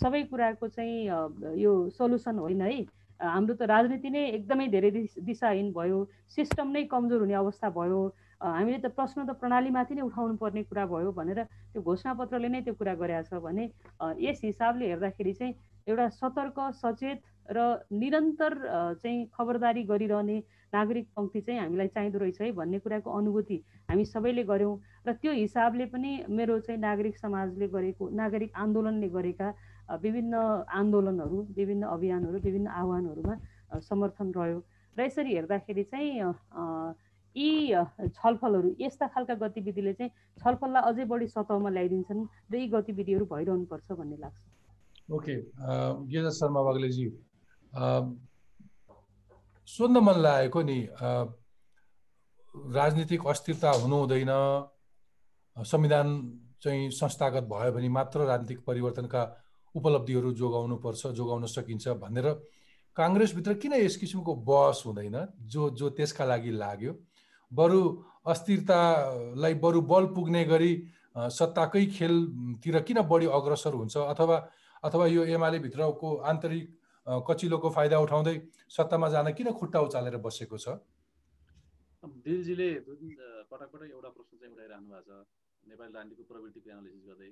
सबै 0.00 0.22
कुराको 0.32 0.68
चाहिँ 0.68 0.96
यो 1.60 1.72
सल्युसन 1.98 2.38
होइन 2.40 2.60
है। 2.62 2.72
हाम्रो 3.20 3.54
त 3.54 3.62
राजनीति 3.68 4.10
नै 4.10 4.22
एकदमै 4.40 4.66
धेरै 4.72 4.90
दिशाहीन 5.28 5.72
भयो 5.76 5.98
सिस्टम 6.36 6.68
नै 6.76 6.84
कमजोर 6.88 7.20
हुने 7.20 7.34
अवस्था 7.44 7.68
भयो। 7.76 8.00
हामीले 8.40 8.78
त 8.78 8.88
प्रश्न 8.96 9.24
त 9.24 9.36
प्रणालीमाथि 9.40 9.94
नै 9.94 10.02
उठाउनु 10.08 10.36
पर्ने 10.40 10.62
कुरा 10.68 10.84
भयो 10.88 11.12
भनेर 11.12 11.42
त्यो 11.72 11.82
घोषणापत्रले 11.82 12.48
नै 12.48 12.60
त्यो 12.64 12.74
कुरा 12.80 12.94
गरेका 13.00 13.22
छ 13.28 13.40
भने 13.44 13.64
यस 14.20 14.40
हिसाबले 14.44 14.84
हेर्दाखेरि 14.92 15.32
चाहिँ 15.38 15.54
एउटा 15.88 16.08
सतर्क 16.20 16.58
सचेत 16.82 17.18
र 17.48 17.86
निरन्तर 17.92 18.52
चाहिँ 19.02 19.26
खबरदारी 19.36 19.82
गरिरहने 19.84 20.38
नागरिक 20.72 21.06
पङ्क्ति 21.16 21.40
चाहिँ 21.40 21.60
हामीलाई 21.60 21.88
चाहिँदो 21.88 22.18
रहेछ 22.18 22.40
है 22.40 22.50
भन्ने 22.52 22.78
कुराको 22.78 23.10
अनुभूति 23.10 23.56
हामी 23.90 24.04
सबैले 24.04 24.44
गऱ्यौँ 24.44 24.74
र 25.06 25.12
त्यो 25.22 25.32
हिसाबले 25.32 25.86
पनि 25.92 26.12
मेरो 26.28 26.58
चाहिँ 26.66 26.80
नागरिक 26.80 27.18
समाजले 27.18 27.68
गरेको 27.68 28.08
नागरिक 28.10 28.50
आन्दोलनले 28.56 29.08
गरेका 29.08 29.48
विभिन्न 30.02 30.34
आन्दोलनहरू 30.80 31.38
विभिन्न 31.56 31.82
अभियानहरू 31.94 32.38
विभिन्न 32.40 32.68
आह्वानहरूमा 32.80 33.34
समर्थन 33.84 34.32
रह्यो। 34.36 34.58
र 34.96 35.00
यसरी 35.04 35.34
हेर्दाखेरि 35.34 35.82
चाहिँ 35.92 36.10
यी 37.36 37.50
छलफलहरू 38.14 38.68
यस्ता 38.80 39.06
खालका 39.10 39.34
गतिविधिले 39.34 39.92
चाहिँ 39.92 40.10
छलफललाई 40.40 40.82
अझै 40.90 41.04
बढी 41.12 41.26
सतहमा 41.28 41.70
ल्याइदिन्छन् 41.76 42.26
र 42.50 42.54
यी 42.56 42.66
गतिविधिहरू 42.72 43.24
भइरहनुपर्छ 43.26 43.92
भन्ने 43.92 44.16
लाग्छ। 44.16 44.38
ओके 45.12 45.34
गेजा 46.08 46.30
शर्मा 46.40 46.60
वाग्लेजी 46.64 47.06
अ, 47.06 47.33
सोध्न 49.68 49.98
मन 49.98 50.18
लागेको 50.18 50.62
नि 50.62 50.78
राजनीतिक 52.72 53.26
अस्थिरता 53.26 53.70
हुनु 53.82 53.96
हुँदैन 53.96 54.30
संविधान 55.56 56.08
चाहिँ 56.62 56.90
संस्थागत 56.90 57.44
भयो 57.50 57.72
भने 57.72 57.88
मात्र 57.88 58.24
राजनीतिक 58.24 58.64
परिवर्तनका 58.66 59.22
उपलब्धिहरू 59.74 60.32
जोगाउनुपर्छ 60.32 61.06
जोगाउन 61.18 61.46
सकिन्छ 61.46 61.88
भनेर 61.98 62.26
काङ्ग्रेसभित्र 62.96 63.54
किन 63.54 63.72
यस 63.74 63.96
किसिमको 63.96 64.34
बहस 64.46 64.82
हुँदैन 64.86 65.16
जो 65.50 65.70
जो 65.70 65.90
त्यसका 65.90 66.24
लागि 66.24 66.50
लाग्यो? 66.54 66.92
बरु 67.52 67.80
अस्थिरतालाई 68.26 69.54
बरु 69.54 69.80
बल 69.82 70.06
पुग्ने 70.14 70.44
गरी 70.44 70.72
सत्ताकै 71.16 71.84
खेलतिर 71.86 72.80
किन 72.82 73.02
बढी 73.02 73.26
अग्रसर 73.26 73.74
हुन्छ? 73.74 73.96
अथवा 73.96 74.36
अथवा 74.84 75.06
यो 75.06 75.24
एमाले 75.34 75.58
भित्रको 75.58 76.16
आन्तरिक 76.22 76.83
कचिलोको 77.06 77.70
फाइदा 77.70 77.98
उठाउँदै 78.00 78.34
सत्तामा 78.76 79.08
जान 79.14 79.32
किन 79.38 79.52
खुट्टा 79.60 79.80
उचालेर 79.86 80.16
बसेको 80.26 80.58
छ? 80.58 80.66
दिलजीले 82.24 82.68
अ, 82.74 82.84
पटक 83.50 83.68
पटक 83.72 83.90
एउटा 83.90 84.08
प्रश्न 84.16 84.36
चाहिँ 84.38 84.52
उठाइरहनु 84.54 84.88
भएको 84.88 85.02
छ 85.02 85.10
नेपाली 85.62 85.92
राजनीतिको 85.92 86.24
प्रवृत्तिको 86.32 86.70
एनालिसिस 86.70 87.04
गर्दै 87.08 87.30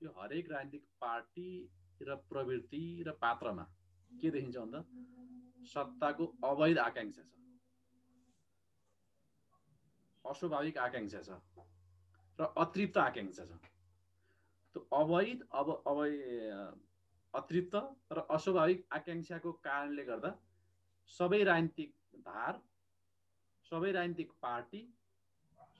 यो 0.00 0.10
हरेक 0.18 0.50
राजनीतिक 0.50 0.84
पार्टी 1.00 1.48
र 2.02 2.14
प्रवृत्ति 2.30 2.82
र 3.06 3.12
पात्रमा 3.22 3.64
के 4.10 4.30
देखिन्छ 4.30 4.56
भन्दा 4.56 4.80
सत्ताको 5.72 6.24
अवैध 6.44 6.78
आकाङ्क्षा 6.78 7.22
छ। 7.22 7.32
अस्वाभाविक 10.24 10.78
आकाङ्क्षा 10.78 11.20
छ 11.26 11.30
र 12.38 12.50
अतृप्त 12.64 12.96
आकाङ्क्षा 13.04 13.44
छ। 13.44 13.52
त्यो 14.74 14.80
अवैध 15.00 15.38
अब 15.60 15.68
अब 15.86 15.98
अतृप्त 17.40 17.74
र 18.12 18.24
अस्वाभाविक 18.36 18.86
आकाङ्क्षाको 18.98 19.52
कारणले 19.66 20.04
गर्दा 20.10 20.30
सबै 21.10 21.42
राजनीतिक 21.48 22.20
धार 22.28 22.60
सबै 23.72 23.90
राजनीतिक 23.98 24.30
पार्टी 24.42 24.80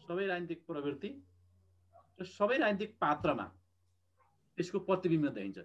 सबै 0.06 0.26
राजनीतिक 0.32 0.66
प्रवृत्ति 0.66 1.10
र 2.20 2.24
सबै 2.32 2.58
राजनीतिक 2.64 2.98
पात्रमा 3.00 3.46
यसको 4.58 4.78
प्रतिबिम्ब 4.88 5.28
देखिन्छ। 5.38 5.58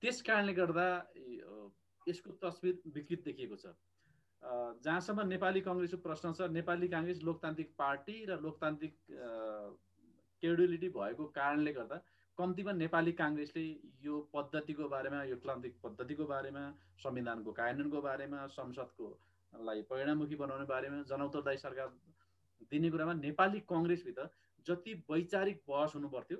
त्यस 0.00 0.22
कारणले 0.28 0.52
गर्दा 0.58 0.86
यसको 2.06 2.36
तस्विर 2.42 2.92
विकृत 2.94 3.24
देखिएको 3.24 3.56
छ। 3.62 3.72
जहाँसम्म 4.84 5.26
नेपाली 5.28 5.60
कङ्ग्रेसको 5.60 5.98
प्रश्न 6.04 6.32
छ 6.36 6.48
नेपाली 6.52 6.88
काङ्ग्रेस 6.94 7.18
लोकतान्त्रिक 7.28 7.74
पार्टी 7.76 8.14
र 8.30 8.38
लोकतान्त्रिक 8.44 8.94
क्रेडिबिलिटी 10.42 10.88
भएको 10.94 11.26
कारणले 11.36 11.72
गर्दा 11.78 11.98
कम्तीमा 12.38 12.72
नेपाली 12.74 13.12
काङ्ग्रेसले 13.16 13.62
यो 14.02 14.18
पद्धतिको 14.34 14.88
बारेमा 14.88 15.22
यो 15.24 15.36
क्रान्तिक 15.40 15.74
पद्धतिको 15.82 16.26
बारेमा 16.26 16.62
संविधानको 17.02 17.52
कार्यान्वयनको 17.58 18.00
बारेमा 18.02 18.46
संसदको 18.52 19.08
लाई 19.52 19.82
परिणाममुखी 19.90 20.36
बनाउने 20.42 20.66
बारेमा 20.70 21.02
जनउत्तरदायी 21.10 21.58
सरकार 21.58 21.88
दिने 22.72 22.90
कुरामा 22.90 23.14
नेपाली 23.18 23.60
कङ्ग्रेसभित्र 23.68 24.28
जति 24.66 24.94
वैचारिक 25.10 25.62
बहस 25.68 25.94
हुनु 25.94 26.08
पर्थ्यो 26.10 26.38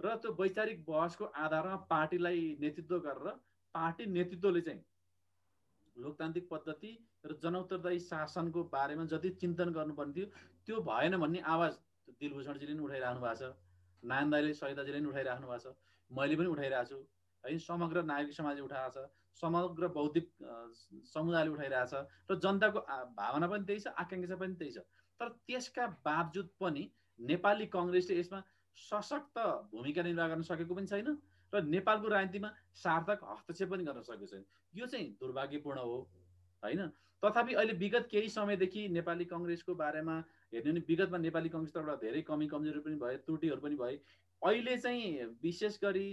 र 0.00 0.14
त्यो 0.22 0.32
वैचारिक 0.40 0.84
बहसको 0.86 1.30
आधारमा 1.42 1.76
पार्टीलाई 1.90 2.46
नेतृत्व 2.60 2.98
गरेर 3.08 3.34
पार्टी 3.74 4.06
नेतृत्वले 4.12 4.60
चाहिँ 4.68 4.82
लोकतान्त्रिक 5.96 6.48
पद्धति 6.50 6.92
र 7.26 7.38
जनउत्तरदायी 7.42 7.98
शासनको 8.06 8.64
बारेमा 8.72 9.04
जति 9.12 9.30
चिन्तन 9.42 9.76
गर्नुपर्ने 9.76 10.14
थियो 10.14 10.26
त्यो 10.68 10.80
भएन 10.88 11.16
भन्ने 11.18 11.44
आवाज 11.52 11.78
दिलभूषणजीले 12.20 12.72
पनि 12.72 12.82
उठाइरहनु 12.84 13.20
भएको 13.20 13.36
छ। 13.42 13.63
नारायण 14.04 14.30
दाईले 14.30 14.54
सहिदाजीले 14.54 14.98
पनि 15.00 15.08
उठाइराख्नु 15.08 15.46
भएको 15.48 15.60
छ। 15.64 15.76
मैले 16.10 16.36
पनि 16.36 16.48
उठाइरहेको 16.54 16.88
छु। 16.90 16.98
है 17.44 17.58
समग्र 17.58 18.02
नागरिक 18.12 18.34
समाजले 18.34 18.62
उठाएको 18.68 18.90
छ। 18.96 19.06
समग्र 19.42 19.88
बौद्धिक 19.96 20.26
समुदायले 21.12 21.50
उठाइरहेछ 21.50 21.94
र 22.30 22.38
जनताको 22.44 22.80
भावना 23.18 23.46
पनि 23.52 23.64
त्यही 23.68 23.80
छ 23.84 23.94
आकाङ्क्षा 24.04 24.36
पनि 24.42 24.54
त्यही 24.60 24.72
छ। 24.72 24.78
तर 25.20 25.28
त्यसका 25.46 25.86
बावजुद 26.06 26.48
पनि 26.60 26.84
नेपाली 27.18 27.66
कङ्ग्रेसले 27.76 28.18
यसमा 28.20 28.40
सशक्त 28.78 29.38
भूमिका 29.72 30.02
निर्वाह 30.02 30.28
गर्न 30.28 30.42
सकेको 30.50 30.74
पनि 30.74 30.86
छैन 30.92 31.10
र 31.52 31.62
नेपालको 31.74 32.08
राजनीतिमा 32.08 32.50
सार्थक 32.82 33.18
हस्तक्षेप 33.32 33.68
पनि 33.70 33.84
गर्न 33.88 34.02
सकेको 34.10 34.26
छैन। 34.26 34.44
यो 34.74 34.86
चाहिँ 34.86 35.06
दुर्भाग्यपूर्ण 35.20 35.78
हो 35.78 35.98
होइन? 36.62 36.82
तथापि 37.22 37.54
अहिले 37.54 37.74
विगत 37.82 38.08
केही 38.10 38.28
समयदेखि 38.28 38.88
नेपाली 38.96 39.24
कङ्ग्रेसको 39.32 39.74
बारेमा 39.74 40.16
हेर्ने 40.54 40.70
भने 40.70 40.80
विगतमा 40.88 41.18
नेपाली 41.18 41.48
कङ्ग्रेस 41.50 41.74
तर्फबाट 41.74 42.00
धेरै 42.00 42.22
कमी 42.30 42.46
कमजोरी 42.48 42.80
पनि 42.86 42.96
भए 43.02 43.16
त्रुटिहरू 43.26 43.60
पनि 43.60 43.76
भए। 43.76 43.94
अहिले 44.42 44.76
चाहिँ 44.78 45.24
विशेष 45.42 45.78
गरी 45.82 46.08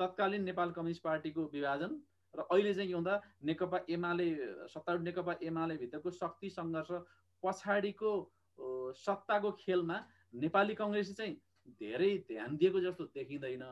तत्कालीन 0.00 0.42
नेपाल 0.44 0.70
कम्युनिस्ट 0.76 1.02
पार्टीको 1.02 1.50
विभाजन 1.54 1.98
र 2.34 2.46
अहिले 2.52 2.72
चाहिँ 2.74 2.88
के 2.88 2.94
हुँदा 2.94 3.14
नेकपा 3.50 3.78
एमाले 3.90 4.28
सत्तारूढ 4.74 5.02
नेकपा 5.02 5.34
एमाले 5.42 5.76
भित्रको 5.82 6.10
शक्ति 6.20 6.50
सङ्घर्ष 6.56 6.90
पछाडिको 7.42 8.12
सत्ताको 9.00 9.50
खेलमा 9.60 9.98
नेपाली 10.44 10.74
कङ्ग्रेसले 10.74 11.14
चाहिँ 11.14 11.34
धेरै 11.80 12.12
ध्यान 12.30 12.56
दिएको 12.56 12.80
जस्तो 12.80 13.04
देखिँदैन। 13.14 13.64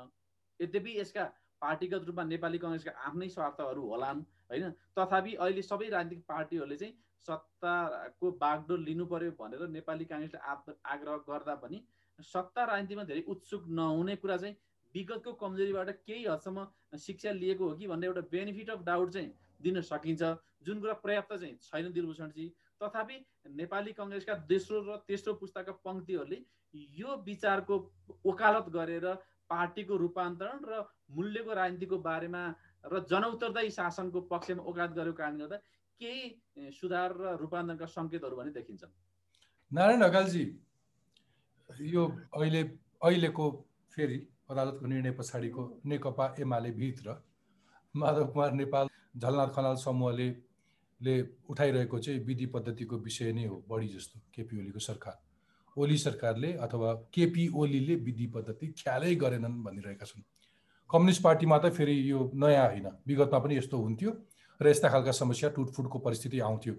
यद्यपि 0.61 0.98
यसका 0.98 1.24
पार्टीगत 1.62 2.05
रूपमा 2.07 2.24
नेपाली 2.24 2.59
कङ्ग्रेसका 2.59 2.92
आफ्नै 3.09 3.28
स्वार्थहरू 3.36 3.82
होलान् 3.90 4.20
होइन? 4.50 4.70
तथापि 4.98 5.34
अहिले 5.34 5.62
सबै 5.62 5.88
राजनीतिक 5.88 6.24
पार्टीहरूले 6.28 6.76
चाहिँ 6.76 6.94
सत्ताको 7.26 8.30
बागडोर 8.40 8.78
लिनु 8.80 9.06
पर्यो 9.06 9.30
भनेर 9.38 9.66
नेपाली 9.70 10.04
काङ्ग्रेसले 10.04 10.40
आग- 10.46 10.76
आग्रह 10.86 11.16
गर्दा 11.28 11.54
पनि 11.62 11.82
सत्ता 12.18 12.64
राजनीतिमा 12.64 13.04
धेरै 13.04 13.22
उत्सुक 13.28 13.68
नहुने 13.70 14.16
कुरा 14.16 14.36
चाहिँ 14.36 14.56
विगतको 14.94 15.32
कमजोरीबाट 15.34 15.90
केही 16.02 16.24
हदसम्म 16.24 16.98
शिक्षा 16.98 17.30
लिएको 17.34 17.68
हो 17.68 17.76
कि 17.76 17.86
भन्ने 17.86 18.06
एउटा 18.06 18.20
बेनिफिट 18.30 18.70
अफ 18.70 18.82
डाउट 18.84 19.12
चाहिँ 19.12 19.30
दिन 19.62 19.80
सकिन्छ। 19.82 20.22
जुन 20.62 20.80
कुरा 20.80 20.92
पर्याप्त 21.02 21.34
चाहिँ 21.34 21.56
छैन 21.62 21.92
दिलभूषणजी 21.92 22.46
तथापि 22.80 23.16
नेपाली 23.56 23.92
कङ्ग्रेसका 23.92 24.34
दोस्रो 24.48 24.80
र 24.86 24.96
तेस्रो 25.08 25.34
पुस्ताका 25.40 25.72
पङ्क्तिहरूले 25.84 26.38
यो 26.98 27.16
विचारको 27.26 27.76
वकालत 28.26 28.68
गरेर 28.76 29.06
पार्टीको 29.50 29.96
रूपान्तरण 29.96 30.64
र 30.64 30.82
मूल्यको 31.10 31.52
राजनीतिको 31.54 31.98
बारेमा 32.06 32.42
र 32.84 33.00
जनउत्तरदायी 33.10 33.70
शासनको 33.70 34.20
पक्षमा 34.32 34.62
वकालत 34.62 34.92
गरेको 34.96 35.16
कारणले 35.16 35.44
गर्दा 35.44 35.58
केही 36.05 36.70
सुधार 36.72 37.16
र 37.16 37.36
रूपान्तरणका 37.40 37.86
सङ्केतहरू 37.88 38.36
भने 38.36 38.50
देखिन्छन्। 38.52 38.92
नारायण 39.70 40.00
ढकालजी 40.00 40.44
यो 41.92 42.02
अहिले 42.34 42.62
अहिलेको 43.02 43.44
फेरि 43.92 44.18
अदालतको 44.50 44.86
निर्णय 44.86 45.11
पछाडिको 45.18 45.62
नेकपा 45.86 46.34
एमाले 46.40 46.70
भित्र 46.80 47.14
माधव 47.94 48.26
कुमार 48.32 48.52
नेपाल 48.52 48.88
झलनाथ 49.16 49.50
खनाल 49.57 49.76
समूहले 49.80 50.28
ले 51.00 51.14
उठाइरहेको 51.50 51.98
चाहिँ 51.98 52.20
विधि 52.24 52.46
पद्धतिको 52.46 52.96
विषय 52.98 53.32
नै 53.32 53.44
हो 53.46 53.57
बढी 53.68 53.88
जस्तो 53.88 54.20
केपी 54.34 54.59
ओलीको 54.59 54.78
सरकार। 54.80 55.16
ओली 55.76 55.96
सरकारले 55.98 56.52
अथवा 56.64 56.92
केपी 57.14 57.48
ओलीले 57.55 57.94
विधि 58.05 58.26
पद्धति 58.34 58.66
ख्यालै 58.78 59.14
गरेनन् 59.14 59.62
भनिरहेका 59.64 60.07
छन्। 60.07 60.22
कम्युनिस्ट 60.90 61.22
पार्टीमा 61.22 61.59
त 61.59 61.72
फेरि 61.72 61.96
यो 62.11 62.30
नयाँ 62.34 62.68
होइन 62.68 62.86
विगतमा 63.07 63.38
पनि 63.38 63.57
यस्तो 63.57 63.76
हुन्थ्यो। 63.78 64.11
र 64.61 64.68
यस्ता 64.68 64.88
खालका 64.88 65.12
समस्या 65.12 65.48
टुटफुटको 65.50 65.98
परिस्थिति 65.98 66.38
आउँथ्यो। 66.40 66.74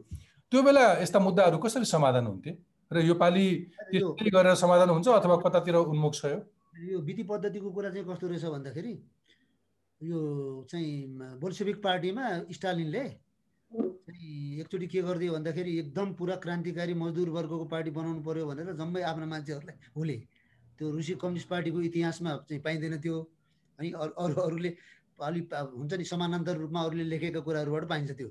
त्यो 0.52 0.62
बेला 0.64 0.84
यस्ता 1.02 1.20
मुद्दाहरू 1.20 1.58
कसरी 1.58 1.86
समाधान 1.86 2.26
हुन्थे? 2.28 2.52
र 2.92 2.98
यो 3.02 3.14
पालि 3.16 3.46
त्यसरी 3.92 4.30
गरेर 4.30 4.56
समाधान 4.56 4.90
हुन्छ 4.90 5.08
अथवा 5.10 5.36
कतातिर 5.42 5.76
उन्मुख 5.76 6.14
छ 6.14 6.26
यो 6.76 7.00
विधि 7.02 7.24
पद्धतिको 7.24 7.70
कुरा 7.72 7.90
चाहिँ 7.90 8.06
कस्तो 8.06 8.28
रहेछ 8.28 8.46
भन्दाखेरि 8.46 8.94
यो 10.02 10.20
चाहिँ 10.70 10.92
बोल्सेविक 11.40 11.78
पार्टीमा 11.84 12.26
स्टालिनले 12.52 13.04
चाहिँ 13.72 14.60
एकचोटि 14.60 14.88
के 14.88 15.02
गरिदियो 15.02 15.34
भन्दाखेरि 15.34 15.72
एकदम 15.80 16.14
पुरा 16.14 16.36
क्रान्तिकारी 16.44 16.94
मजदुर 16.94 17.30
वर्गको 17.30 17.66
पार्टी 17.66 17.92
बनाउनु 17.92 18.22
पर्यो 18.22 18.46
भनेर 18.46 18.74
जम्मै 18.76 19.02
आफ्ना 19.02 19.26
मान्छेहरूलाई 19.26 19.78
हुले। 19.96 20.18
त्यो 20.80 20.92
रुसी 20.92 21.14
कम्युनिस्ट 21.16 21.50
पार्टीको 21.50 21.82
इतिहासमा 21.82 22.32
चाहिँ 22.50 22.62
पाइँदैन 22.62 23.00
त्यो। 23.00 23.18
अनि 23.80 23.92
अरू 23.92 24.14
अरू 24.24 24.36
अरूले 24.42 24.70
अलिक 25.20 25.54
हुन्छ 25.54 25.94
नि 25.94 26.04
समानान्तर 26.04 26.56
रूपमा 26.58 26.82
अरूले 26.84 27.04
लेखेका 27.04 27.40
कुराहरूबाट 27.40 27.86
पाइन्छ 27.90 28.12
त्यो। 28.12 28.30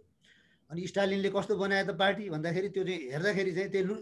अनि 0.70 0.87
स्टालिनले 0.87 1.30
कस्तो 1.30 1.57
बनायो 1.57 1.85
त 1.85 1.97
पार्टी? 1.97 2.28
भन्दाखेरि 2.30 2.68
त्यो 2.74 2.85
चाहिँ 2.85 3.01
हेर्दाखेरि 3.12 3.53
चाहिँ 3.55 3.70
त्यो 3.70 3.95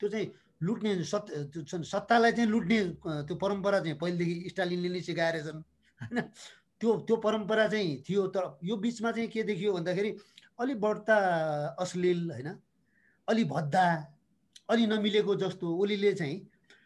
त्यो 0.00 0.08
चाहिँ 0.08 0.26
लुट्ने 0.62 0.90
सत् 1.04 1.28
सत्तालाई 1.84 2.32
चाहिँ 2.32 2.50
लुट्ने 2.50 2.78
त्यो 3.28 3.34
परम्परा 3.36 3.78
चाहिँ 3.80 3.96
पहिलेदेखि 4.00 4.48
स्टालिनले 4.52 4.88
नै 4.88 5.00
सिकाएर 5.00 5.36
छन्। 5.44 5.60
होइन? 6.00 6.18
त्यो 6.80 6.90
त्यो 7.08 7.16
परम्परा 7.16 7.66
चाहिँ 7.68 8.02
थियो 8.08 8.26
तर 8.34 8.44
यो 8.64 8.76
बिचमा 8.76 9.10
चाहिँ 9.12 9.28
के 9.28 9.42
देखियो 9.44 9.72
भन्दाखेरि 9.72 10.10
अलि 10.60 10.74
बढ्ता 10.84 11.16
अश्लील 11.80 12.30
होइन? 12.30 12.48
अलि 13.28 13.44
भद्दा 13.44 13.84
अलि 14.70 14.86
नमिलेको 14.86 15.34
जस्तो 15.36 15.66
ओलीले 15.66 16.12
चाहिँ 16.14 16.36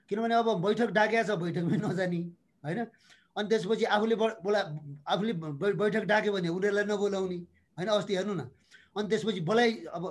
किनभने 0.09 0.35
अब 0.35 0.49
बैठक 0.63 0.91
डाकेको 0.95 1.23
छ 1.27 1.39
बैठकमै 1.43 1.77
नजाने 1.79 2.21
होइन? 2.65 2.81
अनि 3.37 3.49
त्यसपछि 3.49 3.85
आफूले 3.85 4.15
बोला 4.17 4.61
आफूले 5.07 5.33
बैठक 5.75 6.05
डाक्यो 6.07 6.33
भने 6.33 6.49
उनीहरूलाई 6.49 6.85
नबोलाउने 6.87 7.39
होइन 7.77 7.89
अस्ति 7.89 8.15
हेर्नु 8.15 8.35
न। 8.35 8.43
अनि 8.97 9.09
त्यसपछि 9.11 9.41
बोलाइ 9.43 9.71
अब 9.91 10.05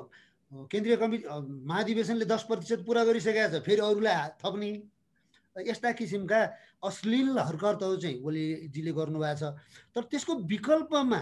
केन्द्रीय 0.71 0.95
कमिटी 1.01 1.23
महाधिवेशनले 1.65 2.25
दस 2.25 2.43
प्रतिशत 2.45 2.83
पुरा 2.85 3.03
गरिसकेको 3.03 3.49
छ 3.51 3.63
फेरि 3.63 3.81
अरूलाई 3.81 4.37
थप्ने। 4.43 4.71
यस्ता 5.55 5.91
किसिमका 5.93 6.39
अश्लील 6.83 7.37
हरकतहरू 7.39 7.95
चाहिँ 8.01 8.17
ओलीजीले 8.21 8.91
गर्नुभएको 8.91 9.37
छ। 9.39 9.43
तर 9.95 10.01
त्यसको 10.11 10.33
विकल्पमा 10.49 11.21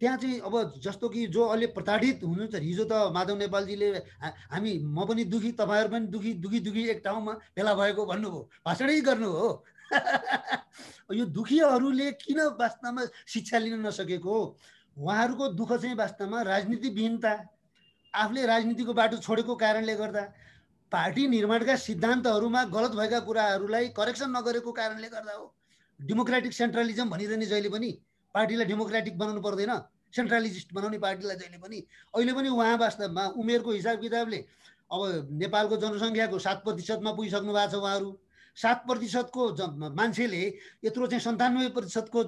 त्यहाँ 0.00 0.16
चाहिँ 0.16 0.38
अब 0.46 0.78
जस्तो 0.78 1.08
कि 1.08 1.26
जो 1.26 1.42
अहिले 1.44 1.66
प्रताडित 1.74 2.22
हुनुहुन्छ 2.22 2.54
हिजो 2.54 2.84
त 2.86 3.10
माधव 3.10 3.36
नेपालजीले 3.36 3.88
हामी 4.22 4.72
म 4.86 4.98
पनि 5.08 5.24
दुखी 5.26 5.50
तपाईँहरू 5.58 5.88
पनि 5.90 6.06
दुखी 6.06 6.32
दुखी 6.38 6.60
दुखी 6.62 6.82
एक 6.94 7.02
ठाउँमा 7.02 7.32
भेला 7.56 7.74
भएको 7.74 8.06
भन्नुभयो। 8.06 8.42
भाषणै 8.62 9.00
गर्नु 9.02 9.28
हो। 9.28 9.48
यो 11.18 11.24
दुखीहरूले 11.36 12.10
किन 12.22 12.40
वास्तवमा 12.60 13.02
शिक्षा 13.26 13.58
लिन 13.58 13.86
नसकेको 13.86 14.34
उहाँहरूको 14.96 15.48
दुःख 15.54 15.72
चाहिँ 15.72 15.96
वास्तवमा 15.96 16.42
राजनीतिविहीनता 16.42 17.32
आफूले 18.14 18.46
राजनीतिको 18.46 18.92
बाटो 18.94 19.16
छोडेको 19.18 19.54
कारणले 19.56 19.94
गर्दा 19.96 20.22
पार्टी 20.92 21.26
निर्माणका 21.28 21.76
सिद्धान्तहरूमा 21.76 22.62
गलत 22.74 22.92
भएका 22.96 23.20
कुराहरूलाई 23.20 23.88
करेक्सन 23.96 24.30
नगरेको 24.36 24.72
कारणले 24.72 25.08
गर्दा 25.08 25.32
हो। 25.32 25.44
डेमोक्रेटिक 26.00 26.52
सेन्ट्रलिजम 26.52 27.10
भनिरहने 27.10 27.46
जहिले 27.46 27.68
पनि 27.68 27.90
पार्टीलाई 28.34 28.66
डेमोक्रेटिक 28.66 29.18
बनाउनु 29.18 29.40
पर्दैन। 29.40 29.72
सेन्ट्रलिजिस्ट 30.16 30.72
बनाउने 30.74 30.98
पार्टीलाई 30.98 31.36
जहिले 31.36 31.58
पनि। 31.58 31.78
अहिले 32.14 32.32
पनि 32.32 32.48
उहाँ 32.48 32.76
वास्तवमा 32.78 33.24
उमेरको 33.36 33.70
हिसाब 33.72 34.00
किताबले 34.00 34.38
अब 34.88 35.28
नेपालको 35.42 35.76
जनसङ्ख्याको 35.76 36.38
सात 36.38 36.64
प्रतिशतमा 36.64 37.12
पुगिसक्नु 37.12 37.52
भएको 37.52 37.70
छ 37.70 37.74
उहाँहरू। 37.76 38.10
सात 38.62 38.78
प्रतिशतको 38.86 39.42
मान्छेले 40.00 40.42
यत्रो 40.84 41.06
चाहिँ 41.06 41.22
सन्तानब्बे 41.22 41.68
प्रतिशतको 41.76 42.18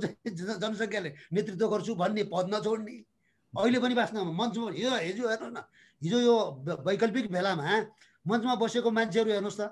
जनसङ्ख्याले 0.62 1.10
नेतृत्व 1.34 1.66
गर्छु 1.74 1.94
भन्ने 2.02 2.22
पद 2.32 2.46
नछोड्ने। 2.54 2.96
अहिले 3.54 3.78
पनि 3.82 3.94
वास्तवमा 3.98 4.32
मञ्चमा 4.40 4.70
हिजो 4.78 4.90
हिजो 4.94 5.24
हेर्नुहोस् 5.28 5.54
न 5.54 5.58
हिजो 6.02 6.18
यो 6.20 6.36
वैकल्पिक 6.86 7.26
भेलामा 7.32 7.66
मञ्चमा 8.26 8.54
बसेको 8.62 8.90
मान्छेहरू 8.90 9.30
हेर्नुहोस् 9.30 9.60
त। 9.60 9.62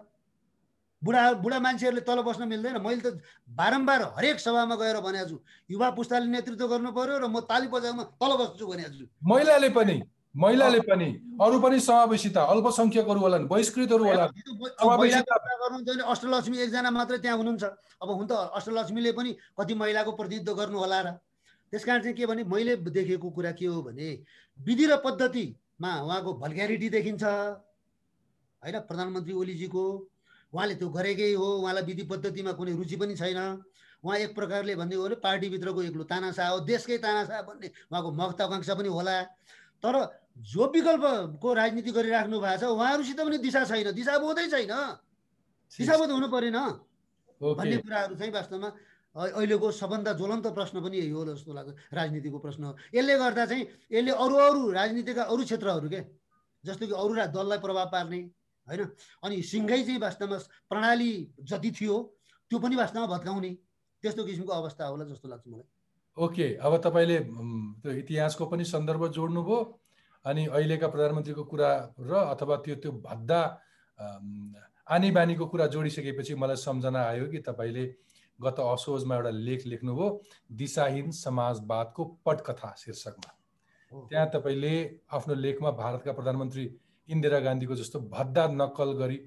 बुढा 1.03 1.23
बुढा 1.39 1.59
मान्छेहरूले 1.63 2.03
तल 2.03 2.19
बस्न 2.27 2.43
मिल्दैन। 2.51 2.83
मैले 2.83 3.01
त 3.07 3.23
बारम्बार 3.55 4.03
हरेक 4.19 4.39
सभामा 4.43 4.75
गएर 4.83 4.99
भनेको 4.99 5.31
छु 5.31 5.37
युवा 5.71 5.89
पुस्ताले 5.95 6.27
नेतृत्व 6.27 6.67
गर्नु 6.67 6.91
पर्यो 6.91 7.23
र 7.23 7.27
म 7.31 7.39
ताली 7.47 7.71
बजाउन 7.71 8.19
तल 8.19 8.33
बस्छु 8.35 8.67
भनेको 8.67 8.91
छु 8.99 9.07
महिलाले 9.23 9.71
पनि 9.79 9.97
महिलाले 10.35 10.81
पनि 10.91 11.09
अरू 11.39 11.57
पनि 11.63 11.79
समावेशिता 11.81 12.43
अल्पसङ्ख्यकहरू 12.51 13.21
होलान् 13.21 13.47
बहिष्कृतहरू 13.47 14.05
होलान्। 14.11 14.31
गर्नुहुन्छ 15.69 15.89
भने 15.89 16.05
अष्टलक्ष्मी 16.09 16.57
एकजना 16.59 16.91
मात्रै 16.91 17.19
त्यहाँ 17.21 17.37
हुनुहुन्छ। 17.37 17.65
अब 18.03 18.09
हुन 18.09 18.27
त 18.27 18.33
अष्टलक्ष्मीले 18.57 19.13
पनि 19.13 19.31
कति 19.59 19.75
महिलाको 19.77 20.13
प्रतिनिधित्व 20.17 20.55
गर्नु 20.57 20.79
होला 20.79 21.01
र। 21.01 21.09
त्यस 21.73 21.85
कारण 21.85 22.01
चाहिँ 22.03 22.17
के 22.17 22.27
भने 22.27 22.43
मैले 22.49 22.77
देखेको 22.81 23.29
कुरा 23.29 23.53
के 23.53 23.67
हो 23.69 23.83
भने 23.85 24.09
विधि 24.59 24.87
र 24.89 24.97
पद्धतिमा 25.05 25.91
उहाँको 26.01 26.31
भल्ग्यारिटी 26.41 26.89
देखिन्छ। 26.89 27.25
होइन 27.25 28.77
प्रधानमन्त्री 28.89 29.35
ओलीजीको 29.37 29.85
उहाँले 30.53 30.75
त्यो 30.81 30.89
गरेकै 30.89 31.33
हो 31.37 31.49
उहाँलाई 31.61 31.85
विधि 31.85 32.05
पद्धतिमा 32.09 32.53
कुनै 32.57 32.73
रुचि 32.73 32.97
पनि 32.97 33.15
छैन। 33.15 33.61
उहाँ 34.01 34.17
एक 34.17 34.35
प्रकारले 34.35 34.75
भन्दै 34.81 34.97
हो 34.97 35.05
भने 35.05 35.17
पार्टीभित्रको 35.21 35.83
एक्लो 35.83 36.05
तानासा 36.09 36.49
हो 36.49 36.59
देशकै 36.65 36.99
तानासा 37.05 37.43
भन्ने 37.45 37.69
उहाँको 37.93 38.11
महत्वाकाङ्क्षा 38.17 38.75
पनि 38.75 38.89
होला। 38.89 39.17
तर 39.85 39.95
जो 40.49 40.65
विकल्पको 40.73 41.49
राजनीति 41.53 41.91
गरिराख्नु 41.93 42.37
भएको 42.41 42.59
छ 42.59 42.65
उहाँहरूसित 42.65 43.21
पनि 43.21 43.39
दिशा 43.39 43.65
छैन 43.67 43.93
दिशाबोधै 43.93 44.47
छैन। 44.49 44.75
दिशाबोध 45.77 46.11
हुनु 46.11 46.29
परेन। 46.29 46.59
भन्ने 47.57 47.77
कुराहरू 47.77 48.15
चाहिँ 48.15 48.33
वास्तवमा 48.33 48.69
अहिलेको 49.15 49.71
सबभन्दा 49.71 50.13
ज्वलन्त 50.13 50.47
प्रश्न 50.47 50.81
पनि 50.83 50.97
यही 50.97 51.11
हो 51.11 51.25
जस्तो 51.25 51.53
लाग्छ 51.53 51.95
राजनीतिको 51.95 52.39
प्रश्न 52.39 52.65
हो। 52.65 52.77
यसले 52.95 53.19
गर्दा 53.19 53.47
चाहिँ 53.47 53.63
यसले 53.93 54.11
अरू 54.11 54.35
अरू 54.35 54.71
राजनीतिका 54.71 55.23
अरू 55.23 55.45
क्षेत्रहरू 55.45 55.89
के? 55.89 56.01
जस्तो 56.65 56.87
कि 56.87 56.93
अरू 56.93 57.13
रा- 57.15 57.31
दललाई 57.31 57.59
प्रभाव 57.59 57.87
पार्ने 57.87 58.31
होइन? 58.67 58.91
अनि 59.25 59.43
सिङ्गै 59.43 59.83
चाहिँ 59.83 59.99
वास्तवमा 59.99 60.39
प्रणाली 60.69 61.31
जति 61.41 61.71
थियो 61.71 62.15
त्यो 62.51 62.59
पनि 62.59 62.77
वास्तवमा 62.77 63.07
भत्काउने 63.07 63.51
त्यस्तो 64.03 64.25
किसिमको 64.25 64.53
अवस्था 64.53 64.87
होला 64.87 65.05
जस्तो 65.05 65.29
लाग्छ 65.29 65.49
मलाई। 65.49 65.69
ओके। 66.25 66.55
अब 66.55 66.77
तपाईँले 66.77 67.21
त्यो 67.83 67.93
इतिहासको 67.93 68.47
पनि 68.47 68.65
सन्दर्भ 68.65 69.09
जोड्नुभयो 69.09 69.81
अनि 70.25 70.47
अहिलेका 70.47 70.89
प्रधानमन्त्रीको 70.89 71.45
कुरा 71.45 71.95
र 72.01 72.13
अथवा 72.15 72.57
त्यो 72.57 72.75
त्यो 72.75 72.93
भद्दा 72.93 73.61
आनी 74.89 75.11
बानीको 75.11 75.47
कुरा 75.47 75.67
जोडिसकेपछि 75.67 76.35
मलाई 76.35 76.57
सम्झना 76.57 77.01
आयो 77.05 77.27
कि 77.29 77.39
तपाईँले 77.47 77.85
गत 78.39 78.61
असोजमा 78.61 79.17
एउटा 79.17 79.31
लेख 79.31 79.67
लेख्नुभयो 79.67 80.07
दिशाहीन 80.57 81.11
समाजवादको 81.13 82.05
पटकथा 82.27 82.75
शीर्षकमा। 82.79 83.31
त्यहाँ 83.93 84.29
तपाईँले 84.35 84.73
आफ्नो 85.13 85.35
लेखमा 85.35 85.71
भारतका 85.83 86.13
प्रधानमन्त्री 86.13 86.65
इन्दिरा 87.09 87.39
गान्धीको 87.41 87.75
जस्तो 87.75 88.01
भद्दा 88.09 88.47
नक्कल 88.55 88.93
गरी 89.03 89.19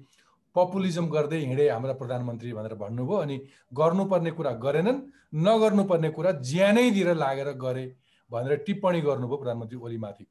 पपुलिजम 0.56 1.06
गर्दै 1.08 1.38
हिँडे 1.38 1.68
हाम्रा 1.68 1.92
प्रधानमन्त्री 1.94 2.52
भनेर 2.52 2.74
भन्नुभयो 2.82 3.16
अनि 3.18 3.36
गर्नुपर्ने 3.72 4.30
कुरा 4.38 4.52
गरेनन् 4.66 5.00
नगर्नुपर्ने 5.46 6.10
कुरा 6.10 6.32
ज्यानै 6.42 6.90
दिएर 6.90 7.14
लागेर 7.14 7.52
गरे 7.64 7.86
भनेर 8.30 8.56
टिप्पणी 8.66 9.00
गर्नुभयो 9.00 9.36
प्रधानमन्त्री 9.36 9.78
ओलीमाथि। 9.78 10.26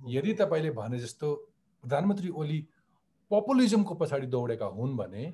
यदि 0.00 0.32
तपाईँले 0.42 0.70
भने 0.74 0.98
जस्तो 0.98 1.34
प्रधानमन्त्री 1.84 2.28
ओली 2.30 2.58
पपुलिजमको 3.32 3.94
पछाडि 3.94 4.26
दौडेका 4.28 4.66
हुन् 4.76 4.96
भने 4.96 5.24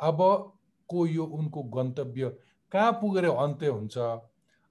अबको 0.00 1.06
यो 1.06 1.24
उनको 1.24 1.62
गन्तव्य 1.70 2.28
कहाँ 2.72 2.92
पुगेर 3.00 3.24
अन्त्य 3.30 3.68
हुन्छ? 3.68 3.96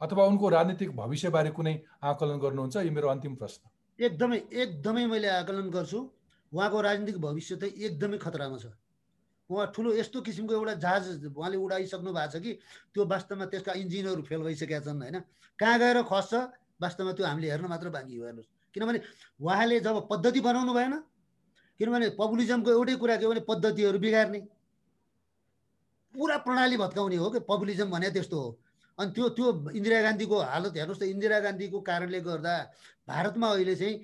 अथवा 0.02 0.24
उनको 0.26 0.50
राजनीतिक 0.50 0.96
भविष्यबारे 0.96 1.50
कुनै 1.56 1.74
आकलन 2.04 2.40
गर्नुहुन्छ? 2.40 2.76
यो 2.76 2.92
मेरो 2.92 3.08
अन्तिम 3.10 3.36
प्रश्न। 3.36 3.64
एकदमै 4.00 4.38
एकदमै 4.52 5.06
मैले 5.08 5.28
आकलन 5.40 5.70
गर्छु। 5.72 6.00
उहाँको 6.52 6.82
राजनीतिक 6.82 7.18
भविष्य 7.22 7.56
त 7.56 7.64
एकदमै 7.64 8.18
खतरामा 8.20 8.58
छ। 8.58 8.76
उहाँ 9.50 9.72
ठुलो 9.72 9.94
यस्तो 9.96 10.22
किसिमको 10.22 10.54
एउटा 10.54 10.74
जहाज 10.84 11.32
उहाँले 11.32 11.58
उडाइसक्नु 11.58 12.12
भएको 12.12 12.32
छ 12.32 12.42
कि 12.44 12.52
त्यो 12.94 13.06
वास्तवमा 13.06 13.46
त्यसका 13.48 13.74
इन्जिनहरू 13.80 14.22
फेल 14.28 14.42
भइसकेका 14.44 14.80
छन् 14.84 15.02
होइन? 15.02 15.18
कहाँ 15.60 15.80
गएर 15.80 16.02
खस्छ? 16.04 16.34
वास्तवमा 16.84 17.12
त्यो 17.16 17.26
हामीले 17.26 17.48
हेर्न 17.48 17.66
मात्र 17.72 17.90
बाँकी 17.96 18.16
हो 18.18 18.26
हेर्नुहोस्। 18.28 18.50
किनभने 18.76 19.00
उहाँले 19.40 19.80
जब 19.80 19.96
पद्धति 20.12 20.40
बनाउनु 20.42 20.74
भएन 20.74 20.94
किनभने 21.80 22.10
पपुलिजमको 22.20 22.70
एउटै 22.72 22.96
कुरा 23.02 23.16
के 23.18 23.26
भने 23.28 23.42
पद्धतिहरू 23.50 24.00
बिगार्ने। 24.00 24.40
पुरा 26.14 26.38
प्रणाली 26.46 26.78
भत्काउने 26.78 27.16
हो 27.18 27.30
कि? 27.30 27.40
पपुलिजम 27.50 27.90
भने 27.90 28.10
त्यस्तो 28.14 28.38
हो। 28.40 28.50
अनि 29.00 29.12
त्यो 29.12 29.30
त्यो 29.34 29.48
इन्दिरा 29.74 30.02
गान्धीको 30.02 30.38
हालत 30.54 30.74
हेर्नुहोस् 30.78 31.02
त। 31.02 31.04
इन्दिरा 31.10 31.40
गान्धीको 31.40 31.80
कारणले 31.82 32.20
गर्दा 32.22 32.54
भारतमा 33.10 33.48
अहिले 33.50 33.76
चाहिँ 33.76 33.96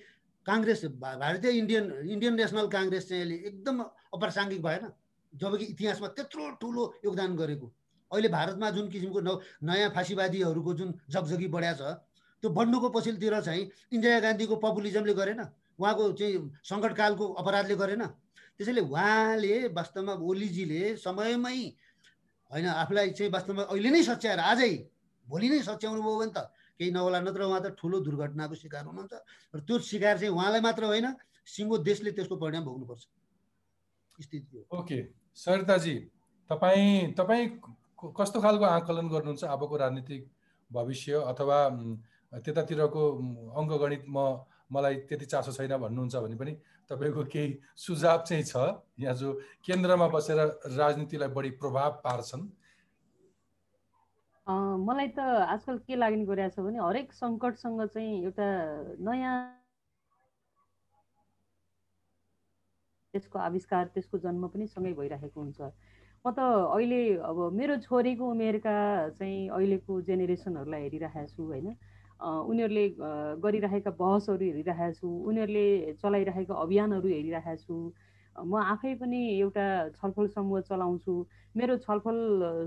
काङ्ग्रेस 0.46 0.82
भारतीय 0.98 1.52
इन्डियन 1.62 1.86
इन्डियन 2.10 2.34
नेसनल 2.42 2.68
काङ्ग्रेस 2.74 3.04
चाहिँ 3.10 3.22
अहिले 3.22 3.36
एकदम 3.48 3.76
अप्रासङ्गिक 4.18 4.62
भएन। 4.62 4.84
जबकि 5.34 5.66
इतिहासमा 5.78 6.08
त्यत्रो 6.18 6.44
ठुलो 6.58 6.84
योगदान 7.06 7.36
गरेको। 7.38 7.68
अहिले 8.12 8.30
भारतमा 8.34 8.70
जुन 8.74 8.90
किसिमको 8.90 9.20
नौ 9.22 9.34
नयाँ 9.62 9.90
फाँसीवादीहरूको 9.94 10.72
जुन 10.74 10.90
जगजगी 11.06 11.48
बढ्या 11.54 11.74
छ 11.78 11.82
त्यो 12.42 12.50
बढ्नुको 12.50 12.90
पछिल्लोतिर 12.90 13.36
चाहिँ 13.46 13.64
इन्दिरा 13.94 14.20
गान्धीको 14.26 14.56
पपुलिजमले 14.58 15.14
गरेन। 15.14 15.42
उहाँको 15.80 16.12
चाहिँ 16.14 16.36
सङ्कटकालको 16.62 17.26
अपराधले 17.42 17.76
गरेन। 17.76 18.04
त्यसैले 18.58 18.82
उहाँले 18.84 19.54
वास्तवमा 19.72 20.14
ओलीजीले 20.22 20.82
समयमै 20.98 21.60
होइन 22.52 22.66
आफूलाई 22.76 23.10
चाहिँ 23.18 23.32
वास्तवमा 23.32 23.64
अहिले 23.72 23.90
नै 23.90 24.02
सच्याएर 24.04 24.40
आजै 24.42 24.74
भोलि 25.28 25.48
नै 25.50 25.60
सच्याउनु 25.64 26.02
भयो 26.02 26.18
भने 26.20 26.32
त 26.36 26.40
केही 26.80 26.92
नहोला 26.92 27.20
नत्र 27.22 27.42
उहाँ 27.46 27.62
त 27.62 27.68
ठुलो 27.80 27.98
दुर्घटनाको 28.02 28.56
शिकार 28.56 28.84
हुनुहुन्छ 28.86 29.14
र 29.54 29.60
त्यो 29.64 29.76
शिकार 29.86 30.16
चाहिँ 30.18 30.34
उहाँलाई 30.34 30.62
मात्र 30.62 30.84
होइन 30.92 31.08
सिङ्गो 31.48 31.78
देशले 31.80 32.12
त्यसको 32.12 32.36
परिणाम 32.36 32.64
भोग्नुपर्छ। 32.66 33.04
स्थिति 34.20 34.58
हो? 34.58 34.62
ओके। 34.72 35.00
सरिताजी 35.36 35.96
तपाईँ 36.50 37.14
तपाईँ 37.14 37.46
कस्तो 38.18 38.38
खालको 38.42 38.66
आकलन 38.66 39.08
गर्नुहुन्छ 39.08 39.44
अबको 39.46 39.76
राजनीतिक 39.78 40.22
भविष्य 40.72 41.14
अथवा 41.32 41.60
त्यतातिरको 42.34 43.04
अङ्कगणित 43.56 44.04
म 44.10 44.18
मलाई 44.72 44.96
त्यति 45.10 45.26
चासो 45.26 45.52
छैन 45.52 45.78
भन्नुहुन्छ 45.78 46.16
भने 46.16 46.36
पनि 46.38 46.54
तपाईँको 46.90 47.24
केही 47.34 47.50
सुझाव 47.76 48.18
चाहिँ 48.28 48.44
छ। 48.44 48.56
यहाँ 49.02 49.16
जो 49.16 49.34
केन्द्रमा 49.66 50.08
बसेर 50.14 50.40
राजनीतिलाई 50.78 51.30
बढी 51.34 51.50
प्रभाव 51.62 51.92
पार्छन्। 52.06 52.44
मलाई 54.48 55.08
त 55.14 55.20
आजकल 55.20 55.78
के 55.86 55.96
लाग्ने 55.96 56.26
गरिरहेको 56.26 56.56
छ 56.56 56.66
भने 56.66 56.80
हरेक 56.82 57.14
सङ्कटसँग 57.14 57.82
चाहिँ 57.94 58.14
एउटा 58.26 58.48
नयाँ 59.06 59.36
त्यसको 63.14 63.40
आविष्कार 63.40 63.86
त्यसको 63.94 64.18
जन्म 64.22 64.48
पनि 64.54 64.66
सँगै 64.70 64.94
भइरहेको 64.94 65.38
हुन्छ। 65.42 65.60
म 66.26 66.28
त 66.30 66.40
अहिले 66.42 67.22
अब 67.30 67.38
मेरो 67.58 67.78
छोरीको 67.86 68.26
उमेरका 68.26 68.78
चाहिँ 69.18 69.50
अहिलेको 69.50 70.02
जेनेरेसनहरूलाई 70.10 70.82
हेरिरहेको 70.82 71.30
छु 71.30 71.42
होइन। 71.46 71.68
उनीहरूले 72.20 72.86
गरिरहेका 73.42 73.92
बहसहरू 74.00 74.46
हेरिरहेको 74.46 74.94
छु 74.94 75.08
उनीहरूले 75.26 75.66
चलाइरहेका 76.02 76.54
अभियानहरू 76.64 77.10
हेरिरहेको 77.10 77.62
छु 77.64 77.76
म 78.36 78.56
आफै 78.66 78.94
पनि 78.96 79.20
एउटा 79.38 79.66
छलफल 79.96 80.28
समूह 80.30 80.62
चलाउँछु। 80.68 81.16
मेरो 81.56 81.78
छलफल 81.78 82.20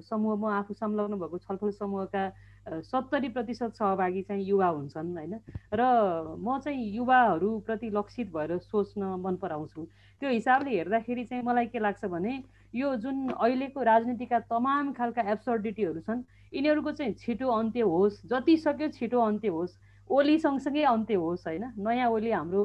समूह 0.08 0.34
म 0.36 0.44
आफू 0.54 0.74
संलग्न 0.74 1.18
भएको 1.18 1.38
छलफल 1.40 1.70
समूहका 1.72 2.24
सत्तरी 2.66 3.28
प्रतिशत 3.28 3.74
सहभागी 3.74 4.22
चाहिँ 4.22 4.44
युवा 4.44 4.66
हुन्छन् 4.66 5.16
होइन? 5.16 5.34
र 5.74 5.82
म 6.38 6.58
चाहिँ 6.64 6.84
युवाहरूप्रति 6.94 7.90
लक्षित 7.90 8.32
भएर 8.32 8.58
सोच्न 8.60 9.02
मन 9.18 9.36
पराउँछु। 9.36 9.84
त्यो 10.22 10.30
हिसाबले 10.30 10.70
हेर्दाखेरि 10.70 11.24
चाहिँ 11.24 11.42
मलाई 11.44 11.66
के 11.66 11.78
लाग्छ 11.78 12.04
भने 12.06 12.42
यो 12.74 12.94
जुन 12.96 13.28
अहिलेको 13.30 13.82
राजनीतिका 13.82 14.38
तमाम 14.46 14.92
खालका 14.94 15.22
एब्सर्डिटीहरू 15.32 16.00
छन् 16.00 16.22
यिनीहरूको 16.52 16.92
चाहिँ 16.92 17.12
छिटो 17.18 17.48
अन्त्य 17.50 17.80
होस् 17.82 18.22
जति 18.26 18.56
सक्यो 18.56 18.88
छिटो 18.94 19.20
अन्त्य 19.20 19.48
होस् 19.48 19.76
ओली 20.10 20.38
सँगसँगै 20.38 20.82
अन्त्य 20.86 21.14
होस् 21.14 21.46
होइन? 21.46 21.64
नयाँ 21.78 22.10
ओली 22.10 22.30
हाम्रो 22.30 22.62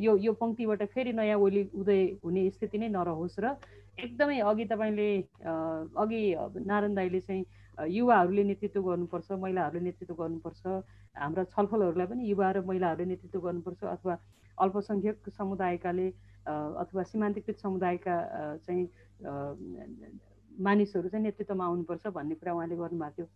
यो 0.00 0.16
यो 0.16 0.32
पङ्क्तिबाट 0.32 0.82
फेरि 0.88 1.12
नयाँ 1.12 1.38
ओली 1.38 1.68
उदय 1.76 2.02
हुने 2.24 2.48
स्थिति 2.50 2.78
नै 2.78 2.88
नरहोस् 2.88 3.38
र 3.38 3.54
एकदमै 3.98 4.38
अघि 4.40 4.64
तपाईँले 4.64 5.08
अघि 5.92 6.22
नारायण 6.64 6.94
दाईले 6.94 7.20
चाहिँ 7.20 7.44
युवाहरूले 7.78 8.44
नेतृत्व 8.44 8.82
गर्नुपर्छ 8.82 9.28
महिलाहरूले 9.44 9.84
नेतृत्व 9.84 10.14
गर्नुपर्छ। 10.14 10.62
हाम्रा 11.14 11.44
छलफलहरूलाई 11.54 12.06
पनि 12.06 12.22
युवा 12.30 12.50
र 12.52 12.60
महिलाहरूले 12.66 13.06
नेतृत्व 13.08 13.40
गर्नुपर्छ 13.40 13.80
अथवा 13.94 14.14
अल्पसङ्ख्यक 14.58 15.16
समुदायकाले 15.38 16.08
अथवा 16.82 17.02
सीमान्तकृत 17.10 17.58
समुदायका 17.62 18.14
चाहिँ 18.66 18.84
मानिसहरू 20.50 21.08
चाहिँ 21.08 21.24
नेतृत्वमा 21.24 21.64
आउनुपर्छ 21.64 22.06
भन्ने 22.18 22.34
कुरा 22.34 22.52
उहाँले 22.54 22.76
गर्नुभएको 22.76 23.14
थियो। 23.16 23.26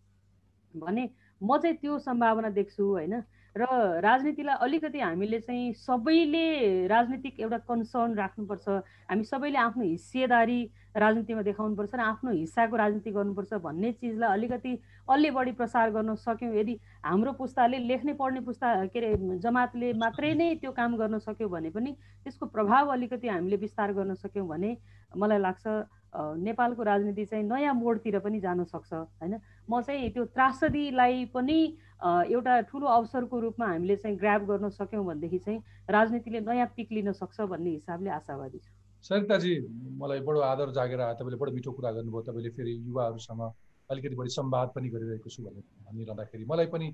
भने 0.75 1.03
म 1.41 1.57
चाहिँ 1.57 1.75
त्यो 1.77 1.99
सम्भावना 1.99 2.49
देख्छु 2.59 2.83
होइन? 2.83 3.13
र 3.55 3.65
राजनीतिलाई 4.01 4.55
अलिकति 4.61 4.99
हामीले 4.99 5.39
चाहिँ 5.39 5.73
सबैले 5.77 6.87
राजनीतिक 6.87 7.39
एउटा 7.39 7.57
कन्सर्न 7.69 8.13
राख्नुपर्छ। 8.17 8.69
हामी 9.09 9.23
सबैले 9.23 9.57
आफ्नो 9.57 9.83
हिस्सेदारी 9.83 10.61
राजनीतिमा 10.97 11.41
देखाउनुपर्छ 11.41 11.93
र 11.95 11.99
आफ्नो 12.01 12.31
हिस्साको 12.33 12.75
राजनीति 12.75 13.11
गर्नुपर्छ 13.11 13.53
भन्ने 13.61 13.91
चिजलाई 13.93 14.29
अलिकति 14.33 14.73
अलि 15.05 15.29
बढी 15.31 15.51
प्रसार 15.53 15.91
गर्न 15.91 16.15
सक्यौँ। 16.17 16.53
यदि 16.55 16.79
हाम्रो 17.05 17.31
पुस्ताले 17.37 17.77
लेख्ने 17.77 18.13
पढ्ने 18.17 18.41
पुस्ता 18.41 18.85
के 18.89 18.99
अरे 18.99 19.37
जमातले 19.37 19.93
मात्रै 20.01 20.33
नै 20.33 20.53
त्यो 20.57 20.71
काम 20.73 20.97
गर्न 20.97 21.19
सक्यो 21.21 21.49
भने 21.49 21.69
पनि 21.69 21.91
त्यसको 22.25 22.45
प्रभाव 22.49 22.89
अलिकति 22.93 23.27
हामीले 23.27 23.57
विस्तार 23.61 23.93
गर्न 23.93 24.13
सक्यौँ 24.17 24.47
भने 24.47 24.77
मलाई 25.13 25.39
लाग्छ 25.39 25.65
नेपालको 26.13 26.83
राजनीति 26.83 27.25
चाहिँ 27.25 27.43
नयाँ 27.45 27.73
मोडतिर 27.73 28.19
पनि 28.21 28.39
जान 28.39 28.63
सक्छ 28.63 28.93
होइन? 28.93 29.33
म 29.69 29.81
चाहिँ 29.81 30.09
त्यो 30.13 30.25
त्रासदीलाई 30.29 31.25
पनि 31.33 31.57
एउटा 32.03 32.59
ठुलो 32.67 32.87
अवसरको 32.87 33.39
रूपमा 33.39 33.67
हामीले 33.67 33.95
चाहिँ 33.95 34.17
ग्राप 34.19 34.41
गर्न 34.49 34.69
सक्यौँ 34.69 35.05
भनेदेखि 35.05 35.39
चाहिँ 35.39 35.59
राजनीतिले 35.89 36.39
नयाँ 36.39 36.67
पिक 36.75 36.91
लिन 36.91 37.11
सक्छ 37.13 37.41
भन्ने 37.41 37.69
हिसाबले 37.69 38.09
आशावादी 38.19 38.59
छु। 38.59 38.71
सरिताजी 39.03 39.53
मलाई 39.99 40.19
बडो 40.27 40.39
आदर 40.43 40.71
जागेर 40.75 41.01
आयो 41.01 41.15
तपाईँले 41.15 41.37
बडो 41.39 41.51
मिठो 41.51 41.71
कुरा 41.71 41.91
गर्नुभयो। 41.91 42.21
तपाईँले 42.27 42.49
फेरि 42.57 42.73
युवाहरूसँग 42.87 43.41
अलिकति 43.89 44.15
बढी 44.15 44.29
संवाद 44.35 44.67
पनि 44.75 44.89
गरिरहेको 44.89 45.29
छु 45.29 45.43
भने 45.43 45.61
भनिरहँदाखेरि 45.87 46.45
मलाई 46.51 46.67
पनि 46.75 46.87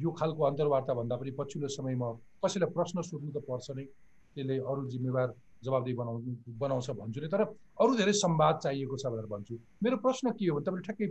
यो 0.00 0.10
खालको 0.18 0.42
अन्तर्वार्ता 0.44 0.94
भन्दा 0.94 1.16
पनि 1.16 1.30
पछिल्लो 1.38 1.68
समयमा 1.68 2.08
कसैलाई 2.44 2.70
प्रश्न 2.72 3.02
सोध्नु 3.04 3.30
त 3.32 3.44
पर्छ 3.44 3.70
नै 3.76 3.84
त्यसले 3.84 4.56
अरू 4.64 4.88
जिम्मेवार 4.88 5.28
जवाबदेही 5.64 5.96
बनाउनु 5.96 6.32
बनाउँछ 6.58 6.90
भन्छु 7.00 7.20
नै। 7.20 7.28
तर 7.28 7.42
अरू 7.80 7.92
धेरै 8.00 8.12
संवाद 8.16 8.54
चाहिएको 8.64 8.96
छ 8.96 9.06
भनेर 9.12 9.28
भन्छु। 9.28 9.54
मेरो 9.84 9.96
प्रश्न 10.04 10.32
के 10.36 10.46
हो 10.48 10.56
भने 10.56 10.64
तपाईँले 10.66 10.84
ठ्याक्कै 10.88 11.08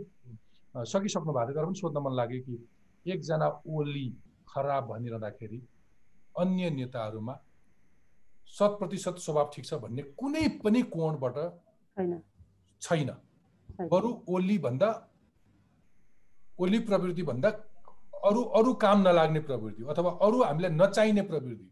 सकिसक्नु 0.74 1.32
भएको 1.32 1.50
थियो 1.50 1.60
तर 1.60 1.66
पनि 1.66 1.80
सोध्न 1.80 1.98
मन 2.02 2.14
लाग्यो 2.20 2.40
कि 2.46 2.54
एकजना 3.06 3.46
ओली 3.68 4.06
खराब 4.48 4.86
भनिरहँदाखेरि 4.88 5.60
अन्य 6.34 6.70
नेताहरूमा 6.70 7.34
शत 8.48 8.76
प्रतिशत 8.78 9.18
स्वभाव 9.18 9.50
ठिक 9.54 9.64
छ 9.66 9.74
भन्ने 9.82 10.02
कुनै 10.18 10.46
पनि 10.64 10.82
कोणबाट 10.94 11.36
छैन। 12.82 13.10
बरु 13.90 14.10
ओली 14.28 14.58
भन्दा 14.58 14.88
ओली 16.58 16.78
प्रवृत्ति 16.88 17.22
भन्दा 17.22 17.48
अरू 18.24 18.42
अरू 18.58 18.72
काम 18.84 19.00
नलाग्ने 19.00 19.40
प्रवृत्ति 19.40 19.84
अथवा 19.90 20.10
अरू 20.22 20.42
हामीलाई 20.42 20.70
नचाहिने 20.72 21.22
प्रवृत्ति 21.30 21.68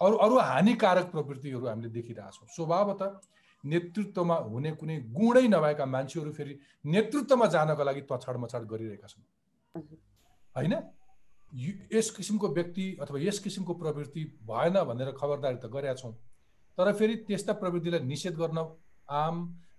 अरू 0.00 0.16
अरू 0.26 0.38
हानिकारक 0.40 1.10
प्रवृत्तिहरू 1.10 1.66
हामीले 1.66 1.88
देखिरहेछौँ 1.90 2.48
स्वभावतः 2.54 3.20
नेतृत्वमा 3.64 4.36
हुने 4.46 4.70
कुनै 4.72 4.96
गुणै 5.18 5.46
नभएका 5.48 5.86
मान्छेहरू 5.86 6.32
फेरि 6.32 6.58
नेतृत्वमा 6.86 7.46
जानको 7.54 7.84
लागि 7.84 8.00
तछाड 8.10 8.36
मछाड 8.36 8.62
गरिरहेका 8.72 9.06
छन्। 9.06 9.22
होइन? 10.56 10.74
यस 11.92 12.10
किसिमको 12.10 12.48
व्यक्ति 12.48 12.86
अथवा 13.00 13.18
यस 13.20 13.38
किसिमको 13.38 13.74
प्रवृत्ति 13.74 14.24
भएन 14.42 14.82
भनेर 14.84 15.10
खबरदारी 15.12 15.56
त 15.56 15.66
गरेका 15.66 15.94
छौँ। 15.94 16.12
तर 16.78 16.92
फेरि 16.92 17.16
त्यस्ता 17.28 17.52
प्रवृत्तिलाई 17.52 18.00
निषेध 18.00 18.36
गर्न 18.36 18.64
आम 19.08 19.36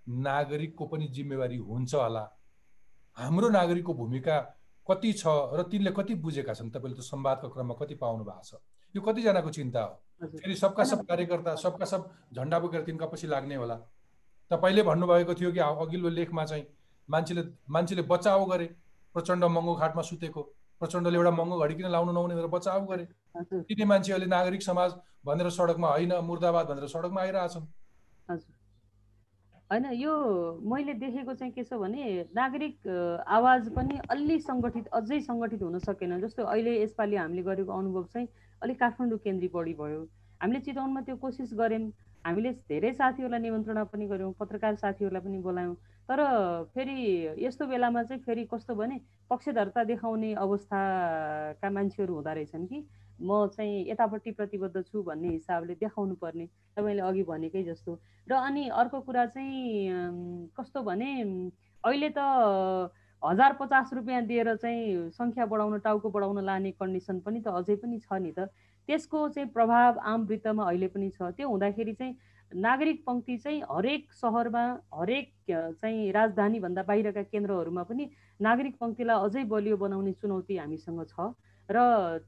नागरिकको 0.08 0.86
पनि 0.86 1.06
जिम्मेवारी 1.08 1.56
हुन्छ 1.58 1.94
होला। 1.94 2.28
हाम्रो 3.16 3.48
नागरिकको 3.48 3.94
भूमिका 3.94 4.38
कति 4.86 5.12
छ 5.12 5.26
र 5.26 5.62
तिनले 5.70 5.90
कति 5.90 6.14
बुझेका 6.14 6.54
छन्? 6.54 6.70
तपाईँले 6.70 6.98
त 6.98 7.02
संवादको 7.02 7.48
क्रममा 7.48 7.74
कति 7.74 7.94
पाउनु 7.94 8.24
भएको 8.24 8.42
छ। 8.42 8.60
यो 8.94 9.02
कतिजनाको 9.02 9.50
चिन्ता 9.50 9.82
हो। 9.82 10.28
फेरि 10.38 10.54
सबका 10.54 10.84
सब 10.84 11.06
कार्यकर्ता 11.06 11.54
सबका 11.56 11.84
सब 11.84 12.10
झन्डा 12.34 12.58
बोकेर 12.58 12.82
तिनका 12.82 13.06
पछि 13.06 13.26
लाग्ने 13.26 13.54
होला। 13.54 13.76
तपाईँले 14.50 14.82
भन्नुभएको 14.82 15.34
थियो 15.34 15.52
कि 15.52 15.58
अघिल्लो 15.58 16.08
लेखमा 16.08 16.44
चाहिँ 16.44 16.66
मान्छेले 17.08 17.42
मान्छेले 17.70 18.02
बचाउ 18.02 18.44
गरे 18.46 18.66
प्रचण्ड 19.14 19.44
महँगो 19.44 19.74
घाटमा 19.74 20.02
सुतेको। 20.02 20.42
प्रचण्डले 20.84 21.16
एउटा 21.16 21.30
महँगो 21.40 21.58
घडी 21.64 21.74
किन 21.74 21.90
लाउनु 21.90 22.12
नहुने 22.12 22.34
भनेर 22.34 22.52
बचाउ 22.52 22.84
गरे। 22.86 23.04
तिनी 23.64 23.84
मान्छेहरूले 23.92 24.28
नागरिक 24.30 24.62
समाज 24.62 24.90
भनेर 25.26 25.48
सडकमा 25.56 25.88
होइन 25.88 26.12
मुर्दाबाद 26.28 26.66
भनेर 26.68 26.86
सडकमा 26.92 27.20
आइरहेछन्। 27.20 27.66
होइन 29.70 29.84
यो 29.96 30.12
मैले 30.70 30.92
देखेको 31.00 31.34
चाहिँ 31.34 31.52
के 31.52 31.62
छ 31.64 31.74
भने 31.80 32.28
नागरिक 32.36 32.88
आवाज 33.36 33.68
पनि 33.74 33.96
अलि 34.12 34.38
सङ्गठित 34.40 34.86
अझै 34.92 35.20
सङ्गठित 35.28 35.62
हुन 35.62 35.78
सकेन। 35.80 36.20
जस्तो 36.20 36.44
अहिले 36.44 36.72
यसपालि 36.82 37.16
हामीले 37.16 37.42
गरेको 37.42 37.72
अनुभव 37.72 38.04
चाहिँ 38.12 38.28
अलिक 38.62 38.78
काठमाडौँ 38.80 39.18
केन्द्री 39.24 39.48
बढी 39.54 39.74
भयो। 39.80 40.02
हामीले 40.42 40.60
चितवनमा 40.60 41.00
त्यो 41.08 41.16
कोसिस 41.16 41.54
गऱ्यौँ। 41.56 41.90
हामीले 42.24 42.52
धेरै 42.68 42.92
साथीहरूलाई 42.92 43.40
निमन्त्रणा 43.40 43.84
पनि 43.88 44.06
गऱ्यौँ 44.12 44.32
पत्रकार 44.38 44.74
साथीहरूलाई 44.84 45.22
पनि 45.24 45.38
बोलायौँ। 45.48 45.74
तर 46.08 46.20
फेरि 46.74 46.96
यस्तो 47.38 47.66
बेलामा 47.66 48.02
चाहिँ 48.02 48.22
फेरि 48.22 48.44
कस्तो 48.44 48.74
भने 48.74 49.00
पक्षधरता 49.30 49.84
देखाउने 49.84 50.32
अवस्थाका 50.36 51.70
मान्छेहरू 51.70 52.14
हुँदो 52.14 52.32
रहेछन् 52.32 52.66
कि 52.66 52.84
म 53.22 53.46
चाहिँ 53.56 53.88
यतापट्टि 53.90 54.30
प्रतिबद्ध 54.32 54.82
छु 54.82 55.02
भन्ने 55.02 55.28
हिसाबले 55.28 55.74
देखाउनु 55.74 56.14
पर्ने 56.14 56.46
तपाईँले 56.76 57.02
अघि 57.02 57.22
भनेकै 57.22 57.62
जस्तो। 57.64 57.98
र 58.26 58.32
अनि 58.34 58.68
अर्को 58.74 59.00
कुरा 59.00 59.26
चाहिँ 59.26 60.50
कस्तो 60.58 60.82
भने 60.82 61.10
अहिले 61.84 62.10
त 62.10 62.90
हजार 63.22 63.52
पचास 63.60 63.90
रुपियाँ 63.94 64.22
दिएर 64.26 64.54
चाहिँ 64.56 65.10
सङ्ख्या 65.10 65.46
बढाउन 65.46 65.78
टाउको 65.78 66.10
बढाउन 66.10 66.44
लाने 66.44 66.70
कन्डिसन 66.72 67.20
पनि 67.20 67.40
त 67.40 67.48
अझै 67.48 67.76
पनि 67.76 67.98
छ 68.00 68.20
नि 68.20 68.32
त। 68.32 68.48
त्यसको 68.88 69.28
चाहिँ 69.28 69.48
प्रभाव 69.50 69.98
आम 70.04 70.24
वृत्तमा 70.26 70.64
अहिले 70.64 70.88
पनि 70.88 71.10
छ। 71.10 71.30
त्यो 71.36 71.48
हुँदाखेरि 71.48 71.92
चाहिँ 71.92 72.16
नागरिक 72.52 73.02
पङ्क्ति 73.06 73.36
चाहिँ 73.36 73.60
हरेक 73.70 74.12
सहरमा 74.12 74.64
हरेक 74.94 75.30
चाहिँ 75.50 76.10
राजधानीभन्दा 76.12 76.82
बाहिरका 76.82 77.22
केन्द्रहरूमा 77.22 77.82
पनि 77.82 78.04
नागरिक 78.40 78.74
पङ्क्तिलाई 78.80 79.24
अझै 79.24 79.44
बलियो 79.48 79.76
बनाउने 79.76 80.12
चुनौती 80.20 80.56
हामीसँग 80.56 81.04
छ। 81.08 81.32
र 81.68 81.78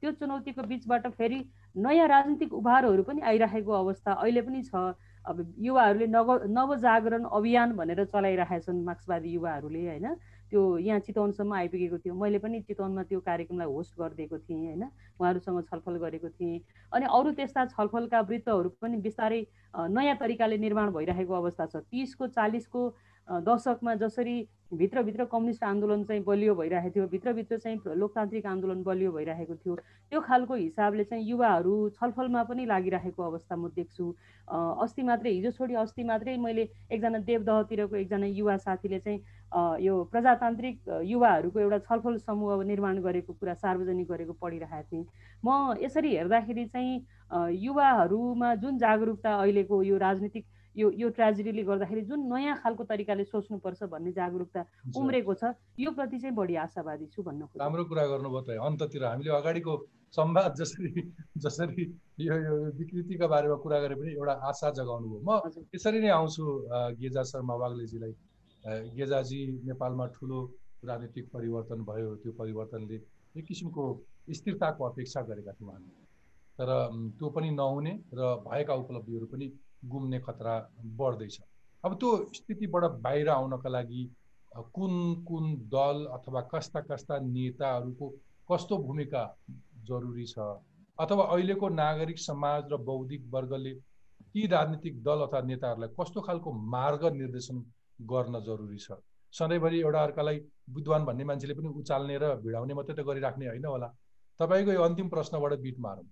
त्यो 0.01 0.11
चुनौतीको 0.19 0.61
बिचबाट 0.67 1.07
फेरि 1.13 1.39
नयाँ 1.77 2.07
राजनीतिक 2.07 2.53
उभारहरू 2.53 3.03
पनि 3.03 3.21
आइराखेको 3.21 3.71
अवस्था 3.71 4.11
अहिले 4.13 4.41
पनि 4.41 4.61
छ। 4.63 4.97
अब 5.27 5.37
युवाहरूले 5.59 6.07
नव 6.07 6.29
नवजागरण 6.49 7.23
अभियान 7.37 7.75
भनेर 7.77 8.03
चलाइरहेका 8.09 8.59
छन् 8.65 8.83
मार्क्सवादी 8.83 9.29
युवाहरूले 9.29 9.81
होइन? 9.87 10.07
त्यो 10.51 10.61
यहाँ 10.79 10.99
चितवनसम्म 11.03 11.53
आइपुगेको 11.53 11.97
थियो। 11.97 12.13
मैले 12.15 12.39
पनि 12.39 12.61
चितवनमा 12.63 13.03
त्यो 13.03 13.19
कार्यक्रमलाई 13.19 13.67
होस्ट 13.67 13.99
गरिदिएको 13.99 14.37
थिएँ 14.37 14.65
होइन? 14.65 14.83
उहाँहरूसँग 15.19 15.61
छलफल 15.67 15.95
गरेको 15.99 16.29
थिएँ। 16.29 16.59
अनि 16.91 17.05
अरू 17.05 17.31
त्यस्ता 17.35 17.65
छलफलका 17.75 18.19
वृत्तहरू 18.21 18.69
पनि 18.81 18.97
बिस्तारै 19.03 19.41
नयाँ 19.75 20.15
तरिकाले 20.17 20.57
निर्माण 20.57 20.91
भइरहेको 20.91 21.33
अवस्था 21.33 21.65
छ। 21.65 21.75
तिसको 21.91 22.27
चालिसको 22.31 22.81
दशकमा 23.27 23.93
जसरी 23.95 24.47
भित्रभित्र 24.73 25.25
कम्युनिस्ट 25.31 25.63
आन्दोलन 25.63 26.03
चाहिँ 26.03 26.23
बलियो 26.23 26.53
भइरहेको 26.55 26.89
थियो 26.95 27.07
भित्रभित्र 27.07 27.57
चाहिँ 27.57 27.79
लोकतान्त्रिक 27.95 28.45
आन्दोलन 28.45 28.83
बलियो 28.83 29.11
भइरहेको 29.11 29.55
थियो 29.55 29.75
त्यो 29.75 30.21
खालको 30.21 30.55
हिसाबले 30.55 31.03
चाहिँ 31.03 31.23
युवाहरू 31.25 31.89
छलफलमा 31.99 32.43
पनि 32.43 32.65
लागिरहेको 32.65 33.23
अवस्था 33.23 33.55
म 33.55 33.69
देख्छु। 33.75 34.05
अस्ति 34.83 35.03
मात्रै 35.03 35.31
हिजो 35.31 35.51
छोडी 35.51 35.73
अस्ति 35.75 36.03
मात्रै 36.03 36.35
मैले 36.37 36.67
एकजना 36.91 37.19
देवदहतिरको 37.27 37.95
एकजना 37.95 38.25
युवा 38.27 38.57
साथीले 38.57 38.99
चाहिँ 38.99 39.19
यो 39.85 40.03
प्रजातान्त्रिक 40.11 40.79
युवाहरूको 41.05 41.59
एउटा 41.59 41.79
छलफल 41.87 42.17
समूह 42.17 42.63
निर्माण 42.63 43.01
गरेको 43.03 43.33
कुरा 43.33 43.53
सार्वजनिक 43.55 44.07
गरेको 44.07 44.33
पढिरहेको 44.41 44.83
थिएँ। 44.91 45.05
म 45.43 45.75
यसरी 45.83 46.15
हेर्दाखेरि 46.15 46.65
चाहिँ 46.65 47.55
युवाहरूमा 47.63 48.53
जुन 48.55 48.77
जागरुकता 48.77 49.35
अहिलेको 49.35 49.83
यो 49.83 49.97
राजनीतिक 49.97 50.45
यो 50.77 50.91
यो 51.01 51.09
ट्रेजेडीले 51.17 51.63
गर्दाखेरि 51.69 52.01
जुन 52.09 52.19
नयाँ 52.33 52.55
खालको 52.63 52.83
तरिकाले 52.91 53.23
सोच्नुपर्छ 53.33 53.83
भन्ने 53.93 54.11
जागरुकता 54.13 54.61
उम्रेको 54.97 55.33
छ 55.33 55.53
यो 55.79 55.91
प्रति 55.97 56.17
चाहिँ 56.23 56.35
बढी 56.35 56.55
आशावादी 56.63 57.05
छु 57.13 57.23
भन्न 57.23 57.47
राम्रो 57.61 57.83
कुरा 57.91 58.05
गर्नुभयो 58.13 58.41
त 58.41 58.57
अन्ततिर 58.69 59.03
हामीले 59.03 59.31
अगाडिको 59.41 59.73
संवाद 60.17 60.53
जसरी 60.55 60.91
जसरी 61.43 61.83
यो 62.21 62.35
यो 62.45 62.55
विकृतिका 62.77 63.27
बारेमा 63.27 63.55
कुरा 63.65 63.79
गरे 63.81 63.95
पनि 63.99 64.11
एउटा 64.13 64.33
आशा 64.49 64.69
जगाउनु 64.77 65.07
भयो। 65.09 65.21
म 65.27 65.65
यसरी 65.75 65.99
नै 65.99 66.09
आउँछु 66.15 66.43
गेजा 67.01 67.23
शर्मा 67.31 67.55
वाग्लेजीलाई 67.63 68.13
गेजाजी 68.95 69.41
नेपालमा 69.67 70.05
ठुलो 70.15 70.39
राजनीतिक 70.85 71.25
परिवर्तन 71.33 71.79
भयो 71.89 72.15
त्यो 72.23 72.31
परिवर्तनले 72.39 72.97
एक 73.35 73.45
किसिमको 73.47 73.83
स्थिरताको 74.37 74.81
अपेक्षा 74.85 75.21
गरेका 75.29 75.51
थियौँ 75.57 75.71
हामी। 75.73 75.91
तर 76.59 76.69
त्यो 77.17 77.27
पनि 77.35 77.49
नहुने 77.51 77.93
र 78.17 78.21
भएका 78.47 78.73
उपलब्धिहरू 78.83 79.25
पनि 79.33 79.47
गुम्ने 79.83 80.19
खतरा 80.19 80.55
बढ्दैछ। 80.97 81.39
अब 81.83 81.93
त्यो 81.95 82.09
स्थितिबाट 82.33 82.83
बाहिर 83.01 83.29
आउनका 83.29 83.69
लागि 83.69 84.09
कुन 84.75 84.93
कुन 85.23 85.53
दल 85.69 86.05
अथवा 86.13 86.41
कस्ता 86.53 86.81
कस्ता 86.83 87.19
नेताहरूको 87.21 88.09
कस्तो 88.49 88.77
भूमिका 88.77 89.23
जरुरी 89.85 90.25
छ? 90.25 90.39
अथवा 90.99 91.23
अहिलेको 91.25 91.69
नागरिक 91.71 92.19
समाज 92.19 92.71
र 92.71 92.77
बौद्धिक 92.83 93.29
वर्गले 93.31 93.73
ती 94.33 94.45
राजनीतिक 94.47 95.03
दल 95.03 95.21
अथवा 95.21 95.41
नेताहरूलाई 95.41 95.89
कस्तो 95.99 96.21
खालको 96.21 96.51
मार्ग 96.51 97.05
निर्देशन 97.13 97.63
गर्न 97.99 98.39
जरुरी 98.41 98.77
छ? 98.77 98.97
सधैँभरि 99.33 99.79
एउटा 99.79 100.03
अर्कालाई 100.03 100.39
विद्वान 100.75 101.05
भन्ने 101.05 101.23
मान्छेले 101.23 101.53
पनि 101.53 101.69
उचाल्ने 101.79 102.17
र 102.17 102.35
भिडाउने 102.43 102.73
मात्रै 102.73 102.95
त 102.95 103.05
गरिराख्ने 103.05 103.47
होइन 103.47 103.65
होला। 103.65 103.87
तपाईँको 104.39 104.71
यो 104.71 104.81
अन्तिम 104.81 105.09
प्रश्नबाट 105.09 105.53
बिट 105.61 105.79
मारौँ। 105.79 106.05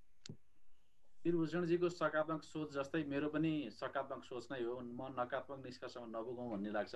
वीरभूषणजीको 1.26 1.90
सकारात्मक 1.90 2.44
सोच 2.44 2.74
जस्तै 2.74 3.04
मेरो 3.10 3.30
पनि 3.30 3.52
सकारात्मक 3.74 4.24
सोच 4.24 4.48
नै 4.52 4.62
हो। 4.62 4.74
म 4.80 5.08
नकारात्मक 5.20 5.66
निष्कर्षमा 5.66 6.06
नपुगौँ 6.14 6.50
भन्ने 6.52 6.72
लाग्छ। 6.72 6.96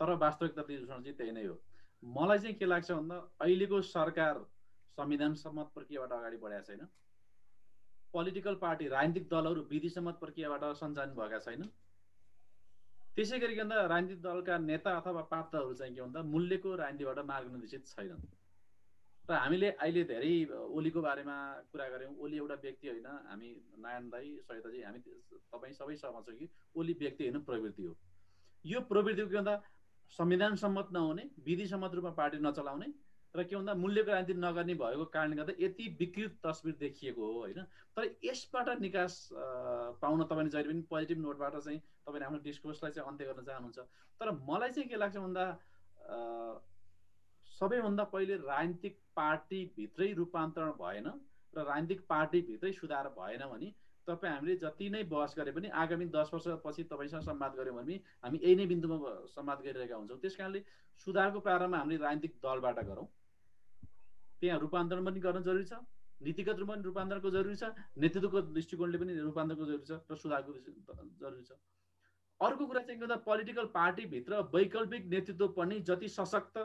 तर 0.00 0.12
वास्तविकता 0.16 0.62
वीरभूषणजी 0.68 1.12
त्यही 1.12 1.32
नै 1.32 1.44
हो। 1.46 1.56
मलाई 2.02 2.38
चाहिँ 2.38 2.56
के 2.56 2.66
लाग्छ 2.66 2.90
भन्दा 2.90 3.16
अहिलेको 3.40 3.80
सरकार 3.90 4.40
संविधान 4.98 5.34
सम्मत 5.42 5.76
प्रक्रियाबाट 5.76 6.12
अगाडि 6.12 6.36
बढाएको 6.40 6.66
छैन। 6.68 6.88
पोलिटिकल 8.14 8.54
पार्टी 8.64 8.88
राजनीतिक 8.88 9.28
दलहरू 9.28 9.68
विधि 9.70 9.88
सम्मत 9.90 10.16
प्रक्रियाबाट 10.20 10.64
सञ्चालन 10.80 11.14
भएका 11.14 11.38
छैन। 11.40 11.62
त्यसै 13.16 13.38
गरिकन 13.38 13.72
राजनीतिक 13.92 14.20
दलका 14.22 14.58
नेता 14.64 14.96
अथवा 14.96 15.22
पात्रहरू 15.30 15.74
चाहिँ 15.74 15.94
के 15.94 16.00
भन्दा 16.00 16.22
मूल्यको 16.32 16.74
राजनीतिबाट 16.76 17.18
मार्गनिर्देशित 17.28 17.86
छैनन्। 17.86 18.24
र 19.30 19.32
हामीले 19.32 19.68
अहिले 19.78 20.02
धेरै 20.04 20.34
ओलीको 20.74 21.00
बारेमा 21.02 21.36
कुरा 21.70 21.86
गऱ्यौँ। 21.88 22.14
ओली 22.18 22.36
एउटा 22.36 22.54
व्यक्ति 22.62 22.88
होइन 22.88 23.06
हामी 23.06 23.48
नारायण 23.78 24.08
दाई 24.10 24.28
सहिताजी 24.42 24.82
हामी 24.82 25.00
तपाईँ 25.52 25.74
सबै 25.74 25.96
सहमत 25.96 26.26
छौँ 26.26 26.36
कि 26.38 26.48
ओली 26.74 26.92
व्यक्ति 26.98 27.22
होइन 27.24 27.38
प्रवृत्ति 27.46 27.82
हो। 27.82 27.94
यो 28.64 28.80
प्रवृत्तिको 28.90 29.28
के 29.28 29.36
भन्दा 29.36 29.54
संविधान 30.12 30.56
सम्मत 30.56 30.88
नहुने 30.92 31.24
विधि 31.46 31.66
सम्मत 31.66 31.94
रूपमा 31.94 32.10
पार्टी 32.18 32.38
नचलाउने 32.42 32.88
र 33.34 33.42
के 33.46 33.54
भन्दा 33.56 33.74
मूल्यको 33.78 34.10
राजनीति 34.10 34.40
नगर्ने 34.40 34.74
भएको 34.74 35.04
कारणले 35.14 35.36
गर्दा 35.36 35.52
यति 35.60 35.84
विकृत 36.00 36.32
तस्विर 36.42 36.74
देखिएको 36.80 37.22
हो 37.22 37.38
होइन। 37.40 37.62
तर 37.94 38.02
यसबाट 38.24 38.68
निकास 38.80 39.12
पाउन 40.02 40.24
तपाईँले 40.26 40.50
जहिले 40.50 40.68
पनि 40.72 40.82
पोजिटिभ 40.90 41.18
नोटबाट 41.22 41.54
चाहिँ 41.62 41.78
तपाईँले 41.78 42.26
आफ्नो 42.26 42.38
डिस्कोर्सलाई 42.42 42.92
चाहिँ 42.92 43.08
अन्त्य 43.08 43.24
गर्न 43.30 43.46
चाहनुहुन्छ। 43.46 43.78
तर 44.18 44.30
मलाई 44.50 44.70
चाहिँ 44.74 44.88
के 44.90 44.96
लाग्छ 44.98 45.16
भन्दा 45.16 45.44
सबैभन्दा 47.60 48.04
पहिले 48.12 48.36
राजनीतिक 48.38 48.94
पार्टीभित्रै 49.16 50.12
रूपान्तरण 50.14 50.70
भएन 50.76 51.08
र 51.54 51.64
राजनीतिक 51.64 52.00
पार्टीभित्रै 52.08 52.72
सुधार 52.72 53.08
भएन 53.16 53.42
भने 53.50 53.68
तपाईँ 54.06 54.32
हामीले 54.32 54.54
जति 54.56 54.88
नै 54.90 55.02
बहस 55.10 55.34
गरे 55.38 55.52
पनि 55.52 55.68
आगामी 55.76 56.06
दस 56.14 56.30
वर्षपछि 56.34 56.84
तपाईँसँग 56.92 57.22
संवाद 57.22 57.52
गऱ्यौँ 57.58 57.76
भने 57.76 58.00
हामी 58.24 58.40
यही 58.44 58.54
नै 58.56 58.66
बिन्दुमा 58.66 58.96
संवाद 59.34 59.60
गरिरहेका 59.60 59.96
हुन्छौँ। 59.96 60.18
त्यस 60.20 60.36
कारणले 60.36 60.64
सुधारको 61.06 61.40
प्रारम्भ 61.40 61.74
हामीले 61.74 62.00
राजनीतिक 62.00 62.40
दलबाट 62.40 62.80
गरौँ। 62.86 63.06
त्यहाँ 64.40 64.58
रूपान्तरण 64.58 65.04
पनि 65.04 65.20
गर्न 65.20 65.42
जरुरी 65.42 65.64
छ 65.64 65.84
नीतिगत 66.24 66.56
रूपमा 66.58 66.74
पनि 66.74 66.82
रूपान्तरणको 66.88 67.30
जरुरी 67.30 67.56
छ 67.56 67.64
नेतृत्वको 68.00 68.40
दृष्टिकोणले 68.56 69.04
पनि 69.04 69.20
रूपान्तरणको 69.20 69.64
जरुरी 69.66 69.84
छ 69.84 70.00
र 70.08 70.16
सुधारको 70.16 70.50
जरुरी 70.56 71.44
छ। 71.44 71.52
अर्को 72.40 72.66
कुरा 72.66 72.80
चाहिँ 72.88 73.00
के 73.00 73.16
पोलिटिकल 73.22 73.72
पार्टीभित्र 73.72 74.44
वैकल्पिक 74.52 75.06
नेतृत्व 75.12 75.48
पनि 75.56 75.80
जति 75.88 76.08
सशक्त 76.10 76.58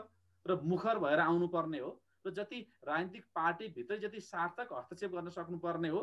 र 0.46 0.60
मुखर 0.64 0.98
भएर 0.98 1.20
आउनुपर्ने 1.20 1.78
हो 1.78 1.90
र 2.26 2.30
जति 2.32 2.60
राजनीतिक 2.84 3.24
पार्टीभित्रै 3.34 3.98
जति 3.98 4.20
सार्थक 4.22 4.72
हस्तक्षेप 4.72 5.10
गर्न 5.12 5.28
सक्नुपर्ने 5.32 5.88
हो 5.88 6.00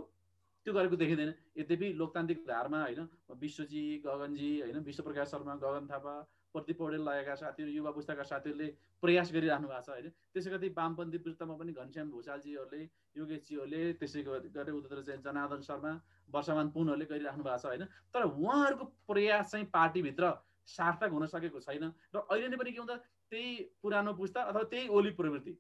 त्यो 0.66 0.74
गरेको 0.74 0.96
देखिँदैन। 0.96 1.34
यद्यपि 1.58 1.88
लोकतान्त्रिक 1.94 2.46
धारमा 2.48 2.82
होइन 2.82 3.08
विश्वजी 3.40 3.84
गगनजी 4.06 4.52
होइन 4.62 4.78
विश्वप्रकाश 4.84 5.28
शर्मा 5.32 5.56
गगन 5.60 5.88
थापा 5.88 6.14
प्रदीप 6.56 6.78
पौडेल 6.78 7.02
लगाएका 7.02 7.36
साथीहरू 7.36 7.72
युवा 7.74 7.92
पुस्ताका 7.92 8.24
साथीहरूले 8.24 8.68
प्रयास 9.04 9.32
गरिरहनु 9.34 9.68
भएको 9.68 9.82
छ 9.82 9.90
होइन। 9.90 10.10
त्यसै 10.34 10.50
गरी 10.52 10.70
वामपन्थी 10.78 11.18
वृत्तमा 11.26 11.56
पनि 11.60 11.72
घनश्याम 11.74 12.08
भूषालजीहरूले 12.12 12.82
योगेशजीहरूले 13.16 13.82
त्यसै 14.00 14.22
गरी 14.24 14.72
उता 14.72 15.02
चाहिँ 15.02 15.22
जनार्दन 15.22 15.62
शर्मा 15.68 15.92
वर्षमान 16.30 16.70
पुनहरूले 16.72 17.06
गरिराख्नु 17.12 17.44
भएको 17.44 17.58
छ 17.58 17.66
होइन। 17.66 17.84
तर 18.14 18.22
उहाँहरूको 18.24 18.86
प्रयास 19.10 19.52
चाहिँ 19.52 19.66
पार्टीभित्र 19.74 20.32
सार्थक 20.68 21.10
हुन 21.12 21.26
सकेको 21.28 21.60
छैन। 21.60 21.92
र 22.16 22.18
अहिले 22.24 22.48
नै 22.48 22.58
पनि 22.58 22.72
के 22.72 22.80
हुन्छ 22.80 22.94
त्यही 23.32 23.50
पुरानो 23.82 24.14
पुस्ता 24.14 24.42
अथवा 24.42 24.64
त्यही 24.72 24.88
ओली 24.90 25.12
प्रवृत्ति 25.18 25.54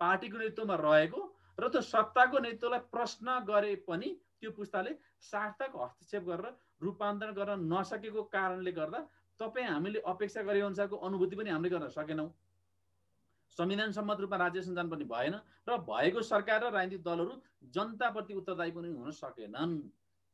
पार्टीको 0.00 0.38
नेतृत्वमा 0.38 0.76
रहेको 0.76 1.20
र 1.58 1.68
त्यो 1.68 1.80
सत्ताको 1.84 2.38
नेतृत्वलाई 2.38 2.80
प्रश्न 2.90 3.38
गरे 3.46 3.74
पनि 3.88 4.08
त्यो 4.40 4.50
पुस्ताले 4.52 4.92
सार्थक 5.22 5.72
हस्तक्षेप 5.76 6.22
गरेर 6.28 6.54
रूपान्तरण 6.82 7.32
गर्न 7.34 7.66
नसकेको 7.72 8.22
कारणले 8.30 8.72
गर्दा 8.72 9.00
तपाईँ 9.40 9.66
हामीले 9.66 10.00
अपेक्षा 10.06 10.42
गरे 10.42 10.60
अनुसारको 10.60 10.96
अनुभूति 11.06 11.36
पनि 11.36 11.50
हामीले 11.50 11.70
गर्न 11.70 11.88
सकेनौँ। 11.90 12.30
संविधान 13.58 13.92
सम्मत 13.92 14.20
रूपमा 14.20 14.36
राज्य 14.38 14.60
सञ्चालन 14.62 14.88
पनि 14.90 15.04
भएन 15.04 15.34
र 15.68 15.76
भएको 15.84 16.22
सरकार 16.22 16.64
र 16.64 16.70
राजनीतिक 16.72 17.02
दलहरू 17.04 17.34
जनताप्रति 17.70 18.34
उत्तरदायी 18.34 18.70
पनि 18.72 18.88
हुन 18.90 19.10
सकेनन्। 19.12 19.72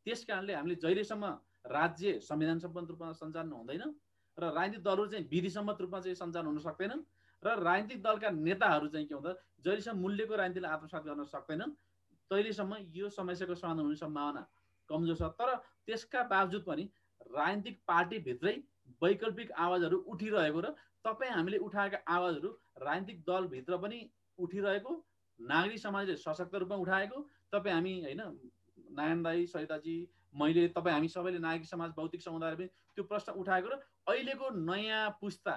त्यस 0.07 0.25
कारणले 0.25 0.55
हामीले 0.55 0.75
जहिलेसम्म 0.77 1.25
राज्य 1.71 2.19
संविधान 2.23 2.59
सम्मत 2.59 2.91
रूपमा 2.91 3.13
सञ्चालन 3.15 3.53
हुँदैन 3.53 3.83
र 4.39 4.51
राजनीतिक 4.51 4.83
दलहरू 4.85 5.07
चाहिँ 5.07 5.29
विधि 5.31 5.51
सम्मत 5.51 5.81
रूपमा 5.81 6.01
चाहिँ 6.01 6.15
सञ्चालन 6.15 6.47
हुन 6.47 6.59
सक्दैनन् 6.61 7.03
र 7.43 7.57
राजनीतिक 7.61 8.03
दलका 8.03 8.31
नेताहरू 8.39 8.89
चाहिँ 8.89 9.07
के 9.07 9.15
भन्दा 9.15 9.35
जहिलेसम्म 9.65 10.01
मूल्यको 10.01 10.37
राजनीतिलाई 10.37 10.73
आत्मसात 10.73 11.05
गर्न 11.05 11.25
सक्दैनन् 11.27 11.73
तहिलेसम्म 12.31 12.77
यो 12.95 13.09
समस्याको 13.11 13.55
समाधान 13.55 13.85
हुने 13.85 13.97
सम्भावना 13.97 14.43
कमजोर 14.89 15.17
छ। 15.17 15.23
तर 15.39 15.55
त्यसका 15.87 16.23
बावजुद 16.33 16.63
पनि 16.67 16.85
राजनीतिक 17.35 17.81
पार्टीभित्रै 17.89 18.55
वैकल्पिक 19.03 19.53
आवाजहरू 19.59 19.99
उठिरहेको 20.07 20.61
र 20.61 20.75
तपाईँ 21.05 21.33
हामीले 21.33 21.59
उठाएका 21.67 21.99
आवाजहरू 22.09 22.51
राजनीतिक 22.83 23.19
दलभित्र 23.27 23.77
पनि 23.79 23.99
उठिरहेको 24.39 24.93
नागरिक 25.41 25.79
समाजले 25.79 26.17
सशक्त 26.19 26.55
रूपमा 26.55 26.77
उठाएको 26.85 27.19
तपाईँ 27.53 27.75
हामी 27.75 27.95
होइन 28.03 28.23
नारायण 28.93 29.23
दाई 29.23 29.47
सहिताजी 29.47 29.97
मैले 30.35 30.67
तपाईँ 30.69 30.95
हामी 30.95 31.09
सबैले 31.09 31.39
नागरिक 31.39 31.67
समाज 31.67 31.91
भौतिक 31.97 32.23
समुदायले 32.23 32.57
पनि 32.57 32.67
त्यो 32.95 33.05
प्रश्न 33.05 33.33
उठाएको 33.35 33.69
र 33.69 33.81
अहिलेको 34.07 34.51
नयाँ 34.63 35.11
पुस्ता 35.21 35.57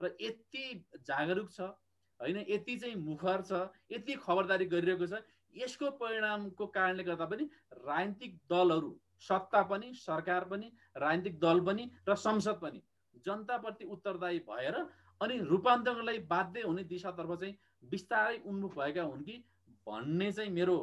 र 0.00 0.16
यति 0.20 0.64
जागरुक 1.02 1.50
छ 1.50 1.60
होइन? 1.60 2.38
यति 2.48 2.76
चाहिँ 2.76 2.94
मुखर 2.96 3.42
छ 3.42 3.68
यति 3.92 4.14
खबरदारी 4.16 4.66
गरिरहेको 4.66 5.06
छ 5.06 5.22
यसको 5.54 5.90
परिणामको 5.98 6.66
कारणले 6.68 7.04
गर्दा 7.04 7.26
पनि 7.26 7.48
राजनीतिक 7.80 8.38
दलहरू 8.50 8.92
सत्ता 9.20 9.62
पनि 9.62 9.92
सरकार 9.96 10.44
पनि 10.44 10.72
राजनीतिक 10.96 11.38
दल 11.40 11.60
पनि 11.60 11.90
र 12.08 12.14
संसद 12.16 12.58
पनि 12.62 12.82
जनताप्रति 13.26 13.84
उत्तरदायी 13.84 14.38
भएर 14.48 14.76
अनि 15.20 15.38
रूपान्तरणलाई 15.50 16.18
बाध्य 16.26 16.62
हुने 16.62 16.84
दिशातर्फ 16.84 17.38
चाहिँ 17.40 17.56
बिस्तारै 17.90 18.38
उन्मुख 18.46 18.78
भएका 18.78 19.02
हुन् 19.02 19.22
कि 19.22 19.44
भन्ने 19.86 20.32
चाहिँ 20.32 20.50
मेरो 20.50 20.78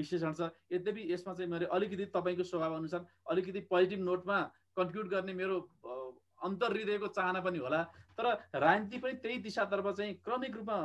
विश्लेषण 0.00 0.32
छ। 0.32 0.50
यद्यपि 0.72 1.02
यसमा 1.12 1.34
चाहिँ 1.34 1.50
मैले 1.50 1.66
अलिकति 1.68 2.04
तपाईँको 2.16 2.44
स्वभाव 2.44 2.76
अनुसार 2.76 3.06
अलिकति 3.30 3.60
पोजिटिभ 3.68 4.00
नोटमा 4.04 4.38
कन्क्लुड 4.76 5.08
गर्ने 5.10 5.32
मेरो 5.34 5.56
अन्तर्हृदयको 6.40 7.08
चाहना 7.12 7.40
पनि 7.40 7.58
होला। 7.58 7.82
तर 8.16 8.26
राजनीति 8.56 8.98
पनि 8.98 9.12
त्यही 9.22 9.38
दिशातर्फ 9.44 9.86
चाहिँ 9.96 10.14
क्रमिक 10.24 10.56
रूपमा 10.56 10.76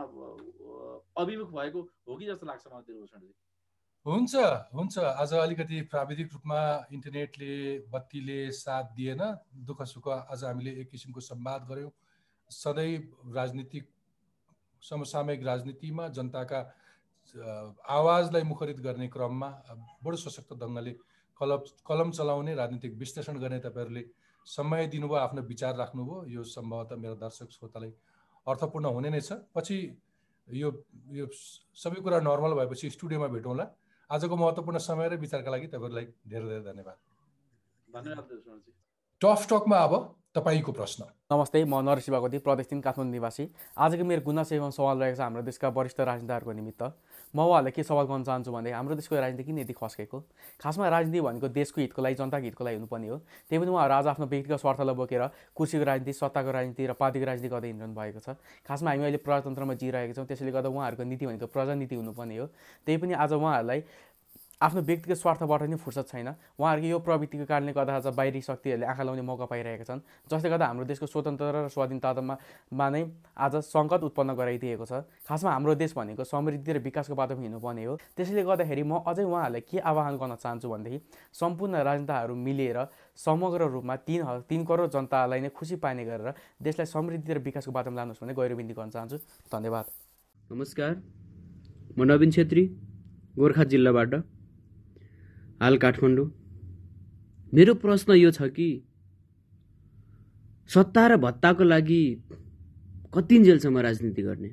अभिमुख 1.16 1.50
भएको 1.52 1.80
हो 2.08 2.16
कि 2.16 2.26
जस्तो 2.26 2.46
लाग्छ 2.46 2.68
मलाई 2.68 2.84
दिलभूषणजी? 2.88 3.34
हुन्छ 4.06 4.36
हुन्छ। 4.76 4.98
आज 4.98 5.34
अलिकति 5.34 5.82
प्राविधिक 5.92 6.34
रूपमा 6.34 6.62
इन्टरनेटले 6.94 7.54
बत्तीले 7.90 8.40
साथ 8.54 8.94
दिएन। 8.96 9.22
दुःख 9.66 9.82
सुख 9.84 10.08
आज 10.08 10.44
हामीले 10.44 10.72
एक 10.82 10.90
किसिमको 10.92 11.20
संवाद 11.24 11.68
गऱ्यौँ। 11.72 11.92
सधैँ 12.52 12.98
राजनीतिक 13.34 13.90
समसामयिक 14.84 15.44
राजनीतिमा 15.44 16.08
जनताका 16.10 16.60
आवाजलाई 17.36 18.44
मुखरित 18.44 18.80
गर्ने 18.80 19.08
क्रममा 19.08 19.50
बडो 20.04 20.18
सशक्त 20.18 20.54
ढङ्गले 20.56 20.92
कलम 21.40 21.62
कलम 21.84 22.12
चलाउने 22.12 22.54
राजनीतिक 22.56 22.94
विश्लेषण 22.98 23.38
गर्ने 23.40 23.60
तपाईँहरूले 23.60 24.04
समय 24.48 24.88
दिनुभयो 24.88 25.20
आफ्नो 25.20 25.42
विचार 25.44 25.76
राख्नुभयो 25.76 26.24
यो 26.32 26.44
सम्भवतः 26.46 26.96
मेरो 26.96 27.16
दर्शक 27.20 27.50
श्रोतालाई 27.52 27.92
अर्थपूर्ण 28.48 28.86
हुने 28.96 29.10
नै 29.10 29.22
छ। 29.22 29.42
पछि 29.56 29.76
यो 30.48 30.70
यो 31.12 31.26
सबै 31.76 32.00
कुरा 32.02 32.20
नर्मल 32.22 32.54
भएपछि 32.56 32.90
स्टुडियोमा 32.96 33.28
भेटौँला। 33.28 33.66
आजको 34.10 34.36
महत्त्वपूर्ण 34.38 34.78
समय 34.80 35.10
र 35.10 35.18
विचारका 35.18 35.50
लागि 35.52 35.68
तपाईँहरूलाई 35.68 36.06
धेरै 36.30 36.46
धेरै 36.46 36.64
धन्यवाद। 36.64 36.98
धन्यवाद 37.88 38.26
टफ 39.22 39.42
टकमा 39.50 39.78
अब 39.84 39.94
तपाईँको 40.36 40.72
प्रश्न। 40.72 41.04
नमस्ते 41.32 41.64
म 41.66 41.80
नरेश 41.82 42.10
बागवती 42.12 42.38
प्रदेश 42.46 42.68
तिन 42.70 42.80
काठमाडौँ 42.86 43.12
निवासी। 43.12 43.44
आजको 43.76 44.04
मेरो 44.06 44.22
गुनासो 44.22 44.56
एवं 44.56 44.72
सवाल 44.78 44.98
रहेको 45.02 45.18
छ 45.18 45.22
हाम्रो 45.26 45.42
देशका 45.42 45.68
वरिष्ठ 45.72 46.00
राजनेताहरूको 46.00 46.54
निमित्त। 46.54 46.84
म 47.34 47.40
उहाँहरूलाई 47.42 47.72
के 47.72 47.84
सवाल 47.84 48.06
गर्न 48.06 48.24
चाहन्छु 48.24 48.52
भने 48.52 48.72
हाम्रो 48.72 48.96
देशको 48.96 49.16
राजनीति 49.16 49.44
किन 49.44 49.60
यति 49.60 49.74
खस्केको? 49.74 50.20
खासमा 50.62 50.88
राजनीति 50.90 51.22
भनेको 51.22 51.48
देशको 51.48 51.82
हितको 51.82 52.02
लागि 52.02 52.16
जनताको 52.16 52.46
हितको 52.46 52.64
लागि 52.64 52.76
हुनुपर्ने 52.76 53.08
हो। 53.08 53.18
त्यही 53.50 53.60
पनि 53.60 53.72
उहाँहरू 53.72 53.94
आज 53.94 54.08
आफ्नो 54.08 54.26
व्यक्तिगत 54.26 54.60
स्वार्थलाई 54.60 54.96
बोकेर 54.96 55.24
कुर्सीको 55.56 55.84
राजनीति 55.84 56.14
सत्ताको 56.14 56.52
राजनीति 56.52 56.86
र 56.86 56.94
पार्टीको 56.94 57.26
राजनीति 57.26 57.50
गर्दै 57.50 57.68
हिँड्नु 57.68 57.96
भएको 57.96 58.20
छ। 58.20 58.36
खासमा 58.68 58.90
हामी 58.92 59.04
अहिले 59.04 59.18
प्रजातन्त्रमा 59.20 59.74
जिइरहेका 59.74 60.14
छौँ 60.14 60.26
त्यसैले 60.26 60.52
गर्दा 60.52 60.70
उहाँहरूको 60.70 61.04
नीति 61.04 61.26
भनेको 61.26 61.48
प्रजानीति 61.48 61.96
हुनुपर्ने 61.96 62.38
हो। 62.38 62.46
त्यही 62.86 62.98
पनि 62.98 63.14
आज 63.14 63.34
उहाँहरूलाई 63.34 63.80
आफ्नो 64.62 64.82
व्यक्तिगत 64.82 65.18
स्वार्थबाट 65.20 65.62
नै 65.68 65.76
फुर्सद 65.76 66.06
छैन। 66.08 66.28
उहाँहरूको 66.56 66.88
यो 66.88 67.00
प्रवृत्तिको 67.04 67.46
कारणले 67.46 67.72
गर्दा 67.76 67.94
आज 68.00 68.08
बाहिरी 68.16 68.42
शक्तिहरूले 68.42 68.86
आँखा 68.88 69.04
लाउने 69.04 69.22
मौका 69.22 69.46
पाइरहेका 69.52 69.84
छन् 69.84 70.02
जसले 70.32 70.50
गर्दा 70.50 70.66
हाम्रो 70.66 70.86
देशको 70.88 71.06
स्वतन्त्रता 71.12 71.60
र 71.60 71.68
स्वाधीनतामा 71.68 72.36
मा 72.72 72.88
नै 72.90 73.02
आज 73.36 73.54
सङ्कट 73.68 74.02
उत्पन्न 74.08 74.32
गराइदिएको 74.40 74.86
छ। 74.88 75.04
खासमा 75.28 75.52
हाम्रो 75.52 75.76
देश 75.76 75.92
भनेको 75.92 76.24
समृद्धि 76.24 76.72
र 76.72 76.80
विकासको 76.80 77.16
बाटोमा 77.16 77.42
हिँड्नुपर्ने 77.42 77.84
हो। 77.84 77.94
त्यसैले 78.16 78.44
गर्दाखेरि 78.48 78.84
म 78.84 79.04
अझै 79.04 79.24
उहाँहरूलाई 79.28 79.64
के 79.68 79.78
आह्वान 79.84 80.16
गर्न 80.16 80.34
चाहन्छु 80.40 80.68
भनेदेखि 80.72 81.00
सम्पूर्ण 81.36 81.74
राजनेताहरू 81.84 82.36
मिलेर 82.36 82.78
समग्र 83.12 83.68
रूपमा 83.76 83.96
तिन 84.08 84.22
तिन 84.48 84.62
करोड 84.64 84.88
जनतालाई 84.96 85.40
नै 85.44 85.50
खुसी 85.52 85.76
पार्ने 85.84 86.04
गरेर 86.08 86.32
देशलाई 86.64 86.88
समृद्धि 86.88 87.32
र 87.34 87.40
विकासको 87.44 87.72
बाटोमा 87.76 87.96
लानुहोस् 88.00 88.24
भन्ने 88.24 88.34
गहिरो 88.34 88.56
बिन्ती 88.56 88.74
गर्न 88.74 88.90
चाहन्छु। 88.96 89.18
धन्यवाद। 89.52 89.86
नमस्कार। 90.48 90.92
म 91.98 92.00
नवीन 92.08 92.32
छेत्री 92.32 92.64
गोर्खा 93.36 93.64
जिल्लाबाट। 93.68 94.35
हाल 95.62 95.78
काठमाडौँ? 95.78 96.28
मेरो 97.54 97.74
प्रश्न 97.80 98.14
यो 98.14 98.32
छ 98.32 98.42
कि 98.52 98.68
सत्ता 100.70 101.08
र 101.08 101.18
भत्ताको 101.18 101.64
लागि 101.64 102.04
कतिन्जेलसम्म 103.16 103.78
राजनीति 103.80 104.22
गर्ने? 104.22 104.50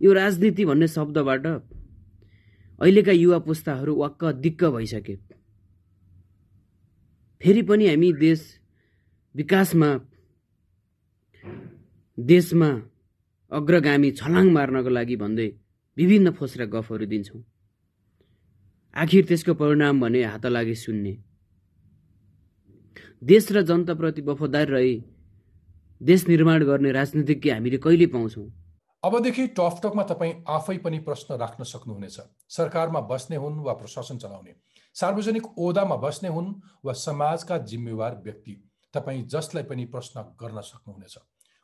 यो 0.00 0.12
राजनीति 0.12 0.64
भन्ने 0.64 0.88
शब्दबाट 0.88 1.46
अहिलेका 1.46 3.12
युवा 3.12 3.38
पुस्ताहरू 3.38 3.94
वाक्क 3.96 4.24
दिक्क 4.40 4.64
भइसके। 4.64 5.14
फेरि 7.40 7.62
पनि 7.68 7.88
हामी 7.88 8.12
देश 8.12 8.40
विकासमा 9.34 9.90
देशमा 12.18 12.70
अग्रगामी 13.52 14.10
छलाङ 14.12 14.46
मार्नको 14.52 14.88
लागि 14.88 15.16
भन्दै 15.16 15.48
विभिन्न 15.96 16.30
फोस्रा 16.32 16.64
गफहरू 16.72 17.06
दिन्छौँ। 17.06 17.42
आखिर 18.96 19.24
त्यसको 19.24 19.54
परिणाम 19.54 20.00
भने 20.00 20.22
हात 20.24 20.46
लागि 20.46 20.74
सुन्ने। 20.74 21.12
देश 23.24 23.52
र 23.52 23.62
जनताप्रति 23.62 24.22
वफादार 24.22 24.68
रही 24.68 24.94
देश 26.00 26.28
निर्माण 26.28 26.64
गर्ने 26.64 26.92
राजनीतिज्ञ 26.92 27.50
हामीले 27.50 27.78
कहिले 27.78 28.06
पाउँछौँ? 28.06 28.46
अबदेखि 29.04 29.46
टकटकमा 29.46 30.02
तपाईँ 30.02 30.32
आफै 30.48 30.76
पनि 30.78 30.98
प्रश्न 30.98 31.36
राख्न 31.36 31.64
सक्नुहुनेछ। 31.64 32.20
सरकारमा 32.48 33.00
बस्ने 33.00 33.36
हुन् 33.36 33.60
वा 33.60 33.72
प्रशासन 33.72 34.18
चलाउने? 34.18 34.54
सार्वजनिक 34.96 35.58
ओदामा 35.58 35.96
बस्ने 35.96 36.28
हुन् 36.28 36.54
वा 36.84 36.92
समाजका 36.92 37.58
जिम्मेवार 37.58 38.20
व्यक्ति? 38.24 38.56
तपाईँ 38.94 39.22
जसलाई 39.28 39.64
पनि 39.64 39.84
प्रश्न 39.84 40.20
गर्न 40.40 40.60
सक्नुहुनेछ। 40.60 41.18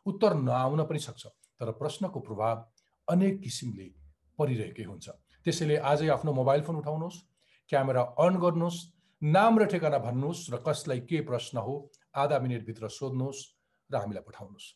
उत्तर 0.06 0.34
नआउन 0.34 0.84
पनि 0.84 0.98
सक्छ 0.98 1.26
तर 1.26 1.70
प्रश्नको 1.72 2.20
प्रभाव 2.20 2.64
अनेक 3.08 3.40
किसिमले 3.40 3.90
परिरहेकै 4.38 4.84
हुन्छ। 4.84 5.08
त्यसैले 5.44 5.76
आजै 5.82 6.08
आफ्नो 6.08 6.32
मोबाइल 6.32 6.62
फोन 6.62 6.76
उठाउनुहोस् 6.76 7.22
क्यामेरा 7.70 8.02
अन 8.18 8.34
गर्नुहोस् 8.38 8.80
नाम 9.22 9.58
र 9.58 9.64
ठेगाना 9.72 9.98
भन्नुहोस् 9.98 10.50
र 10.52 10.56
कसलाई 10.66 11.00
के 11.08 11.20
प्रश्न 11.22 11.58
हो 11.58 11.74
आधा 12.14 12.38
मिनटभित्र 12.38 12.88
सोध्नुहोस् 12.90 13.40
र 13.90 13.94
हामीलाई 13.96 14.24
पठाउनुहोस्। 14.28 14.66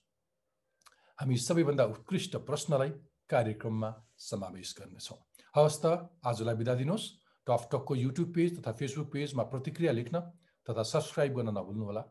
हामी 1.18 1.36
सबैभन्दा 1.38 1.84
उत्कृष्ट 1.84 2.36
प्रश्नलाई 2.48 2.90
कार्यक्रममा 3.30 3.90
समावेश 4.20 4.74
गर्नेछौँ। 4.78 5.18
हवस् 5.54 5.80
त 5.82 5.84
आजलाई 6.24 6.56
बिदा 6.56 6.74
दिनुहोस्। 6.74 7.06
टकटकको 7.46 7.94
युट्युब 7.96 8.28
पेज 8.34 8.50
तथा 8.58 8.72
फेसबुक 8.72 9.08
पेजमा 9.12 9.42
प्रतिक्रिया 9.52 9.92
लेख्न 9.92 10.20
तथा 10.66 10.82
सब्सक्राइब 10.84 11.32
गर्न 11.36 11.50
नभुल्नुहोला। 11.58 12.02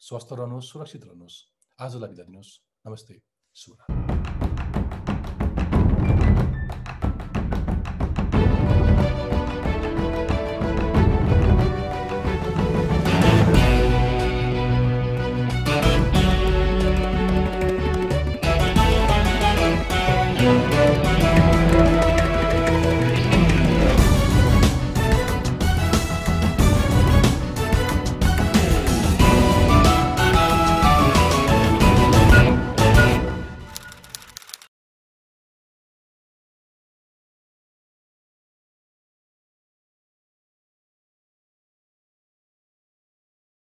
स्वस्थ 0.00 0.28
रहनुहोस् 0.32 0.70
सुरक्षित 0.72 1.02
रहनुहोस्। 1.04 1.36
आजलाई 1.78 2.08
बिदा 2.08 2.24
दिनुहोस्। 2.24 2.50
नमस्ते 2.86 3.14
शुभ 3.56 4.01